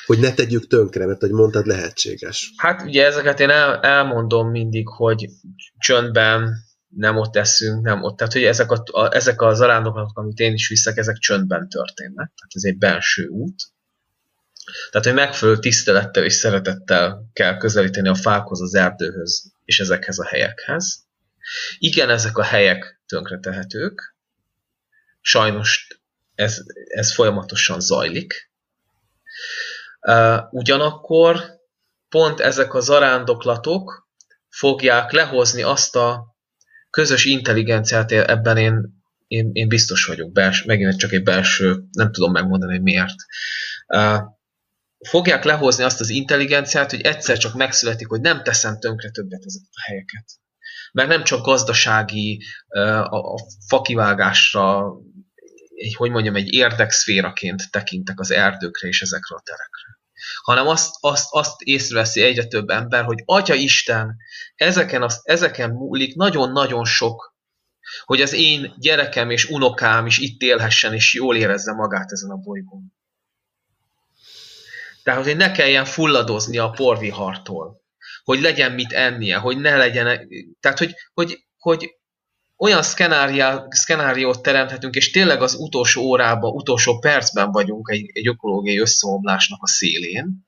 Hogy 0.05 0.19
ne 0.19 0.33
tegyük 0.33 0.67
tönkre, 0.67 1.05
mert 1.05 1.19
hogy 1.19 1.31
mondtad, 1.31 1.65
lehetséges. 1.65 2.53
Hát 2.57 2.81
ugye 2.81 3.05
ezeket 3.05 3.39
én 3.39 3.49
el, 3.49 3.79
elmondom 3.79 4.49
mindig, 4.49 4.87
hogy 4.87 5.29
csöndben 5.77 6.53
nem 6.87 7.17
ott 7.17 7.35
eszünk, 7.35 7.81
nem 7.81 8.03
ott. 8.03 8.17
Tehát, 8.17 8.33
hogy 8.33 8.43
ezek, 8.43 8.71
a, 8.71 8.83
a, 8.91 9.15
ezek 9.15 9.41
az 9.41 9.61
arándoklatok, 9.61 10.17
amit 10.17 10.39
én 10.39 10.53
is 10.53 10.67
viszek, 10.67 10.97
ezek 10.97 11.17
csöndben 11.17 11.69
történnek. 11.69 12.31
Tehát 12.35 12.51
ez 12.53 12.63
egy 12.63 12.77
belső 12.77 13.27
út. 13.27 13.63
Tehát, 14.91 15.07
hogy 15.07 15.15
megfelelő 15.15 15.59
tisztelettel 15.59 16.23
és 16.23 16.33
szeretettel 16.33 17.29
kell 17.33 17.57
közelíteni 17.57 18.07
a 18.07 18.15
fákhoz, 18.15 18.61
az 18.61 18.75
erdőhöz 18.75 19.51
és 19.65 19.79
ezekhez 19.79 20.19
a 20.19 20.25
helyekhez. 20.25 21.05
Igen, 21.77 22.09
ezek 22.09 22.37
a 22.37 22.43
helyek 22.43 23.01
tönkretehetők. 23.07 24.15
Sajnos 25.21 25.87
ez, 26.35 26.57
ez 26.87 27.13
folyamatosan 27.13 27.79
zajlik. 27.79 28.51
Ugyanakkor 30.49 31.55
pont 32.09 32.39
ezek 32.39 32.73
a 32.73 32.79
zarándoklatok 32.79 34.07
fogják 34.49 35.11
lehozni 35.11 35.61
azt 35.61 35.95
a 35.95 36.35
közös 36.89 37.25
intelligenciát, 37.25 38.11
ebben 38.11 38.57
én, 38.57 39.03
én, 39.27 39.49
én 39.53 39.67
biztos 39.67 40.05
vagyok, 40.05 40.31
bels, 40.31 40.63
megint 40.63 40.97
csak 40.97 41.11
egy 41.11 41.23
belső, 41.23 41.83
nem 41.91 42.11
tudom 42.11 42.31
megmondani, 42.31 42.71
hogy 42.71 42.81
miért. 42.81 43.15
Fogják 45.09 45.43
lehozni 45.43 45.83
azt 45.83 45.99
az 45.99 46.09
intelligenciát, 46.09 46.91
hogy 46.91 47.01
egyszer 47.01 47.37
csak 47.37 47.53
megszületik, 47.53 48.07
hogy 48.07 48.21
nem 48.21 48.43
teszem 48.43 48.79
tönkre 48.79 49.09
többet 49.09 49.45
ezeket 49.45 49.71
a 49.71 49.81
helyeket. 49.85 50.25
Mert 50.91 51.09
nem 51.09 51.23
csak 51.23 51.45
gazdasági, 51.45 52.43
a, 53.09 53.39
fakivágásra, 53.67 54.93
egy, 55.75 55.95
hogy 55.95 56.11
mondjam, 56.11 56.35
egy 56.35 56.53
érdekszféraként 56.53 57.71
tekintek 57.71 58.19
az 58.19 58.31
erdőkre 58.31 58.87
és 58.87 59.01
ezekre 59.01 59.35
a 59.35 59.41
terekre 59.43 59.94
hanem 60.43 60.67
azt, 60.67 60.95
azt, 60.99 61.27
azt 61.31 61.61
észreveszi 61.61 62.21
egyre 62.21 62.45
több 62.45 62.69
ember, 62.69 63.03
hogy 63.03 63.23
Atya 63.25 63.53
Isten, 63.53 64.17
ezeken, 64.55 65.03
az, 65.03 65.21
ezeken 65.23 65.69
múlik 65.69 66.15
nagyon-nagyon 66.15 66.85
sok, 66.85 67.35
hogy 68.05 68.21
az 68.21 68.33
én 68.33 68.73
gyerekem 68.77 69.29
és 69.29 69.45
unokám 69.45 70.05
is 70.05 70.17
itt 70.17 70.41
élhessen, 70.41 70.93
és 70.93 71.13
jól 71.13 71.35
érezze 71.35 71.73
magát 71.73 72.11
ezen 72.11 72.29
a 72.29 72.35
bolygón. 72.35 72.93
Tehát, 75.03 75.23
hogy 75.23 75.37
ne 75.37 75.51
kelljen 75.51 75.85
fulladozni 75.85 76.57
a 76.57 76.69
porvihartól, 76.69 77.81
hogy 78.23 78.41
legyen 78.41 78.71
mit 78.71 78.93
ennie, 78.93 79.37
hogy 79.37 79.57
ne 79.57 79.77
legyen, 79.77 80.27
tehát, 80.59 80.77
hogy, 80.77 80.95
hogy, 81.13 81.45
hogy 81.57 81.95
olyan 82.57 82.83
szkenáriót 83.69 84.41
teremthetünk, 84.41 84.95
és 84.95 85.11
tényleg 85.11 85.41
az 85.41 85.55
utolsó 85.55 86.01
órában, 86.01 86.53
utolsó 86.53 86.99
percben 86.99 87.51
vagyunk 87.51 87.89
egy, 87.91 88.09
egy 88.13 88.27
ökológiai 88.27 88.79
összeomlásnak 88.79 89.63
a 89.63 89.67
szélén, 89.67 90.45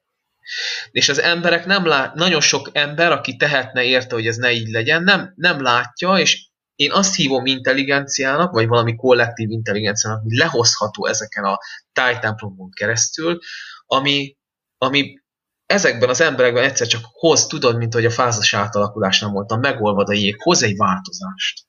és 0.91 1.10
az 1.10 1.20
emberek 1.20 1.66
nem 1.66 1.86
lát, 1.86 2.14
nagyon 2.14 2.41
sok 2.41 2.70
ember, 2.74 3.12
aki 3.12 3.36
tehetne 3.36 3.84
érte, 3.84 4.16
hogy 4.16 4.28
ez 4.28 4.36
ne 4.36 4.51
így 4.51 4.68
legyen, 4.68 5.03
nem, 5.03 5.34
nem 5.36 5.62
látja, 5.62 6.18
és 6.18 6.45
én 6.76 6.91
azt 6.91 7.16
hívom 7.16 7.45
intelligenciának, 7.45 8.51
vagy 8.51 8.68
valami 8.68 8.95
kollektív 8.95 9.49
intelligenciának, 9.49 10.22
hogy 10.22 10.32
lehozható 10.32 11.05
ezeken 11.08 11.43
a 11.43 11.58
tájtemplomon 11.93 12.70
keresztül, 12.72 13.39
ami, 13.86 14.38
ami 14.78 15.22
ezekben 15.66 16.10
az 16.10 16.22
emberekben 16.22 16.64
egyszer 16.64 16.88
csak 16.88 17.01
hoz, 17.12 17.47
tudod, 17.47 17.78
mint 17.78 17.93
hogy 17.93 18.05
a 18.05 18.12
fázas 18.12 18.53
átalakulás 18.53 19.20
nem 19.20 19.32
voltam, 19.32 19.60
megolvad 19.60 20.10
a 20.10 20.14
jég, 20.14 20.36
hoz 20.41 20.64
egy 20.64 20.78
változást. 20.78 21.66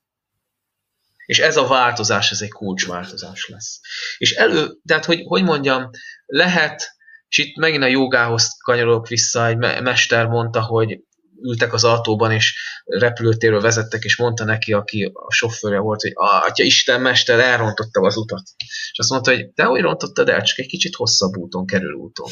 És 1.29 1.39
ez 1.39 1.57
a 1.57 1.67
változás, 1.67 2.31
ez 2.31 2.41
egy 2.41 2.51
kulcsváltozás 2.51 3.47
lesz. 3.47 3.79
És 4.17 4.31
elő, 4.31 4.77
tehát 4.85 5.05
hogy, 5.05 5.21
hogy 5.25 5.43
mondjam, 5.43 5.89
lehet, 6.25 6.91
és 7.27 7.37
itt 7.37 7.55
megint 7.55 7.83
a 7.83 7.87
jogához 7.87 8.57
kanyarolok 8.63 9.07
vissza, 9.07 9.47
egy 9.47 9.57
mester 9.57 10.27
mondta, 10.27 10.61
hogy 10.61 10.99
ültek 11.41 11.73
az 11.73 11.83
autóban, 11.83 12.31
és 12.31 12.55
repülőtérről 12.85 13.61
vezettek, 13.61 14.03
és 14.03 14.17
mondta 14.17 14.43
neki, 14.43 14.73
aki 14.73 15.11
a 15.13 15.33
sofőrje 15.33 15.79
volt, 15.79 16.01
hogy 16.01 16.11
atya 16.15 16.63
Isten, 16.63 17.01
mester, 17.01 17.39
elrontottam 17.39 18.03
az 18.03 18.17
utat. 18.17 18.43
És 18.91 18.99
azt 18.99 19.09
mondta, 19.09 19.31
hogy 19.31 19.49
te 19.49 19.63
hogy 19.63 19.81
rontottad 19.81 20.29
el, 20.29 20.41
csak 20.41 20.57
egy 20.57 20.67
kicsit 20.67 20.95
hosszabb 20.95 21.37
úton 21.37 21.65
kerül 21.65 21.93
úton. 21.93 22.29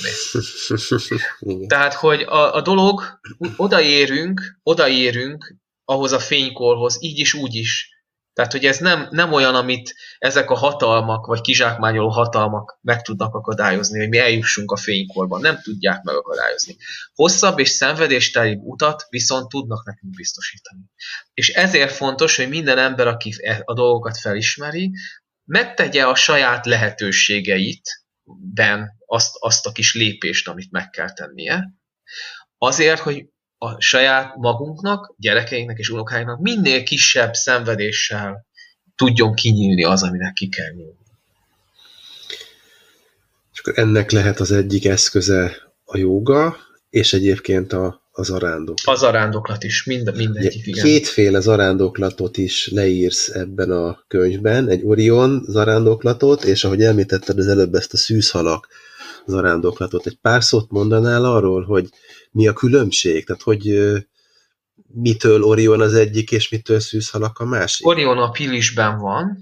Tehát, 1.68 1.93
hogy 1.93 2.22
a, 2.22 2.54
a 2.54 2.62
dolog, 2.62 3.20
odaérünk, 3.56 4.60
odaérünk 4.64 5.56
ahhoz 5.86 6.12
a 6.12 6.20
fénykorhoz, 6.20 6.98
így 7.00 7.20
is, 7.20 7.34
úgy 7.34 7.56
is, 7.56 7.97
tehát, 8.38 8.51
hogy 8.51 8.65
ez 8.65 8.77
nem, 8.77 9.07
nem 9.11 9.33
olyan, 9.33 9.55
amit 9.55 9.95
ezek 10.17 10.49
a 10.49 10.55
hatalmak, 10.55 11.25
vagy 11.25 11.41
kizsákmányoló 11.41 12.09
hatalmak 12.09 12.79
meg 12.81 13.01
tudnak 13.01 13.33
akadályozni, 13.33 13.99
hogy 13.99 14.09
mi 14.09 14.17
eljussunk 14.17 14.71
a 14.71 14.75
fénykorban. 14.75 15.41
Nem 15.41 15.61
tudják 15.61 16.03
megakadályozni. 16.03 16.77
Hosszabb 17.13 17.59
és 17.59 17.69
szenvedéstelibb 17.69 18.59
utat 18.61 19.05
viszont 19.09 19.49
tudnak 19.49 19.85
nekünk 19.85 20.15
biztosítani. 20.15 20.81
És 21.33 21.49
ezért 21.49 21.91
fontos, 21.91 22.35
hogy 22.35 22.49
minden 22.49 22.77
ember, 22.77 23.07
aki 23.07 23.33
e- 23.41 23.61
a 23.65 23.73
dolgokat 23.73 24.17
felismeri, 24.17 24.91
megtegye 25.43 26.05
a 26.05 26.15
saját 26.15 26.65
lehetőségeit, 26.65 28.03
ben 28.53 28.91
azt, 29.05 29.35
azt 29.39 29.65
a 29.65 29.71
kis 29.71 29.93
lépést, 29.93 30.47
amit 30.47 30.71
meg 30.71 30.89
kell 30.89 31.13
tennie, 31.13 31.73
azért, 32.57 32.99
hogy 32.99 33.25
a 33.58 33.82
saját 33.82 34.36
magunknak, 34.36 35.14
gyerekeinknek 35.18 35.78
és 35.78 35.89
unokáinknak 35.89 36.39
minél 36.39 36.84
kisebb 36.84 37.34
szenvedéssel 37.34 38.45
tudjon 38.95 39.34
kinyílni 39.34 39.84
az, 39.84 40.03
aminek 40.03 40.34
ki 40.34 40.49
kell 40.49 40.72
nyílni. 40.76 40.97
És 43.53 43.60
akkor 43.60 43.80
ennek 43.80 44.12
lehet 44.12 44.39
az 44.39 44.51
egyik 44.51 44.86
eszköze 44.86 45.55
a 45.86 45.97
joga, 45.97 46.58
és 46.89 47.14
egyébként 47.14 47.74
a, 47.74 48.01
az 48.12 48.30
arándoklat. 48.30 48.95
Az 48.95 49.03
arándoklat 49.03 49.64
is, 49.64 49.84
mind, 49.84 50.16
mindegyik, 50.16 50.68
igen. 50.68 50.86
Kétféle 50.86 51.39
zarándoklatot 51.39 52.38
is 52.38 52.70
leírsz 52.72 53.28
ebben 53.30 53.72
a 53.72 54.03
könyvben, 54.08 54.70
egy 54.70 54.82
Orion 54.84 55.43
zarándoklatot, 55.47 56.43
és 56.43 56.64
ahogy 56.64 56.82
említetted 56.82 57.38
az 57.38 57.47
előbb 57.47 57.74
ezt 57.74 57.93
a 57.93 57.97
szűzhalak 57.97 58.68
zarándoklatot. 59.28 60.05
Egy 60.05 60.17
pár 60.21 60.43
szót 60.43 60.71
mondanál 60.71 61.25
arról, 61.25 61.63
hogy 61.63 61.89
mi 62.32 62.47
a 62.47 62.53
különbség? 62.53 63.25
Tehát, 63.25 63.41
hogy 63.41 63.80
mitől 64.88 65.43
Orion 65.43 65.82
az 65.82 65.93
egyik, 65.93 66.32
és 66.32 66.49
mitől 66.49 66.80
szűzhalak 66.80 67.39
a 67.39 67.45
másik? 67.45 67.86
Orion 67.86 68.17
a 68.17 68.30
Pilisben 68.30 68.97
van, 68.97 69.38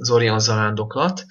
az 0.00 0.10
Orion 0.10 0.38
zarándoklat. 0.38 1.24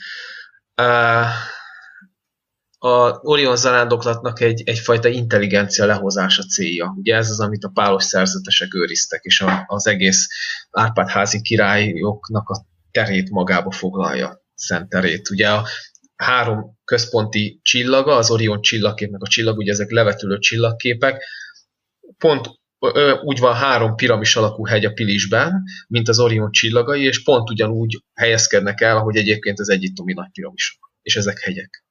A 2.83 3.19
Orion 3.21 3.55
zarándoklatnak 3.55 4.39
egy, 4.39 4.61
egyfajta 4.65 5.07
intelligencia 5.07 5.85
lehozása 5.85 6.43
célja. 6.43 6.93
Ugye 6.97 7.15
ez 7.15 7.29
az, 7.29 7.39
amit 7.39 7.63
a 7.63 7.71
pálos 7.73 8.03
szerzetesek 8.03 8.73
őriztek, 8.73 9.23
és 9.23 9.41
a, 9.41 9.63
az 9.67 9.87
egész 9.87 10.27
Árpád-házi 10.71 11.41
királyoknak 11.41 12.49
a 12.49 12.65
terét 12.91 13.29
magába 13.29 13.71
foglalja, 13.71 14.43
szent 14.55 14.89
terét. 14.89 15.29
Ugye 15.29 15.49
a 15.49 15.67
három 16.21 16.79
központi 16.83 17.59
csillaga, 17.63 18.15
az 18.15 18.31
Orion 18.31 18.61
csillagképnek 18.61 19.21
a 19.21 19.27
csillag, 19.27 19.57
ugye 19.57 19.71
ezek 19.71 19.91
levetülő 19.91 20.39
csillagképek, 20.39 21.23
pont 22.17 22.59
úgy 23.23 23.39
van 23.39 23.55
három 23.55 23.95
piramis 23.95 24.35
alakú 24.35 24.65
hegy 24.65 24.85
a 24.85 24.91
Pilisben, 24.91 25.63
mint 25.87 26.07
az 26.09 26.19
Orion 26.19 26.51
csillagai, 26.51 27.03
és 27.03 27.23
pont 27.23 27.49
ugyanúgy 27.49 28.03
helyezkednek 28.13 28.81
el, 28.81 28.97
ahogy 28.97 29.15
egyébként 29.15 29.59
az 29.59 29.69
egyiptomi 29.69 30.13
nagy 30.13 30.29
piramisok, 30.31 30.91
és 31.01 31.15
ezek 31.15 31.39
hegyek. 31.39 31.83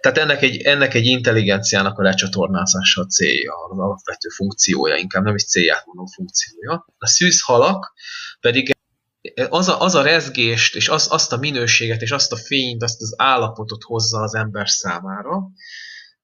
Tehát 0.00 0.18
ennek 0.18 0.42
egy, 0.42 0.56
ennek 0.62 0.94
egy 0.94 1.06
intelligenciának 1.06 1.98
a 1.98 2.02
lecsatornázása 2.02 3.00
a 3.00 3.06
célja, 3.06 3.52
az 3.70 3.78
alapvető 3.78 4.28
funkciója, 4.28 4.96
inkább 4.96 5.24
nem 5.24 5.34
is 5.34 5.44
célját 5.44 5.86
mondom 5.86 6.06
funkciója. 6.06 6.86
A 6.98 7.06
szűzhalak 7.06 7.92
pedig 8.40 8.71
az 9.48 9.68
a, 9.68 9.80
az 9.80 9.94
a 9.94 10.02
rezgést, 10.02 10.76
és 10.76 10.88
az, 10.88 11.06
azt 11.10 11.32
a 11.32 11.36
minőséget, 11.36 12.02
és 12.02 12.10
azt 12.10 12.32
a 12.32 12.36
fényt, 12.36 12.82
azt 12.82 13.00
az 13.00 13.14
állapotot 13.16 13.82
hozza 13.82 14.20
az 14.20 14.34
ember 14.34 14.68
számára, 14.68 15.50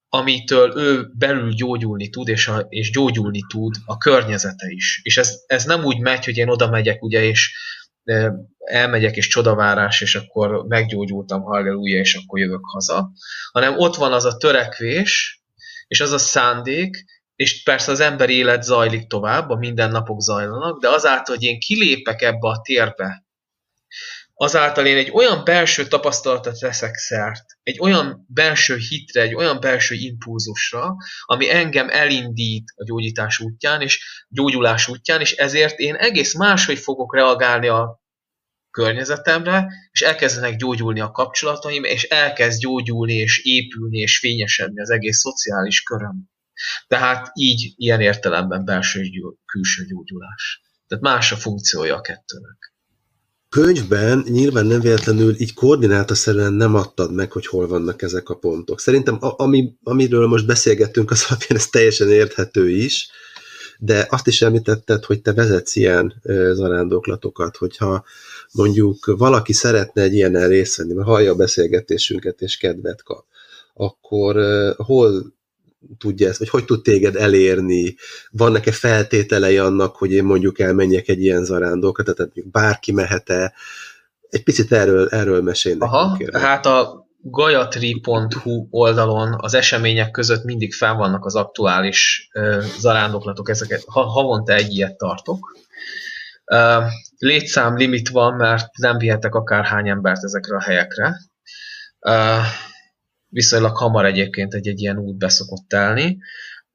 amitől 0.09 0.77
ő 0.77 1.11
belül 1.15 1.53
gyógyulni 1.53 2.09
tud, 2.09 2.29
és, 2.29 2.49
a, 2.49 2.67
és 2.69 2.91
gyógyulni 2.91 3.41
tud 3.49 3.75
a 3.85 3.97
környezete 3.97 4.67
is. 4.69 5.01
És 5.03 5.17
ez, 5.17 5.35
ez 5.47 5.65
nem 5.65 5.85
úgy 5.85 6.01
megy, 6.01 6.25
hogy 6.25 6.37
én 6.37 6.49
oda 6.49 6.71
megyek, 6.71 7.03
ugye, 7.03 7.25
és 7.25 7.55
e, 8.05 8.33
elmegyek, 8.59 9.17
és 9.17 9.29
csodavárás, 9.29 10.01
és 10.01 10.15
akkor 10.15 10.65
meggyógyultam, 10.67 11.43
halleluja, 11.43 11.99
és 11.99 12.15
akkor 12.15 12.39
jövök 12.39 12.65
haza, 12.65 13.11
hanem 13.53 13.79
ott 13.79 13.97
van 13.97 14.13
az 14.13 14.25
a 14.25 14.37
törekvés, 14.37 15.43
és 15.87 16.01
az 16.01 16.13
a 16.13 16.19
szándék, 16.19 17.05
és 17.39 17.62
persze 17.62 17.91
az 17.91 18.01
emberi 18.01 18.34
élet 18.34 18.62
zajlik 18.62 19.07
tovább, 19.07 19.51
a 19.51 19.57
mindennapok 19.57 20.20
zajlanak, 20.20 20.80
de 20.80 20.89
azáltal, 20.89 21.34
hogy 21.34 21.45
én 21.45 21.59
kilépek 21.59 22.22
ebbe 22.22 22.49
a 22.49 22.61
térbe, 22.61 23.26
azáltal 24.34 24.86
én 24.86 24.97
egy 24.97 25.11
olyan 25.12 25.45
belső 25.45 25.86
tapasztalatot 25.86 26.59
veszek 26.59 26.95
szert, 26.95 27.45
egy 27.62 27.80
olyan 27.80 28.26
belső 28.28 28.76
hitre, 28.76 29.22
egy 29.22 29.34
olyan 29.34 29.61
belső 29.61 29.95
impulzusra, 29.95 30.97
ami 31.24 31.51
engem 31.51 31.89
elindít 31.91 32.72
a 32.76 32.84
gyógyítás 32.84 33.41
útján, 33.41 33.82
és 33.82 34.26
gyógyulás 34.28 34.89
útján, 34.89 35.20
és 35.20 35.32
ezért 35.32 35.78
én 35.78 35.95
egész 35.95 36.34
máshogy 36.34 36.78
fogok 36.78 37.14
reagálni 37.14 37.68
a 37.68 38.03
környezetemre, 38.70 39.66
és 39.91 40.01
elkezdenek 40.01 40.57
gyógyulni 40.57 41.01
a 41.01 41.11
kapcsolataim, 41.11 41.84
és 41.84 42.03
elkezd 42.03 42.61
gyógyulni, 42.61 43.14
és 43.14 43.45
épülni, 43.45 43.99
és 43.99 44.18
fényesedni 44.18 44.80
az 44.80 44.91
egész 44.91 45.18
szociális 45.18 45.82
köröm. 45.82 46.36
Tehát 46.89 47.31
így, 47.35 47.73
ilyen 47.77 48.01
értelemben 48.01 48.65
belső 48.65 49.01
külső 49.47 49.85
gyógyulás. 49.85 50.63
Tehát 50.87 51.05
más 51.05 51.33
a 51.33 51.37
funkciója 51.37 51.97
a 51.97 52.01
kettőnek 52.01 52.69
könyvben 53.49 54.25
nyilván 54.29 54.67
nem 54.67 54.81
véletlenül 54.81 55.41
így 55.41 55.55
koordinátaszerűen 55.55 56.53
nem 56.53 56.75
adtad 56.75 57.13
meg, 57.13 57.33
hogy 57.33 57.47
hol 57.47 57.67
vannak 57.67 58.03
ezek 58.03 58.29
a 58.29 58.35
pontok. 58.35 58.81
Szerintem 58.81 59.17
a, 59.21 59.43
ami, 59.43 59.73
amiről 59.83 60.27
most 60.27 60.47
beszélgettünk, 60.47 61.11
az 61.11 61.27
alapján 61.29 61.59
ez 61.59 61.67
teljesen 61.67 62.11
érthető 62.11 62.71
is, 62.71 63.11
de 63.79 64.07
azt 64.11 64.27
is 64.27 64.43
említetted, 64.43 65.05
hogy 65.05 65.23
te 65.23 65.33
vezetsz 65.33 65.77
ilyen 65.77 66.15
zarándoklatokat, 66.53 67.57
hogyha 67.57 68.05
mondjuk 68.53 69.15
valaki 69.19 69.53
szeretne 69.53 70.03
egy 70.03 70.15
ilyenen 70.15 70.49
részt 70.49 70.77
venni, 70.77 70.93
mert 70.93 71.09
hallja 71.09 71.33
a 71.33 71.37
beszélgetésünket 71.37 72.41
és 72.41 72.57
kedvet 72.57 73.03
kap, 73.03 73.25
akkor 73.75 74.37
hol 74.77 75.35
tudja 75.99 76.28
ezt, 76.28 76.39
vagy 76.39 76.49
hogy 76.49 76.64
tud 76.64 76.82
téged 76.82 77.16
elérni, 77.16 77.97
vannak-e 78.30 78.72
feltételei 78.72 79.59
annak, 79.59 79.97
hogy 79.97 80.12
én 80.12 80.24
mondjuk 80.24 80.59
elmenjek 80.59 81.09
egy 81.09 81.22
ilyen 81.22 81.45
zarándokra, 81.45 82.03
tehát 82.03 82.18
mondjuk 82.18 82.51
bárki 82.51 82.93
mehet-e, 82.93 83.55
egy 84.30 84.43
picit 84.43 84.72
erről, 84.72 85.09
erről 85.09 85.43
mesélj 85.43 85.76
Aha, 85.78 86.16
kérlek. 86.16 86.43
hát 86.43 86.66
a 86.66 87.07
gayatri.hu 87.20 88.66
oldalon 88.70 89.34
az 89.36 89.55
események 89.55 90.11
között 90.11 90.45
mindig 90.45 90.74
fel 90.74 90.95
vannak 90.95 91.24
az 91.24 91.34
aktuális 91.34 92.28
uh, 92.34 92.59
zarándoklatok, 92.78 93.49
ezeket 93.49 93.84
ha, 93.86 94.03
havonta 94.03 94.53
egy 94.53 94.72
ilyet 94.72 94.97
tartok. 94.97 95.57
Uh, 96.45 96.84
létszám 97.18 97.76
limit 97.76 98.09
van, 98.09 98.34
mert 98.34 98.76
nem 98.76 98.99
vihetek 98.99 99.34
akárhány 99.34 99.89
embert 99.89 100.24
ezekre 100.24 100.57
a 100.57 100.62
helyekre. 100.62 101.16
Uh, 102.01 102.45
viszonylag 103.29 103.76
hamar 103.76 104.05
egyébként 104.05 104.55
egy, 104.55 104.68
egy 104.68 104.81
ilyen 104.81 104.99
út 104.99 105.16
beszokott 105.16 105.74
állni. 105.74 106.18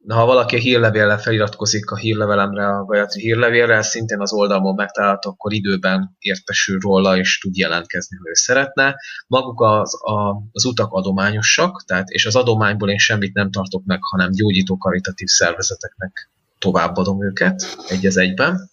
Ha 0.08 0.26
valaki 0.26 0.56
a 0.56 0.60
hírlevéllel 0.60 1.20
feliratkozik 1.20 1.91
a 1.91 1.95
hírlevelemre, 1.95 2.68
a 2.68 2.86
Gajatri 2.86 3.22
hírlevélre, 3.22 3.82
szintén 3.82 4.20
az 4.20 4.34
oldalon 4.34 4.76
megtalálható, 4.76 5.30
akkor 5.30 5.54
időben 5.54 6.16
értesül 6.20 6.80
róla, 6.80 7.18
és 7.18 7.39
tud 7.39 7.56
jelentkezni, 7.56 8.18
ha 8.18 8.30
ő 8.30 8.34
szeretne. 8.34 8.95
Maguk 9.28 9.62
az, 9.62 10.04
a, 10.04 10.43
az 10.51 10.66
utak 10.66 10.91
adományosak, 10.91 11.84
tehát, 11.86 12.10
és 12.10 12.26
az 12.26 12.36
adományból 12.36 12.89
én 12.89 12.97
semmit 12.97 13.34
nem 13.34 13.51
tartok 13.51 13.84
meg, 13.86 13.99
hanem 14.01 14.32
gyógyító 14.32 14.78
karitatív 14.78 15.28
szervezeteknek 15.28 16.32
továbbadom 16.60 17.24
őket 17.24 17.78
egy 17.88 18.06
az 18.06 18.18
egyben 18.18 18.72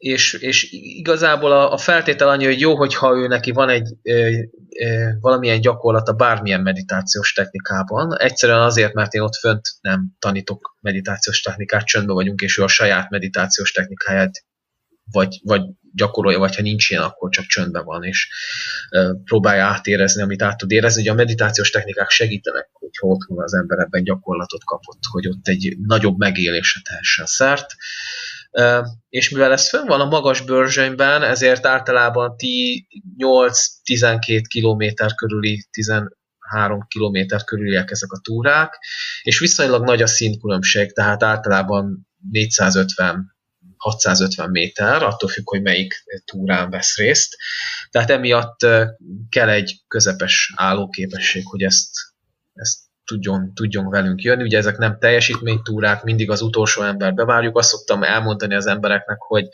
és, 0.00 0.32
és 0.32 0.68
igazából 0.72 1.52
a, 1.52 1.72
a 1.72 1.76
feltétel 1.76 2.28
annyi, 2.28 2.44
hogy 2.44 2.60
jó, 2.60 2.76
hogyha 2.76 3.16
ő 3.16 3.26
neki 3.26 3.50
van 3.50 3.68
egy 3.68 3.88
e, 4.02 4.12
e, 4.12 5.16
valamilyen 5.20 5.60
gyakorlata 5.60 6.12
bármilyen 6.12 6.60
meditációs 6.60 7.32
technikában, 7.32 8.18
egyszerűen 8.18 8.60
azért, 8.60 8.94
mert 8.94 9.12
én 9.12 9.20
ott 9.20 9.36
fönt 9.36 9.60
nem 9.80 10.16
tanítok 10.18 10.76
meditációs 10.80 11.40
technikát, 11.40 11.84
csöndben 11.84 12.14
vagyunk, 12.14 12.40
és 12.40 12.58
ő 12.58 12.62
a 12.62 12.68
saját 12.68 13.10
meditációs 13.10 13.72
technikáját 13.72 14.44
vagy, 15.12 15.40
vagy 15.42 15.62
gyakorolja, 15.94 16.38
vagy 16.38 16.56
ha 16.56 16.62
nincs 16.62 16.90
ilyen, 16.90 17.02
akkor 17.02 17.30
csak 17.30 17.44
csöndben 17.44 17.84
van, 17.84 18.04
és 18.04 18.28
e, 18.88 19.14
próbálja 19.24 19.64
átérezni, 19.64 20.22
amit 20.22 20.42
át 20.42 20.56
tud 20.56 20.70
érezni. 20.70 21.00
Ugye 21.00 21.10
a 21.10 21.14
meditációs 21.14 21.70
technikák 21.70 22.10
segítenek, 22.10 22.68
hogyha 22.72 23.06
otthon 23.06 23.42
az 23.42 23.54
ember 23.54 23.78
ebben 23.78 24.04
gyakorlatot 24.04 24.64
kapott, 24.64 25.02
hogy 25.10 25.28
ott 25.28 25.48
egy 25.48 25.76
nagyobb 25.86 26.18
megélésre 26.18 26.80
tehessen 26.84 27.26
szert 27.26 27.74
és 29.08 29.30
mivel 29.30 29.52
ez 29.52 29.68
fönn 29.68 29.86
van 29.86 30.00
a 30.00 30.08
magas 30.08 30.40
bőrzsönyben, 30.40 31.22
ezért 31.22 31.66
általában 31.66 32.34
8-12 33.18 34.42
km 34.48 35.04
körüli, 35.14 35.66
13 35.70 36.86
km 36.88 37.36
körüliek 37.44 37.90
ezek 37.90 38.12
a 38.12 38.20
túrák, 38.22 38.78
és 39.22 39.38
viszonylag 39.38 39.84
nagy 39.84 40.02
a 40.02 40.06
színkülönbség, 40.06 40.92
tehát 40.92 41.22
általában 41.22 42.08
450 42.30 43.38
650 43.76 44.50
méter, 44.50 45.02
attól 45.02 45.28
függ, 45.28 45.48
hogy 45.48 45.62
melyik 45.62 46.04
túrán 46.24 46.70
vesz 46.70 46.96
részt. 46.96 47.36
Tehát 47.90 48.10
emiatt 48.10 48.66
kell 49.28 49.48
egy 49.48 49.80
közepes 49.88 50.52
állóképesség, 50.56 51.46
hogy 51.46 51.62
ezt, 51.62 51.90
ezt 52.54 52.78
tudjon, 53.10 53.54
tudjon 53.54 53.88
velünk 53.88 54.22
jönni. 54.22 54.42
Ugye 54.42 54.58
ezek 54.58 54.76
nem 54.76 54.98
teljesítménytúrák, 54.98 56.02
mindig 56.02 56.30
az 56.30 56.42
utolsó 56.42 56.82
ember 56.82 57.14
bevárjuk. 57.14 57.58
Azt 57.58 57.68
szoktam 57.68 58.02
elmondani 58.02 58.54
az 58.54 58.66
embereknek, 58.66 59.18
hogy 59.18 59.44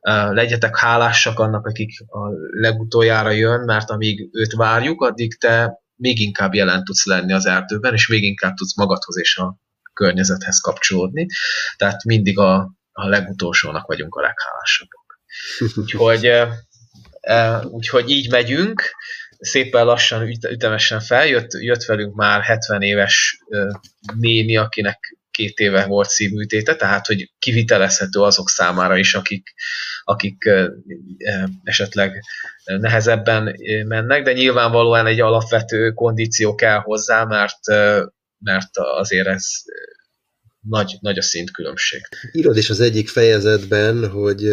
uh, 0.00 0.32
legyetek 0.34 0.76
hálásak 0.76 1.38
annak, 1.38 1.66
akik 1.66 1.90
a 2.00 2.18
legutoljára 2.60 3.30
jön, 3.30 3.60
mert 3.60 3.90
amíg 3.90 4.28
őt 4.32 4.52
várjuk, 4.52 5.02
addig 5.02 5.38
te 5.38 5.80
még 5.96 6.20
inkább 6.20 6.54
jelen 6.54 6.84
tudsz 6.84 7.06
lenni 7.06 7.32
az 7.32 7.46
erdőben, 7.46 7.92
és 7.92 8.08
még 8.08 8.22
inkább 8.22 8.54
tudsz 8.54 8.76
magadhoz 8.76 9.18
és 9.18 9.36
a 9.36 9.56
környezethez 9.92 10.60
kapcsolódni. 10.60 11.26
Tehát 11.76 12.04
mindig 12.04 12.38
a, 12.38 12.54
a 12.92 13.08
legutolsónak 13.08 13.86
vagyunk 13.86 14.14
a 14.14 14.20
leghálásabbak. 14.20 15.20
Úgyhogy, 15.82 16.28
uh, 17.28 17.72
úgyhogy 17.72 18.10
így 18.10 18.30
megyünk 18.30 18.82
szépen 19.42 19.84
lassan, 19.84 20.38
ütemesen 20.50 21.00
feljött, 21.00 21.52
jött 21.52 21.84
velünk 21.84 22.14
már 22.14 22.42
70 22.42 22.82
éves 22.82 23.38
néni, 24.14 24.56
akinek 24.56 25.16
két 25.30 25.58
éve 25.58 25.86
volt 25.86 26.08
szívműtéte, 26.08 26.76
tehát 26.76 27.06
hogy 27.06 27.32
kivitelezhető 27.38 28.20
azok 28.20 28.48
számára 28.48 28.96
is, 28.96 29.14
akik, 29.14 29.54
akik 30.04 30.50
esetleg 31.62 32.22
nehezebben 32.64 33.56
mennek, 33.86 34.22
de 34.22 34.32
nyilvánvalóan 34.32 35.06
egy 35.06 35.20
alapvető 35.20 35.90
kondíció 35.90 36.54
kell 36.54 36.78
hozzá, 36.78 37.24
mert, 37.24 37.66
mert 38.38 38.70
azért 38.74 39.26
ez 39.26 39.44
nagy, 40.60 40.96
nagy 41.00 41.18
a 41.18 41.22
szintkülönbség. 41.22 42.00
Írod 42.32 42.56
is 42.56 42.70
az 42.70 42.80
egyik 42.80 43.08
fejezetben, 43.08 44.08
hogy 44.08 44.48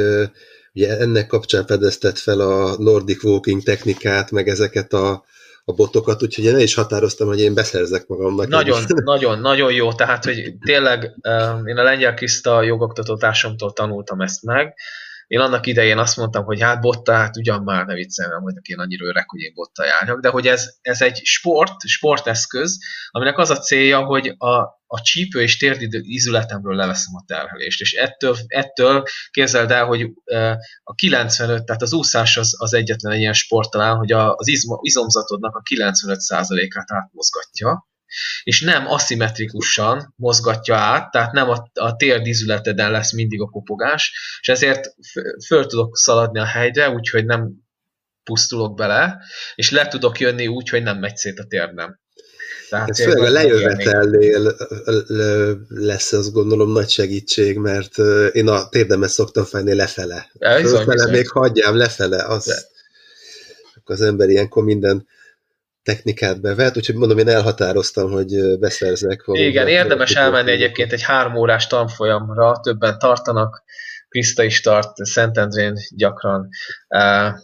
Ugye 0.79 0.97
ennek 0.97 1.27
kapcsán 1.27 1.65
fedeztet 1.65 2.19
fel 2.19 2.39
a 2.39 2.75
Nordic 2.77 3.23
Walking 3.23 3.63
technikát, 3.63 4.31
meg 4.31 4.47
ezeket 4.47 4.93
a, 4.93 5.23
a 5.65 5.73
botokat, 5.73 6.23
úgyhogy 6.23 6.43
én 6.43 6.53
el 6.53 6.59
is 6.59 6.73
határoztam, 6.73 7.27
hogy 7.27 7.39
én 7.39 7.53
beszerzek 7.53 8.07
magamnak. 8.07 8.47
Nagyon, 8.47 8.83
nagyon, 9.03 9.39
nagyon 9.39 9.71
jó. 9.71 9.93
Tehát, 9.93 10.25
hogy 10.25 10.53
tényleg 10.65 11.03
én 11.65 11.77
a 11.77 11.83
lengyel 11.83 12.13
Kriszta 12.13 12.61
jogoktató 12.61 13.17
társamtól 13.17 13.73
tanultam 13.73 14.21
ezt 14.21 14.43
meg, 14.43 14.73
én 15.27 15.39
annak 15.39 15.65
idején 15.65 15.97
azt 15.97 16.17
mondtam, 16.17 16.43
hogy 16.43 16.61
hát 16.61 16.81
botta, 16.81 17.13
hát 17.13 17.37
ugyan 17.37 17.63
már 17.63 17.85
ne 17.85 17.93
viccelem, 17.93 18.41
hogy 18.41 18.53
én 18.61 18.79
annyira 18.79 19.05
öreg, 19.05 19.29
hogy 19.29 19.39
én 19.39 19.53
botta 19.53 19.85
járjak, 19.85 20.19
de 20.19 20.29
hogy 20.29 20.47
ez, 20.47 20.69
ez 20.81 21.01
egy 21.01 21.19
sport, 21.23 21.87
sporteszköz, 21.87 22.77
aminek 23.09 23.37
az 23.37 23.49
a 23.49 23.57
célja, 23.57 24.03
hogy 24.03 24.35
a, 24.37 24.78
a 24.91 25.01
csípő 25.01 25.41
és 25.41 25.57
térdidő 25.57 26.01
ízületemről 26.03 26.75
leveszem 26.75 27.15
a 27.15 27.23
terhelést. 27.27 27.81
És 27.81 27.93
ettől, 27.93 28.37
ettől 28.47 29.03
képzeld 29.31 29.71
el, 29.71 29.85
hogy 29.85 30.01
a 30.83 30.93
95, 30.93 31.65
tehát 31.65 31.81
az 31.81 31.93
úszás 31.93 32.37
az, 32.37 32.55
az 32.57 32.73
egyetlen 32.73 33.17
ilyen 33.17 33.33
sport 33.33 33.69
talán, 33.69 33.97
hogy 33.97 34.11
az 34.11 34.47
izmo, 34.47 34.77
izomzatodnak 34.81 35.55
a 35.55 35.61
95%-át 35.75 36.91
átmozgatja, 36.91 37.87
és 38.43 38.61
nem 38.61 38.87
aszimmetrikusan 38.87 40.13
mozgatja 40.15 40.75
át, 40.75 41.11
tehát 41.11 41.31
nem 41.31 41.49
a, 41.49 41.69
a 41.73 41.95
térdízületeden 41.95 42.91
lesz 42.91 43.13
mindig 43.13 43.41
a 43.41 43.49
kopogás, 43.49 44.13
és 44.41 44.47
ezért 44.47 44.95
föl 45.45 45.65
tudok 45.65 45.97
szaladni 45.97 46.39
a 46.39 46.45
helyre, 46.45 46.89
úgyhogy 46.89 47.25
nem 47.25 47.51
pusztulok 48.23 48.75
bele, 48.75 49.17
és 49.55 49.71
le 49.71 49.87
tudok 49.87 50.19
jönni 50.19 50.47
úgy, 50.47 50.69
hogy 50.69 50.83
nem 50.83 50.97
megy 50.97 51.15
szét 51.15 51.39
a 51.39 51.45
térdem. 51.45 51.99
Tehát 52.69 52.89
Ez 52.89 53.03
főleg 53.03 53.23
a 53.23 53.29
lejövetelnél 53.29 54.55
lesz, 55.67 56.11
azt 56.11 56.31
gondolom, 56.31 56.71
nagy 56.71 56.89
segítség, 56.89 57.57
mert 57.57 57.97
én 58.31 58.47
a 58.47 58.69
térdemet 58.69 59.09
szoktam 59.09 59.43
fájni 59.43 59.73
lefele. 59.73 60.31
Fölfele 60.39 61.11
még 61.11 61.29
hagyjám, 61.29 61.75
lefele, 61.75 62.23
az, 62.23 62.45
De. 62.45 62.55
az 63.83 64.01
ember 64.01 64.29
ilyenkor 64.29 64.63
minden 64.63 65.07
technikát 65.83 66.41
bevet, 66.41 66.77
úgyhogy 66.77 66.95
mondom, 66.95 67.17
én 67.17 67.27
elhatároztam, 67.27 68.11
hogy 68.11 68.59
beszerzek. 68.59 69.23
Igen, 69.25 69.67
érdemes 69.67 70.15
elmenni 70.15 70.51
egyébként 70.51 70.91
egy 70.91 71.01
három 71.01 71.35
órás 71.35 71.67
tanfolyamra, 71.67 72.59
többen 72.63 72.99
tartanak, 72.99 73.63
Krista 74.09 74.43
is 74.43 74.61
tart 74.61 75.05
Szentendrén 75.05 75.73
gyakran, 75.95 76.49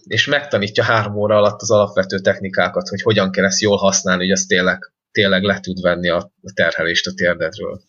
és 0.03 0.26
megtanítja 0.26 0.84
három 0.84 1.15
óra 1.15 1.36
alatt 1.36 1.61
az 1.61 1.71
alapvető 1.71 2.19
technikákat, 2.19 2.88
hogy 2.88 3.01
hogyan 3.01 3.32
kell 3.32 3.45
ezt 3.45 3.61
jól 3.61 3.78
használni, 3.78 4.21
hogy 4.21 4.32
az 4.32 4.45
tényleg, 4.45 4.93
tényleg 5.16 5.43
le 5.43 5.59
tud 5.59 5.82
venni 5.82 6.09
a 6.09 6.32
terhelést 6.53 7.07
a 7.07 7.13
térdedről. 7.16 7.82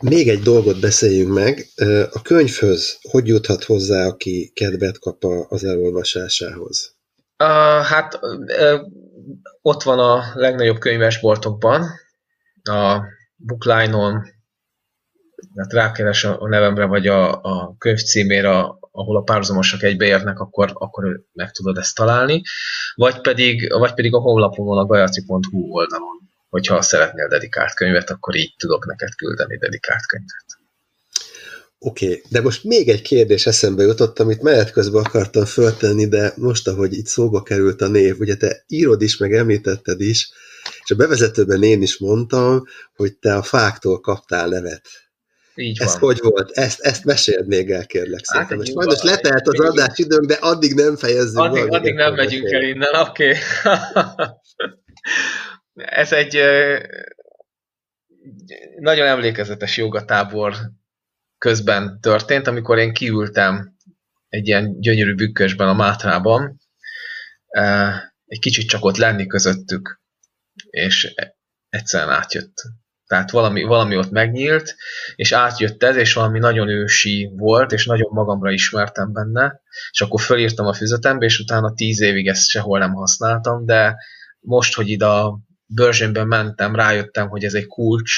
Még 0.00 0.28
egy 0.28 0.42
dolgot 0.42 0.80
beszéljünk 0.80 1.32
meg. 1.34 1.66
A 2.12 2.22
könyvhöz 2.22 2.98
hogy 3.10 3.26
juthat 3.26 3.64
hozzá, 3.64 4.06
aki 4.06 4.50
kedvet 4.54 4.98
kap 4.98 5.24
az 5.48 5.64
elolvasásához? 5.64 6.96
Uh, 7.38 7.82
hát 7.84 8.18
uh, 8.22 8.80
ott 9.62 9.82
van 9.82 9.98
a 9.98 10.22
legnagyobb 10.34 10.78
könyvesboltokban, 10.78 11.86
a 12.62 13.00
Bookline-on, 13.36 14.14
hát 15.56 15.72
rákeres 15.72 16.24
a 16.24 16.48
nevemre, 16.48 16.84
vagy 16.84 17.06
a, 17.06 17.42
a 17.42 17.74
könyv 17.78 17.98
címére, 17.98 18.78
ahol 18.90 19.16
a 19.16 19.22
párhuzamosak 19.22 19.82
egybeérnek, 19.82 20.40
akkor, 20.40 20.70
akkor 20.74 21.24
meg 21.32 21.50
tudod 21.50 21.76
ezt 21.76 21.94
találni, 21.94 22.42
vagy 22.94 23.20
pedig, 23.20 23.72
vagy 23.72 23.94
pedig 23.94 24.14
a 24.14 24.18
honlapon 24.18 24.78
a 24.78 24.86
gajaci.hu 24.86 25.70
oldalon, 25.70 26.20
hogyha 26.48 26.82
szeretnél 26.82 27.28
dedikált 27.28 27.74
könyvet, 27.74 28.10
akkor 28.10 28.36
így 28.36 28.54
tudok 28.58 28.86
neked 28.86 29.14
küldeni 29.14 29.58
dedikált 29.58 30.06
könyvet. 30.06 30.44
Oké, 31.82 32.06
okay, 32.06 32.22
de 32.28 32.40
most 32.40 32.64
még 32.64 32.88
egy 32.88 33.02
kérdés 33.02 33.46
eszembe 33.46 33.82
jutott, 33.82 34.18
amit 34.18 34.42
menet 34.42 34.70
közben 34.70 35.04
akartam 35.04 35.44
föltenni, 35.44 36.08
de 36.08 36.32
most, 36.36 36.68
ahogy 36.68 36.92
itt 36.92 37.06
szóba 37.06 37.42
került 37.42 37.80
a 37.80 37.88
név, 37.88 38.20
ugye 38.20 38.36
te 38.36 38.64
írod 38.66 39.02
is, 39.02 39.16
meg 39.16 39.34
említetted 39.34 40.00
is, 40.00 40.30
és 40.84 40.90
a 40.90 40.94
bevezetőben 40.94 41.62
én 41.62 41.82
is 41.82 41.98
mondtam, 41.98 42.64
hogy 42.96 43.16
te 43.16 43.36
a 43.36 43.42
fáktól 43.42 44.00
kaptál 44.00 44.48
nevet. 44.48 44.88
Így 45.60 45.80
Ez 45.80 45.92
van. 45.92 46.00
hogy 46.00 46.18
volt? 46.22 46.50
Ezt, 46.50 46.80
ezt 46.80 47.04
meséld 47.04 47.46
még 47.46 47.70
el, 47.70 47.86
kérlek 47.86 48.20
hát 48.26 48.48
szépen. 48.48 48.64
Hát, 48.64 48.72
Sajnos 48.72 49.02
letelt 49.02 49.48
az 49.48 49.60
adás 49.60 49.98
időnk, 49.98 50.24
de 50.24 50.34
addig 50.34 50.74
nem 50.74 50.96
fejezzük. 50.96 51.38
Addig, 51.38 51.62
addig, 51.62 51.72
addig 51.72 51.94
nem 51.94 52.14
megyünk 52.14 52.50
el 52.50 52.62
innen, 52.62 52.94
oké. 52.94 53.28
Okay. 53.28 53.40
Ez 56.00 56.12
egy 56.12 56.42
nagyon 58.78 59.06
emlékezetes 59.06 59.76
jogatábor 59.76 60.54
közben 61.38 62.00
történt, 62.00 62.46
amikor 62.46 62.78
én 62.78 62.92
kiültem 62.92 63.76
egy 64.28 64.46
ilyen 64.46 64.80
gyönyörű 64.80 65.14
bükkösben 65.14 65.68
a 65.68 65.74
Mátrában, 65.74 66.60
egy 68.26 68.38
kicsit 68.38 68.68
csak 68.68 68.84
ott 68.84 68.96
lenni 68.96 69.26
közöttük, 69.26 70.00
és 70.70 71.14
egyszerűen 71.68 72.10
átjött. 72.10 72.62
Tehát 73.10 73.30
valami, 73.30 73.62
valami 73.62 73.96
ott 73.96 74.10
megnyílt, 74.10 74.76
és 75.14 75.32
átjött 75.32 75.82
ez, 75.82 75.96
és 75.96 76.12
valami 76.12 76.38
nagyon 76.38 76.68
ősi 76.68 77.30
volt, 77.36 77.72
és 77.72 77.86
nagyon 77.86 78.10
magamra 78.12 78.50
ismertem 78.50 79.12
benne, 79.12 79.60
és 79.90 80.00
akkor 80.00 80.20
fölírtam 80.20 80.66
a 80.66 80.72
füzetembe, 80.72 81.24
és 81.24 81.38
utána 81.38 81.74
tíz 81.74 82.00
évig 82.00 82.28
ezt 82.28 82.48
sehol 82.48 82.78
nem 82.78 82.92
használtam, 82.92 83.66
de 83.66 83.96
most, 84.40 84.74
hogy 84.74 84.88
ide 84.88 85.06
a 85.06 85.38
bőrzsénben 85.66 86.26
mentem, 86.26 86.74
rájöttem, 86.74 87.28
hogy 87.28 87.44
ez 87.44 87.54
egy 87.54 87.66
kulcs, 87.66 88.12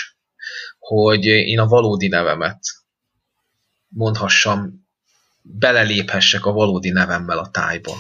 hogy 0.79 1.25
én 1.25 1.59
a 1.59 1.67
valódi 1.67 2.09
nevemet 2.09 2.61
mondhassam, 3.89 4.87
beleléphessek 5.43 6.47
a 6.47 6.53
valódi 6.53 6.91
nevemmel 6.91 7.39
a 7.39 7.51
tájba. 7.51 7.93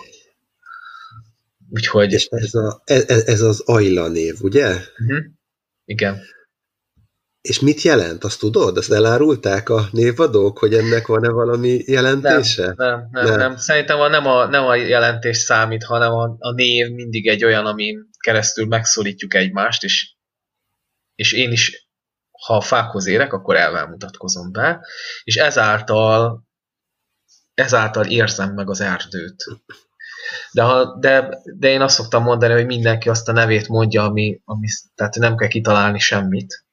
Úgyhogy... 1.70 2.12
És 2.12 2.26
ez, 2.26 2.54
a, 2.54 2.82
ez, 2.84 3.08
ez 3.08 3.40
az 3.40 3.60
Ayla 3.60 4.08
név, 4.08 4.34
ugye? 4.40 4.68
Uh-huh. 4.68 5.24
Igen. 5.84 6.22
És 7.42 7.60
mit 7.60 7.82
jelent? 7.82 8.24
Azt 8.24 8.38
tudod? 8.38 8.76
Azt 8.76 8.92
elárulták 8.92 9.68
a 9.68 9.88
névadók, 9.90 10.58
hogy 10.58 10.74
ennek 10.74 11.06
van-e 11.06 11.28
valami 11.28 11.82
jelentése? 11.86 12.74
Nem, 12.76 13.08
nem, 13.10 13.24
nem. 13.24 13.38
nem. 13.38 13.56
Szerintem 13.56 14.00
a, 14.00 14.08
nem, 14.08 14.26
a, 14.26 14.46
nem 14.46 14.64
a 14.64 14.74
jelentés 14.74 15.36
számít, 15.36 15.84
hanem 15.84 16.12
a, 16.12 16.36
a 16.38 16.52
név 16.52 16.90
mindig 16.90 17.26
egy 17.28 17.44
olyan, 17.44 17.66
amin 17.66 18.08
keresztül 18.18 18.66
megszólítjuk 18.66 19.34
egymást, 19.34 19.82
és, 19.82 20.14
és 21.14 21.32
én 21.32 21.52
is 21.52 21.90
ha 22.46 22.56
a 22.56 22.60
fákhoz 22.60 23.06
érek, 23.06 23.32
akkor 23.32 23.56
elvel 23.56 23.86
mutatkozom 23.86 24.52
be, 24.52 24.86
és 25.24 25.36
ezáltal, 25.36 26.44
ezáltal 27.54 28.06
érzem 28.06 28.54
meg 28.54 28.70
az 28.70 28.80
erdőt. 28.80 29.44
De, 30.52 30.62
ha, 30.62 30.98
de, 30.98 31.38
de 31.58 31.68
én 31.68 31.80
azt 31.80 31.94
szoktam 31.94 32.22
mondani, 32.22 32.52
hogy 32.52 32.66
mindenki 32.66 33.08
azt 33.08 33.28
a 33.28 33.32
nevét 33.32 33.68
mondja, 33.68 34.02
ami, 34.04 34.40
ami 34.44 34.66
tehát 34.94 35.14
nem 35.14 35.36
kell 35.36 35.48
kitalálni 35.48 35.98
semmit, 35.98 36.64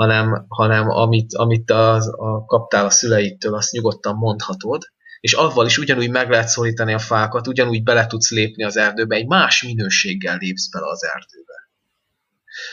hanem, 0.00 0.44
hanem 0.48 0.90
amit, 0.90 1.34
amit 1.34 1.70
az, 1.70 2.08
a, 2.08 2.44
kaptál 2.44 2.84
a 2.84 2.90
szüleitől, 2.90 3.54
azt 3.54 3.72
nyugodtan 3.72 4.16
mondhatod, 4.16 4.82
és 5.20 5.32
avval 5.32 5.66
is 5.66 5.78
ugyanúgy 5.78 6.10
meg 6.10 6.30
lehet 6.30 6.48
szólítani 6.48 6.92
a 6.92 6.98
fákat, 6.98 7.46
ugyanúgy 7.46 7.82
bele 7.82 8.06
tudsz 8.06 8.30
lépni 8.30 8.64
az 8.64 8.76
erdőbe, 8.76 9.16
egy 9.16 9.26
más 9.26 9.62
minőséggel 9.62 10.36
lépsz 10.36 10.70
bele 10.70 10.86
az 10.88 11.04
erdőbe. 11.04 11.70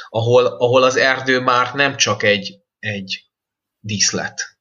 Ahol, 0.10 0.46
ahol 0.46 0.84
az 0.84 0.96
erdő 0.96 1.40
már 1.40 1.74
nem 1.74 1.96
csak 1.96 2.24
egy, 2.24 2.60
egy 2.80 3.26
díszlet, 3.80 4.58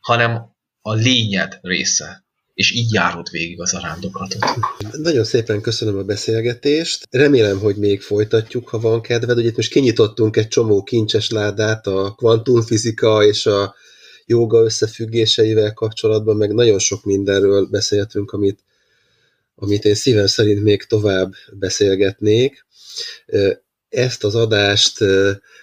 hanem 0.00 0.54
a 0.82 0.92
lényed 0.92 1.58
része 1.62 2.24
és 2.60 2.72
így 2.72 2.92
járod 2.92 3.30
végig 3.30 3.60
az 3.60 3.74
arándoklatot. 3.74 4.44
Nagyon 4.92 5.24
szépen 5.24 5.60
köszönöm 5.60 5.98
a 5.98 6.02
beszélgetést. 6.02 7.06
Remélem, 7.10 7.58
hogy 7.58 7.76
még 7.76 8.00
folytatjuk, 8.00 8.68
ha 8.68 8.78
van 8.78 9.00
kedved. 9.00 9.38
Ugye 9.38 9.48
itt 9.48 9.56
most 9.56 9.70
kinyitottunk 9.70 10.36
egy 10.36 10.48
csomó 10.48 10.82
kincses 10.82 11.30
ládát 11.30 11.86
a 11.86 12.14
kvantumfizika 12.16 13.24
és 13.24 13.46
a 13.46 13.74
joga 14.26 14.62
összefüggéseivel 14.62 15.72
kapcsolatban, 15.72 16.36
meg 16.36 16.54
nagyon 16.54 16.78
sok 16.78 17.04
mindenről 17.04 17.66
beszéltünk, 17.66 18.30
amit, 18.30 18.60
amit 19.54 19.84
én 19.84 19.94
szívem 19.94 20.26
szerint 20.26 20.62
még 20.62 20.84
tovább 20.84 21.32
beszélgetnék 21.52 22.66
ezt 23.88 24.24
az 24.24 24.34
adást 24.34 24.98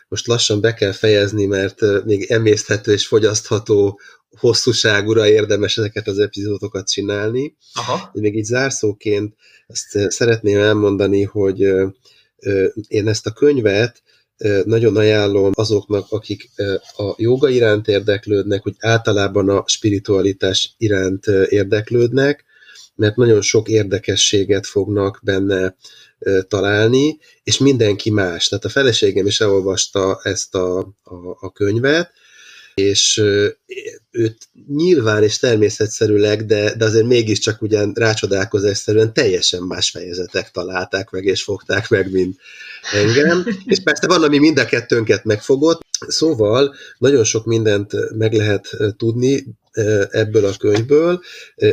most 0.08 0.28
lassan 0.28 0.62
be 0.62 0.74
kell 0.74 0.92
fejezni, 0.92 1.46
mert 1.46 2.04
még 2.06 2.32
emészthető 2.32 2.92
és 2.92 3.08
fogyasztható 3.08 4.00
hosszúságúra 4.40 5.28
érdemes 5.28 5.78
ezeket 5.78 6.08
az 6.08 6.20
epizódokat 6.20 6.90
csinálni. 6.90 7.58
Aha. 7.74 8.10
Még 8.14 8.36
így 8.36 8.44
zárszóként 8.44 9.36
azt 9.68 10.12
szeretném 10.12 10.60
elmondani, 10.60 11.24
hogy 11.24 11.60
én 12.88 13.08
ezt 13.08 13.28
a 13.28 13.32
könyvet 13.32 14.02
nagyon 14.64 14.98
ajánlom 14.98 15.52
azoknak, 15.54 16.06
akik 16.10 16.50
a 16.98 17.14
joga 17.18 17.50
iránt 17.50 17.88
érdeklődnek, 17.88 18.64
hogy 18.64 18.76
általában 18.80 19.50
a 19.50 19.64
spiritualitás 19.68 20.76
iránt 20.78 21.26
érdeklődnek, 21.50 22.46
mert 22.96 23.16
nagyon 23.16 23.42
sok 23.42 23.70
érdekességet 23.70 24.68
fognak 24.68 25.20
benne 25.24 25.76
találni, 26.48 27.18
és 27.44 27.58
mindenki 27.58 28.10
más. 28.10 28.48
Tehát 28.48 28.66
a 28.66 28.70
feleségem 28.70 29.26
is 29.26 29.42
elolvasta 29.42 30.20
ezt 30.24 30.56
a, 30.56 30.78
a, 31.04 31.16
a 31.40 31.52
könyvet, 31.52 32.12
és 32.78 33.22
őt 34.12 34.38
nyilván 34.68 35.24
és 35.24 35.38
természetszerűleg, 35.38 36.46
de, 36.46 36.76
de 36.76 36.86
azért 36.86 37.06
mégiscsak 37.06 37.62
ugyan 37.62 37.92
rácsodálkozásszerűen 37.96 39.14
teljesen 39.14 39.64
más 39.64 39.90
fejezetek 39.90 40.52
találták 40.52 41.10
meg, 41.10 41.26
és 41.26 41.44
fogták 41.44 41.90
meg, 41.90 42.12
mint 42.12 42.40
engem. 42.94 43.46
És 43.66 43.80
persze 43.84 44.08
van, 44.08 44.24
ami 44.24 44.38
mind 44.38 44.60
a 44.60 44.66
kettőnket 44.66 45.24
megfogott, 45.24 45.87
szóval 46.08 46.76
nagyon 46.98 47.24
sok 47.24 47.46
mindent 47.46 47.94
meg 48.18 48.34
lehet 48.34 48.70
tudni, 48.98 49.46
ebből 50.10 50.46
a 50.46 50.58
könyvből. 50.60 51.22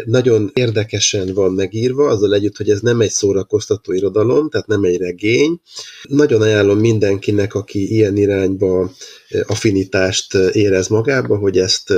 Nagyon 0.05 0.51
érdekesen 0.55 1.35
van 1.35 1.53
megírva, 1.53 2.09
azzal 2.09 2.35
együtt, 2.35 2.57
hogy 2.57 2.71
ez 2.71 2.81
nem 2.81 3.01
egy 3.01 3.11
szórakoztató 3.11 3.93
irodalom, 3.93 4.51
tehát 4.51 4.67
nem 4.67 4.85
egy 4.85 4.97
regény. 4.97 5.61
Nagyon 6.03 6.41
ajánlom 6.43 6.79
mindenkinek, 6.79 7.55
aki 7.55 7.93
ilyen 7.93 8.17
irányba 8.17 8.91
affinitást 9.47 10.35
érez 10.35 10.89
magába, 10.89 11.37
hogy 11.37 11.59
ezt 11.59 11.95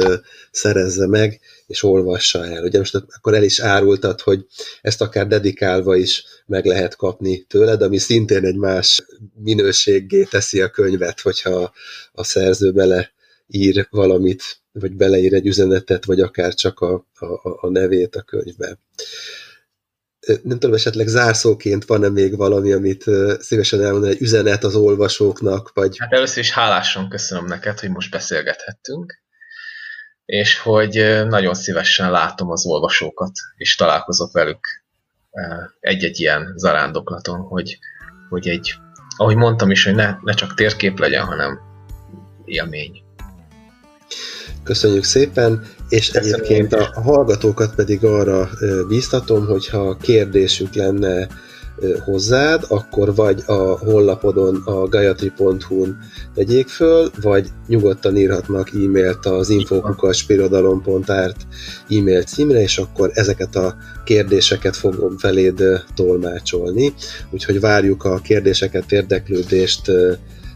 szerezze 0.50 1.06
meg, 1.06 1.40
és 1.66 1.82
olvassa 1.82 2.46
el. 2.46 2.64
Ugye 2.64 2.78
most 2.78 2.94
akkor 2.94 3.34
el 3.34 3.44
is 3.44 3.60
árultad, 3.60 4.20
hogy 4.20 4.46
ezt 4.82 5.00
akár 5.00 5.26
dedikálva 5.26 5.96
is 5.96 6.24
meg 6.46 6.64
lehet 6.64 6.96
kapni 6.96 7.42
tőled, 7.42 7.82
ami 7.82 7.98
szintén 7.98 8.44
egy 8.44 8.56
más 8.56 9.04
minőséggé 9.34 10.22
teszi 10.22 10.60
a 10.60 10.70
könyvet, 10.70 11.20
hogyha 11.20 11.72
a 12.12 12.24
szerző 12.24 12.72
bele 12.72 13.12
ír 13.46 13.86
valamit, 13.90 14.42
vagy 14.72 14.92
beleír 14.92 15.34
egy 15.34 15.46
üzenetet, 15.46 16.04
vagy 16.04 16.20
akár 16.20 16.54
csak 16.54 16.80
a, 16.80 17.06
a, 17.14 17.66
a 17.66 17.70
nevét 17.70 18.16
a 18.16 18.22
könyvbe. 18.22 18.78
Nem 20.42 20.58
tudom, 20.58 20.74
esetleg 20.74 21.06
zárszóként 21.06 21.84
van-e 21.84 22.08
még 22.08 22.36
valami, 22.36 22.72
amit 22.72 23.04
szívesen 23.38 23.82
elmondani, 23.82 24.12
egy 24.12 24.20
üzenet 24.20 24.64
az 24.64 24.74
olvasóknak, 24.74 25.70
vagy... 25.74 25.96
Hát 25.98 26.12
először 26.12 26.38
is 26.38 26.52
hálásan 26.52 27.08
köszönöm 27.08 27.44
neked, 27.44 27.78
hogy 27.78 27.90
most 27.90 28.10
beszélgethettünk, 28.10 29.22
és 30.24 30.58
hogy 30.58 31.24
nagyon 31.28 31.54
szívesen 31.54 32.10
látom 32.10 32.50
az 32.50 32.66
olvasókat, 32.66 33.32
és 33.56 33.74
találkozok 33.74 34.32
velük 34.32 34.66
egy-egy 35.80 36.20
ilyen 36.20 36.52
zarándoklaton, 36.56 37.40
hogy, 37.40 37.78
hogy 38.28 38.48
egy, 38.48 38.74
ahogy 39.16 39.36
mondtam 39.36 39.70
is, 39.70 39.84
hogy 39.84 39.94
ne, 39.94 40.16
ne 40.22 40.32
csak 40.32 40.54
térkép 40.54 40.98
legyen, 40.98 41.24
hanem 41.24 41.58
élmény. 42.44 43.02
Köszönjük 44.62 45.04
szépen, 45.04 45.64
és 45.88 46.10
Köszönjük. 46.10 46.34
egyébként 46.34 46.72
a 46.72 47.00
hallgatókat 47.00 47.74
pedig 47.74 48.04
arra 48.04 48.48
bíztatom, 48.88 49.46
hogyha 49.46 49.96
kérdésük 49.96 50.74
lenne 50.74 51.28
hozzád, 52.04 52.64
akkor 52.68 53.14
vagy 53.14 53.42
a 53.46 53.78
honlapodon 53.78 54.62
a 54.64 54.88
gayatri.hu-n 54.88 55.98
tegyék 56.34 56.68
föl, 56.68 57.10
vagy 57.22 57.48
nyugodtan 57.66 58.16
írhatnak 58.16 58.68
e-mailt 58.68 59.26
az 59.26 59.48
infokukaspirodalom.árt 59.48 61.46
e-mail 61.88 62.22
címre, 62.22 62.62
és 62.62 62.78
akkor 62.78 63.10
ezeket 63.14 63.56
a 63.56 63.76
kérdéseket 64.04 64.76
fogom 64.76 65.18
feléd 65.18 65.62
tolmácsolni. 65.94 66.94
Úgyhogy 67.30 67.60
várjuk 67.60 68.04
a 68.04 68.18
kérdéseket, 68.18 68.92
érdeklődést, 68.92 69.92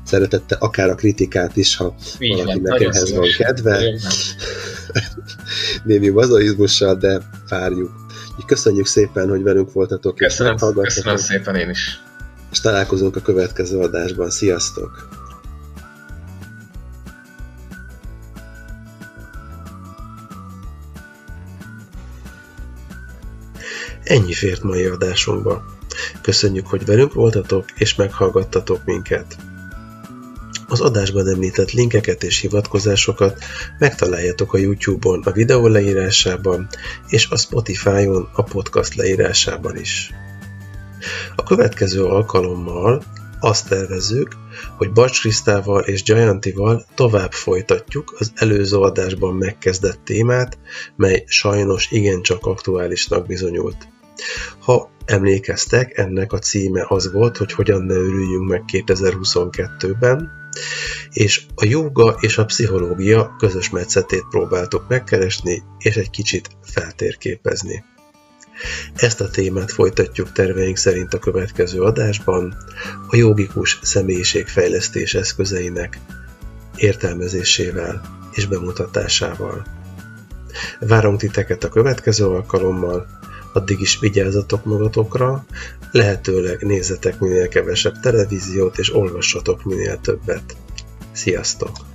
szeretette 0.05 0.57
akár 0.59 0.91
a 0.91 0.95
kritikát 0.95 1.57
is, 1.57 1.77
ha 1.77 1.95
Így 2.19 2.37
valakinek 2.37 2.79
van, 2.79 2.91
ehhez 2.91 3.15
van 3.15 3.29
kedve. 3.39 3.83
Némi 5.85 6.09
mazoizmussal, 6.09 6.95
de 6.95 7.21
várjuk. 7.49 7.91
Köszönjük 8.47 8.87
szépen, 8.87 9.29
hogy 9.29 9.43
velünk 9.43 9.73
voltatok. 9.73 10.17
Köszönöm, 10.17 10.57
köszönöm 10.75 11.17
szépen 11.17 11.55
én 11.55 11.71
is. 11.71 12.03
És 12.51 12.61
találkozunk 12.61 13.17
a 13.17 13.21
következő 13.21 13.79
adásban. 13.79 14.31
Sziasztok! 14.31 15.09
Ennyi 24.03 24.33
fért 24.33 24.63
mai 24.63 24.85
adásunkba. 24.85 25.65
Köszönjük, 26.23 26.67
hogy 26.67 26.85
velünk 26.85 27.13
voltatok 27.13 27.65
és 27.75 27.95
meghallgattatok 27.95 28.85
minket. 28.85 29.37
Az 30.71 30.81
adásban 30.81 31.29
említett 31.29 31.71
linkeket 31.71 32.23
és 32.23 32.41
hivatkozásokat 32.41 33.45
megtaláljátok 33.79 34.53
a 34.53 34.59
YouTube-on 34.59 35.23
a 35.25 35.31
videó 35.31 35.67
leírásában, 35.67 36.69
és 37.09 37.29
a 37.29 37.37
Spotify-on 37.37 38.29
a 38.33 38.43
podcast 38.43 38.95
leírásában 38.95 39.77
is. 39.77 40.11
A 41.37 41.43
következő 41.43 42.05
alkalommal 42.05 43.03
azt 43.41 43.69
tervezzük, 43.69 44.29
hogy 44.77 44.93
Bacs 44.93 45.21
Krisztával 45.21 45.83
és 45.83 46.03
Giantival 46.03 46.85
tovább 46.95 47.33
folytatjuk 47.33 48.15
az 48.19 48.33
előző 48.35 48.77
adásban 48.77 49.35
megkezdett 49.35 50.01
témát, 50.05 50.59
mely 50.97 51.25
sajnos 51.27 51.91
igencsak 51.91 52.47
aktuálisnak 52.47 53.27
bizonyult. 53.27 53.89
Ha 54.59 54.91
emlékeztek, 55.05 55.99
ennek 55.99 56.33
a 56.33 56.39
címe 56.39 56.85
az 56.89 57.13
volt, 57.13 57.37
hogy 57.37 57.53
hogyan 57.53 57.83
ne 57.83 57.95
örüljünk 57.95 58.49
meg 58.49 58.63
2022-ben, 58.73 60.40
és 61.13 61.43
a 61.55 61.65
joga 61.65 62.17
és 62.21 62.39
a 62.39 62.45
pszichológia 62.45 63.37
közös 63.39 63.71
metszetét 63.71 64.25
próbáltuk 64.31 64.89
megkeresni, 64.89 65.63
és 65.79 65.97
egy 65.97 66.11
kicsit 66.11 66.49
feltérképezni. 66.63 67.85
Ezt 68.95 69.21
a 69.21 69.31
témát 69.31 69.73
folytatjuk 69.73 70.33
terveink 70.33 70.77
szerint 70.77 71.15
a 71.15 71.19
következő 71.19 71.83
adásban, 71.83 72.57
a 73.09 73.17
jogikus 73.17 73.79
személyiségfejlesztés 73.83 75.15
eszközeinek 75.15 75.99
értelmezésével 76.77 78.03
és 78.33 78.47
bemutatásával. 78.47 79.67
Várunk 80.81 81.19
titeket 81.19 81.65
a 81.65 81.69
következő 81.69 82.27
alkalommal, 82.27 83.07
addig 83.53 83.81
is 83.81 83.99
vigyázzatok 83.99 84.65
magatokra, 84.65 85.45
lehetőleg 85.93 86.63
nézzetek 86.63 87.19
minél 87.19 87.49
kevesebb 87.49 88.01
televíziót, 88.01 88.79
és 88.79 88.95
olvassatok 88.95 89.65
minél 89.65 90.01
többet. 90.01 90.57
Sziasztok! 91.13 91.90